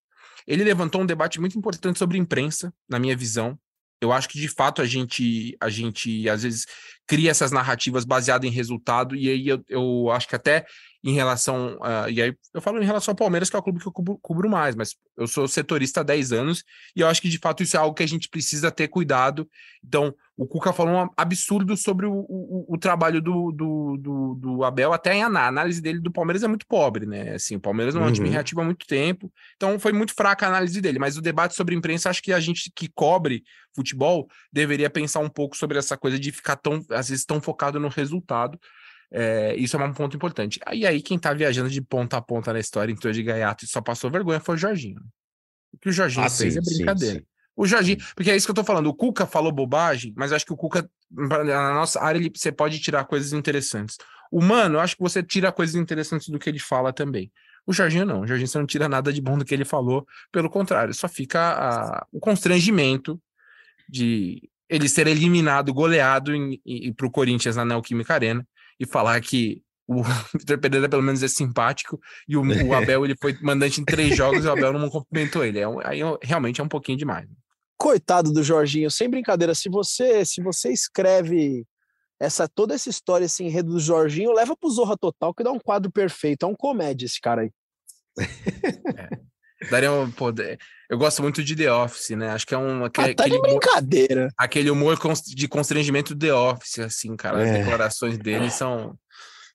ele 0.46 0.64
levantou 0.64 1.00
um 1.00 1.06
debate 1.06 1.40
muito 1.40 1.56
importante 1.56 1.98
sobre 1.98 2.18
imprensa, 2.18 2.74
na 2.88 2.98
minha 2.98 3.16
visão. 3.16 3.58
Eu 4.00 4.12
acho 4.12 4.28
que 4.28 4.38
de 4.38 4.48
fato 4.48 4.82
a 4.82 4.84
gente, 4.84 5.56
a 5.60 5.68
gente 5.68 6.28
às 6.28 6.42
vezes 6.42 6.66
cria 7.06 7.30
essas 7.30 7.52
narrativas 7.52 8.04
baseadas 8.04 8.50
em 8.50 8.52
resultado, 8.52 9.14
e 9.14 9.30
aí 9.30 9.48
eu, 9.48 9.64
eu 9.68 10.10
acho 10.10 10.28
que 10.28 10.34
até 10.34 10.66
em 11.04 11.12
relação. 11.12 11.78
ah, 11.82 12.08
e 12.08 12.22
aí 12.22 12.34
eu 12.54 12.60
falo 12.60 12.80
em 12.80 12.86
relação 12.86 13.12
ao 13.12 13.16
Palmeiras, 13.16 13.50
que 13.50 13.56
é 13.56 13.58
o 13.58 13.62
clube 13.62 13.80
que 13.80 13.86
eu 13.86 13.92
cubro, 13.92 14.18
cubro 14.22 14.48
mais, 14.48 14.74
mas 14.76 14.94
eu 15.16 15.26
sou 15.26 15.48
setorista 15.48 16.00
há 16.00 16.02
10 16.02 16.32
anos, 16.32 16.64
e 16.94 17.00
eu 17.00 17.08
acho 17.08 17.20
que 17.20 17.28
de 17.28 17.38
fato 17.38 17.62
isso 17.62 17.76
é 17.76 17.80
algo 17.80 17.94
que 17.94 18.02
a 18.02 18.08
gente 18.08 18.28
precisa 18.28 18.70
ter 18.70 18.88
cuidado. 18.88 19.48
Então, 19.84 20.14
o 20.36 20.46
Cuca 20.46 20.72
falou 20.72 21.04
um 21.04 21.08
absurdo 21.16 21.76
sobre 21.76 22.06
o, 22.06 22.12
o, 22.12 22.66
o 22.68 22.78
trabalho 22.78 23.20
do, 23.20 23.52
do, 23.52 23.96
do, 23.98 24.34
do 24.34 24.64
Abel, 24.64 24.92
até 24.92 25.14
em 25.14 25.22
a 25.22 25.26
análise 25.26 25.80
dele 25.82 26.00
do 26.00 26.12
Palmeiras 26.12 26.42
é 26.42 26.48
muito 26.48 26.66
pobre, 26.66 27.04
né? 27.04 27.34
Assim, 27.34 27.56
o 27.56 27.60
Palmeiras 27.60 27.94
não 27.94 28.02
é 28.04 28.06
um 28.06 28.12
time 28.12 28.28
Uhum. 28.28 28.32
reativo 28.32 28.60
há 28.60 28.64
muito 28.64 28.86
tempo, 28.86 29.30
então 29.56 29.78
foi 29.78 29.92
muito 29.92 30.14
fraca 30.14 30.46
a 30.46 30.48
análise 30.48 30.80
dele. 30.80 30.98
Mas 30.98 31.16
o 31.16 31.20
debate 31.22 31.54
sobre 31.54 31.74
imprensa, 31.74 32.08
acho 32.10 32.22
que 32.22 32.32
a 32.32 32.40
gente 32.40 32.70
que 32.74 32.88
cobre 32.94 33.42
futebol 33.74 34.28
deveria 34.52 34.88
pensar 34.88 35.20
um 35.20 35.28
pouco 35.28 35.56
sobre 35.56 35.78
essa 35.78 35.96
coisa 35.96 36.18
de 36.18 36.30
ficar 36.30 36.56
tão, 36.56 36.84
às 36.90 37.08
vezes, 37.08 37.24
tão 37.24 37.40
focado 37.40 37.80
no 37.80 37.88
resultado. 37.88 38.58
É, 39.14 39.54
isso 39.56 39.76
é 39.76 39.84
um 39.84 39.92
ponto 39.92 40.16
importante. 40.16 40.58
E 40.72 40.86
aí, 40.86 41.02
quem 41.02 41.18
tá 41.18 41.34
viajando 41.34 41.68
de 41.68 41.82
ponta 41.82 42.16
a 42.16 42.22
ponta 42.22 42.52
na 42.52 42.58
história 42.58 42.90
em 42.90 42.96
torno 42.96 43.14
de 43.14 43.22
Gaiato 43.22 43.64
e 43.64 43.68
só 43.68 43.80
passou 43.82 44.10
vergonha 44.10 44.40
foi 44.40 44.54
o 44.54 44.58
Jorginho. 44.58 45.00
O 45.72 45.78
que 45.78 45.90
o 45.90 45.92
Jorginho 45.92 46.24
Ah, 46.24 46.30
fez 46.30 46.54
sim, 46.54 46.58
é 46.58 46.62
sim, 46.62 46.74
brincadeira. 46.76 47.18
sim. 47.20 47.26
O 47.54 47.66
Jorginho, 47.66 47.98
porque 48.16 48.30
é 48.30 48.36
isso 48.36 48.46
que 48.46 48.50
eu 48.50 48.54
tô 48.54 48.64
falando. 48.64 48.86
O 48.86 48.94
Cuca 48.94 49.26
falou 49.26 49.52
bobagem, 49.52 50.14
mas 50.16 50.32
acho 50.32 50.46
que 50.46 50.52
o 50.54 50.56
Cuca, 50.56 50.88
na 51.10 51.74
nossa 51.74 52.00
área, 52.00 52.18
ele, 52.18 52.32
você 52.34 52.50
pode 52.50 52.78
tirar 52.80 53.04
coisas 53.04 53.34
interessantes. 53.34 53.98
O 54.30 54.40
Mano, 54.40 54.76
eu 54.76 54.80
acho 54.80 54.96
que 54.96 55.02
você 55.02 55.22
tira 55.22 55.52
coisas 55.52 55.74
interessantes 55.76 56.28
do 56.30 56.38
que 56.38 56.48
ele 56.48 56.58
fala 56.58 56.90
também. 56.94 57.30
O 57.66 57.72
Jorginho 57.72 58.06
não. 58.06 58.22
O 58.22 58.26
Jorginho 58.26 58.48
você 58.48 58.58
não 58.58 58.66
tira 58.66 58.88
nada 58.88 59.12
de 59.12 59.20
bom 59.20 59.36
do 59.36 59.44
que 59.44 59.52
ele 59.52 59.66
falou. 59.66 60.06
Pelo 60.32 60.48
contrário, 60.48 60.94
só 60.94 61.06
fica 61.06 61.38
a- 61.52 62.06
o 62.10 62.18
constrangimento 62.18 63.20
de 63.86 64.48
ele 64.68 64.88
ser 64.88 65.06
eliminado, 65.06 65.74
goleado 65.74 66.34
em, 66.34 66.58
em, 66.64 66.92
para 66.94 67.06
o 67.06 67.10
Corinthians 67.10 67.56
na 67.56 67.64
Neoquímica 67.66 68.14
Arena 68.14 68.46
e 68.78 68.86
falar 68.86 69.20
que 69.20 69.62
o 69.86 70.02
Vitor 70.38 70.58
Pereira 70.58 70.88
pelo 70.88 71.02
menos 71.02 71.22
é 71.22 71.28
simpático 71.28 72.00
e 72.28 72.36
o, 72.36 72.42
o 72.68 72.74
Abel 72.74 73.04
ele 73.04 73.16
foi 73.20 73.36
mandante 73.42 73.80
em 73.80 73.84
três 73.84 74.16
jogos 74.16 74.44
e 74.44 74.48
o 74.48 74.52
Abel 74.52 74.72
não 74.72 74.88
cumprimentou 74.88 75.44
ele. 75.44 75.60
É 75.60 75.66
aí 75.84 76.00
realmente 76.22 76.60
é 76.60 76.64
um 76.64 76.68
pouquinho 76.68 76.98
demais. 76.98 77.28
Coitado 77.78 78.32
do 78.32 78.42
Jorginho, 78.42 78.90
sem 78.90 79.08
brincadeira, 79.08 79.54
se 79.54 79.68
você 79.68 80.24
se 80.24 80.40
você 80.40 80.72
escreve 80.72 81.66
essa 82.20 82.46
toda 82.46 82.74
essa 82.74 82.88
história, 82.88 83.24
esse 83.24 83.42
enredo 83.42 83.72
do 83.72 83.80
Jorginho, 83.80 84.32
leva 84.32 84.56
pro 84.56 84.70
Zorra 84.70 84.96
Total, 84.96 85.34
que 85.34 85.42
dá 85.42 85.50
um 85.50 85.58
quadro 85.58 85.90
perfeito. 85.90 86.46
É 86.46 86.48
um 86.48 86.54
comédia 86.54 87.06
esse 87.06 87.20
cara 87.20 87.42
aí. 87.42 87.50
Daria 89.70 89.92
um, 89.92 90.10
pô, 90.10 90.30
de- 90.32 90.58
eu 90.90 90.98
gosto 90.98 91.22
muito 91.22 91.42
de 91.42 91.54
The 91.56 91.72
Office, 91.72 92.10
né? 92.10 92.30
Acho 92.30 92.46
que 92.46 92.54
é 92.54 92.58
um 92.58 92.84
aquele, 92.84 93.12
Ah, 93.12 93.14
tá 93.14 93.24
de 93.24 93.30
aquele, 93.34 93.36
humor, 93.48 93.60
brincadeira. 93.60 94.28
aquele 94.36 94.70
humor 94.70 94.98
de 95.26 95.48
constrangimento 95.48 96.14
do 96.14 96.26
The 96.26 96.34
Office, 96.34 96.78
assim, 96.80 97.16
cara. 97.16 97.42
As 97.42 97.48
É. 97.48 97.58
declarações 97.58 98.18
dele 98.18 98.50
são, 98.50 98.98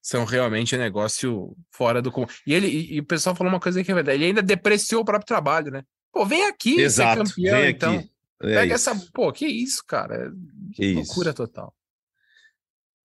são 0.01 0.25
realmente 0.25 0.75
um 0.75 0.79
negócio 0.79 1.55
fora 1.71 2.01
do 2.01 2.11
comum. 2.11 2.27
E 2.45 2.53
ele 2.53 2.67
e, 2.67 2.95
e 2.95 2.99
o 2.99 3.05
pessoal 3.05 3.35
falou 3.35 3.51
uma 3.53 3.59
coisa 3.59 3.83
que 3.83 3.91
é 3.91 3.95
verdade. 3.95 4.17
Ele 4.17 4.25
ainda 4.25 4.41
depreciou 4.41 5.01
o 5.01 5.05
próprio 5.05 5.27
trabalho, 5.27 5.71
né? 5.71 5.83
Pô, 6.11 6.25
vem 6.25 6.45
aqui, 6.45 6.79
Exato, 6.79 7.25
ser 7.27 7.35
campeão, 7.35 7.61
vem 7.61 7.69
então. 7.69 7.95
aqui. 7.97 8.09
É 8.41 8.53
Pega 8.53 8.75
isso. 8.75 8.89
essa. 8.89 9.07
Pô, 9.13 9.31
que 9.31 9.45
isso, 9.47 9.83
cara? 9.87 10.31
Que 10.73 10.85
isso. 10.85 10.95
Loucura 11.07 11.33
total. 11.33 11.73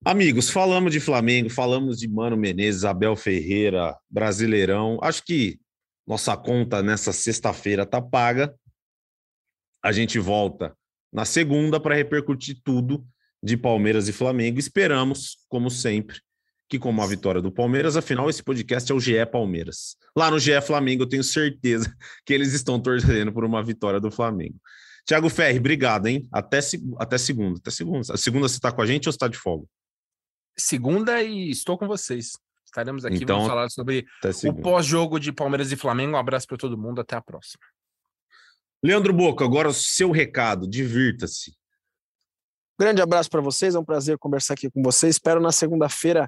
Amigos, 0.05 0.49
falamos 0.49 0.91
de 0.91 0.99
Flamengo, 0.99 1.49
falamos 1.49 1.97
de 1.97 2.07
Mano 2.09 2.35
Menezes, 2.35 2.83
Abel 2.83 3.15
Ferreira, 3.15 3.95
Brasileirão. 4.09 4.99
Acho 5.01 5.23
que 5.23 5.57
nossa 6.05 6.35
conta 6.35 6.81
nessa 6.81 7.13
sexta-feira 7.13 7.85
tá 7.85 8.01
paga. 8.01 8.53
A 9.83 9.91
gente 9.91 10.19
volta 10.19 10.75
na 11.11 11.25
segunda 11.25 11.79
para 11.79 11.95
repercutir 11.95 12.61
tudo 12.63 13.05
de 13.41 13.57
Palmeiras 13.57 14.07
e 14.07 14.13
Flamengo. 14.13 14.59
Esperamos, 14.59 15.37
como 15.49 15.69
sempre, 15.69 16.19
que 16.69 16.79
como 16.79 17.01
a 17.01 17.07
vitória 17.07 17.41
do 17.41 17.51
Palmeiras, 17.51 17.97
afinal 17.97 18.29
esse 18.29 18.41
podcast 18.41 18.91
é 18.91 18.95
o 18.95 18.99
GE 18.99 19.25
Palmeiras. 19.31 19.97
Lá 20.15 20.31
no 20.31 20.39
GE 20.39 20.59
Flamengo 20.61 21.03
eu 21.03 21.09
tenho 21.09 21.23
certeza 21.23 21.93
que 22.25 22.33
eles 22.33 22.53
estão 22.53 22.79
torcendo 22.79 23.31
por 23.31 23.43
uma 23.43 23.63
vitória 23.63 23.99
do 23.99 24.11
Flamengo. 24.11 24.55
Tiago 25.05 25.29
Ferri, 25.29 25.59
obrigado, 25.59 26.07
hein? 26.07 26.27
Até, 26.31 26.59
até 26.97 27.17
segunda. 27.17 27.59
Até 27.59 27.71
segunda. 27.71 28.13
A 28.13 28.17
segunda 28.17 28.47
você 28.47 28.55
está 28.55 28.71
com 28.71 28.81
a 28.81 28.85
gente 28.85 29.07
ou 29.07 29.11
está 29.11 29.27
de 29.27 29.37
folga? 29.37 29.67
Segunda 30.57 31.21
e 31.21 31.49
estou 31.51 31.77
com 31.77 31.87
vocês. 31.87 32.37
Estaremos 32.73 33.05
aqui, 33.05 33.17
Então, 33.17 33.35
vamos 33.35 33.51
falar 33.51 33.69
sobre 33.69 34.03
o 34.45 34.53
pós-jogo 34.55 35.19
de 35.19 35.31
Palmeiras 35.31 35.71
e 35.71 35.75
Flamengo. 35.75 36.13
Um 36.13 36.19
abraço 36.19 36.47
para 36.47 36.57
todo 36.57 36.75
mundo, 36.75 37.01
até 37.01 37.15
a 37.15 37.21
próxima. 37.21 37.63
Leandro 38.83 39.13
Boca, 39.13 39.45
agora 39.45 39.69
o 39.69 39.73
seu 39.73 40.09
recado, 40.09 40.67
divirta-se. 40.67 41.53
Grande 42.79 42.99
abraço 42.99 43.29
para 43.29 43.41
vocês, 43.41 43.75
é 43.75 43.79
um 43.79 43.85
prazer 43.85 44.17
conversar 44.17 44.55
aqui 44.55 44.71
com 44.71 44.81
vocês. 44.81 45.17
Espero 45.17 45.39
na 45.39 45.51
segunda-feira 45.51 46.27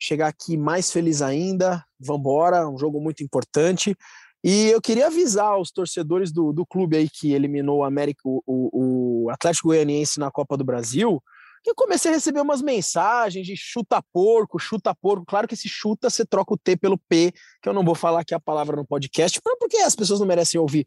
chegar 0.00 0.28
aqui 0.28 0.56
mais 0.56 0.90
feliz 0.90 1.20
ainda. 1.20 1.84
Vambora, 2.00 2.66
um 2.66 2.78
jogo 2.78 2.98
muito 2.98 3.22
importante. 3.22 3.94
E 4.42 4.68
eu 4.68 4.80
queria 4.80 5.08
avisar 5.08 5.60
os 5.60 5.70
torcedores 5.70 6.32
do, 6.32 6.54
do 6.54 6.64
clube 6.64 6.96
aí 6.96 7.08
que 7.08 7.34
eliminou 7.34 7.80
o 7.80 7.84
América, 7.84 8.22
o, 8.24 8.40
o, 8.46 9.30
Atlético 9.30 9.68
Goianiense 9.68 10.18
na 10.18 10.30
Copa 10.30 10.56
do 10.56 10.64
Brasil, 10.64 11.22
eu 11.70 11.74
comecei 11.74 12.10
a 12.10 12.14
receber 12.14 12.40
umas 12.40 12.60
mensagens 12.62 13.46
de 13.46 13.56
chuta 13.56 14.02
porco, 14.12 14.58
chuta 14.58 14.94
porco. 14.94 15.24
Claro 15.26 15.46
que 15.46 15.54
esse 15.54 15.68
chuta 15.68 16.10
você 16.10 16.24
troca 16.24 16.54
o 16.54 16.58
T 16.58 16.76
pelo 16.76 16.98
P, 16.98 17.32
que 17.62 17.68
eu 17.68 17.72
não 17.72 17.84
vou 17.84 17.94
falar 17.94 18.20
aqui 18.20 18.34
a 18.34 18.40
palavra 18.40 18.76
no 18.76 18.86
podcast, 18.86 19.40
porque 19.58 19.76
as 19.78 19.94
pessoas 19.94 20.20
não 20.20 20.26
merecem 20.26 20.60
ouvir. 20.60 20.86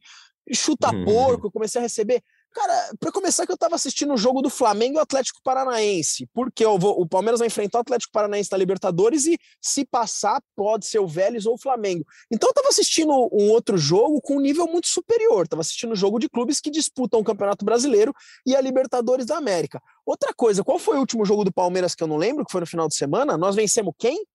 Chuta 0.54 0.94
Uhum. 0.94 1.06
porco, 1.06 1.48
eu 1.48 1.52
comecei 1.52 1.80
a 1.80 1.84
receber. 1.84 2.22
Cara, 2.56 2.96
para 3.02 3.12
começar 3.12 3.46
que 3.46 3.52
eu 3.52 3.58
tava 3.58 3.76
assistindo 3.76 4.14
o 4.14 4.18
jogo 4.18 4.42
do 4.42 4.50
Flamengo 4.50 4.96
e 4.96 5.00
o 5.00 5.02
Atlético 5.02 5.42
Paranaense, 5.44 6.26
porque 6.34 6.66
vou- 6.66 7.02
o 7.02 7.06
Palmeiras 7.06 7.40
vai 7.40 7.48
enfrentar 7.48 7.80
o 7.80 7.82
Atlético 7.82 8.14
Paranaense 8.14 8.50
na 8.50 8.58
Libertadores 8.58 9.26
e 9.26 9.38
se 9.62 9.84
passar 9.84 10.42
pode 10.56 10.86
ser 10.86 11.00
o 11.00 11.06
Vélez 11.08 11.46
ou 11.46 11.56
o 11.56 11.58
Flamengo. 11.58 12.06
Então 12.32 12.50
eu 12.50 12.54
tava 12.54 12.70
assistindo 12.70 13.12
um 13.12 13.50
outro 13.50 13.78
jogo 13.78 14.22
com 14.22 14.38
um 14.38 14.40
nível 14.40 14.68
muito 14.68 14.88
superior, 14.88 15.46
tava 15.50 15.64
assistindo 15.64 15.92
um 15.92 15.98
jogo 15.98 16.18
de 16.18 16.30
clubes 16.30 16.62
que 16.62 16.72
disputam 16.72 17.20
o 17.20 17.26
Campeonato 17.26 17.66
Brasileiro 17.66 18.14
e 18.46 18.56
a 18.56 18.62
Libertadores 18.62 19.26
da 19.26 19.36
América. 19.36 19.82
Outra 20.06 20.34
coisa, 20.34 20.64
qual 20.64 20.80
foi 20.80 20.96
o 20.96 21.02
último 21.02 21.26
jogo 21.26 21.44
do 21.44 21.52
Palmeiras 21.52 21.94
que 21.94 22.04
eu 22.04 22.08
não 22.08 22.16
lembro, 22.16 22.46
que 22.46 22.54
foi 22.54 22.62
no 22.62 22.68
final 22.68 22.88
de 22.88 22.96
semana? 22.96 23.38
Nós 23.38 23.54
vencemos 23.56 23.94
quem? 24.00 24.26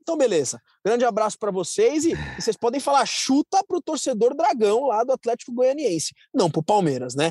Então, 0.00 0.16
beleza. 0.16 0.58
Grande 0.84 1.04
abraço 1.04 1.38
para 1.38 1.50
vocês 1.52 2.06
e, 2.06 2.12
e 2.12 2.40
vocês 2.40 2.56
podem 2.56 2.80
falar 2.80 3.04
chuta 3.06 3.62
pro 3.68 3.80
torcedor 3.80 4.34
dragão 4.34 4.86
lá 4.86 5.04
do 5.04 5.12
Atlético 5.12 5.52
Goianiense, 5.52 6.14
não 6.34 6.50
pro 6.50 6.62
Palmeiras, 6.62 7.14
né? 7.14 7.30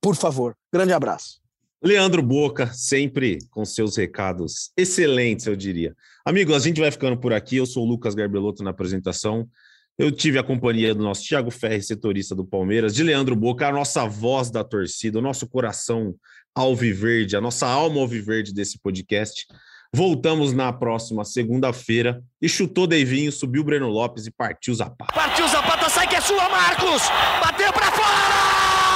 Por 0.00 0.16
favor. 0.16 0.56
Grande 0.72 0.92
abraço. 0.92 1.40
Leandro 1.82 2.22
Boca, 2.22 2.72
sempre 2.72 3.38
com 3.50 3.64
seus 3.64 3.96
recados 3.96 4.72
excelentes, 4.76 5.46
eu 5.46 5.54
diria. 5.54 5.94
Amigos, 6.24 6.56
a 6.56 6.58
gente 6.58 6.80
vai 6.80 6.90
ficando 6.90 7.16
por 7.16 7.32
aqui. 7.32 7.56
Eu 7.56 7.66
sou 7.66 7.84
o 7.84 7.88
Lucas 7.88 8.14
Garbelotto 8.14 8.64
na 8.64 8.70
apresentação. 8.70 9.48
Eu 9.96 10.10
tive 10.10 10.38
a 10.38 10.42
companhia 10.44 10.94
do 10.94 11.02
nosso 11.02 11.24
Thiago 11.24 11.50
Ferri, 11.50 11.82
setorista 11.82 12.34
do 12.34 12.44
Palmeiras, 12.44 12.94
de 12.94 13.02
Leandro 13.02 13.34
Boca, 13.34 13.66
a 13.66 13.72
nossa 13.72 14.06
voz 14.06 14.50
da 14.50 14.62
torcida, 14.62 15.18
o 15.18 15.22
nosso 15.22 15.48
coração 15.48 16.14
alviverde, 16.54 17.36
a 17.36 17.40
nossa 17.40 17.66
alma 17.66 18.00
alviverde 18.00 18.52
desse 18.52 18.78
podcast. 18.78 19.46
Voltamos 19.94 20.52
na 20.52 20.72
próxima 20.72 21.24
segunda-feira. 21.24 22.22
E 22.42 22.48
chutou 22.48 22.86
Deivinho, 22.86 23.32
subiu 23.32 23.62
o 23.62 23.64
Breno 23.64 23.88
Lopes 23.88 24.26
e 24.26 24.30
partiu 24.30 24.74
Zapata. 24.74 25.14
Partiu 25.14 25.48
Zapata, 25.48 25.88
sai 25.88 26.08
que 26.08 26.16
é 26.16 26.20
sua, 26.20 26.48
Marcos! 26.48 27.02
Bateu 27.40 27.72
pra 27.72 27.90
fora! 27.92 28.87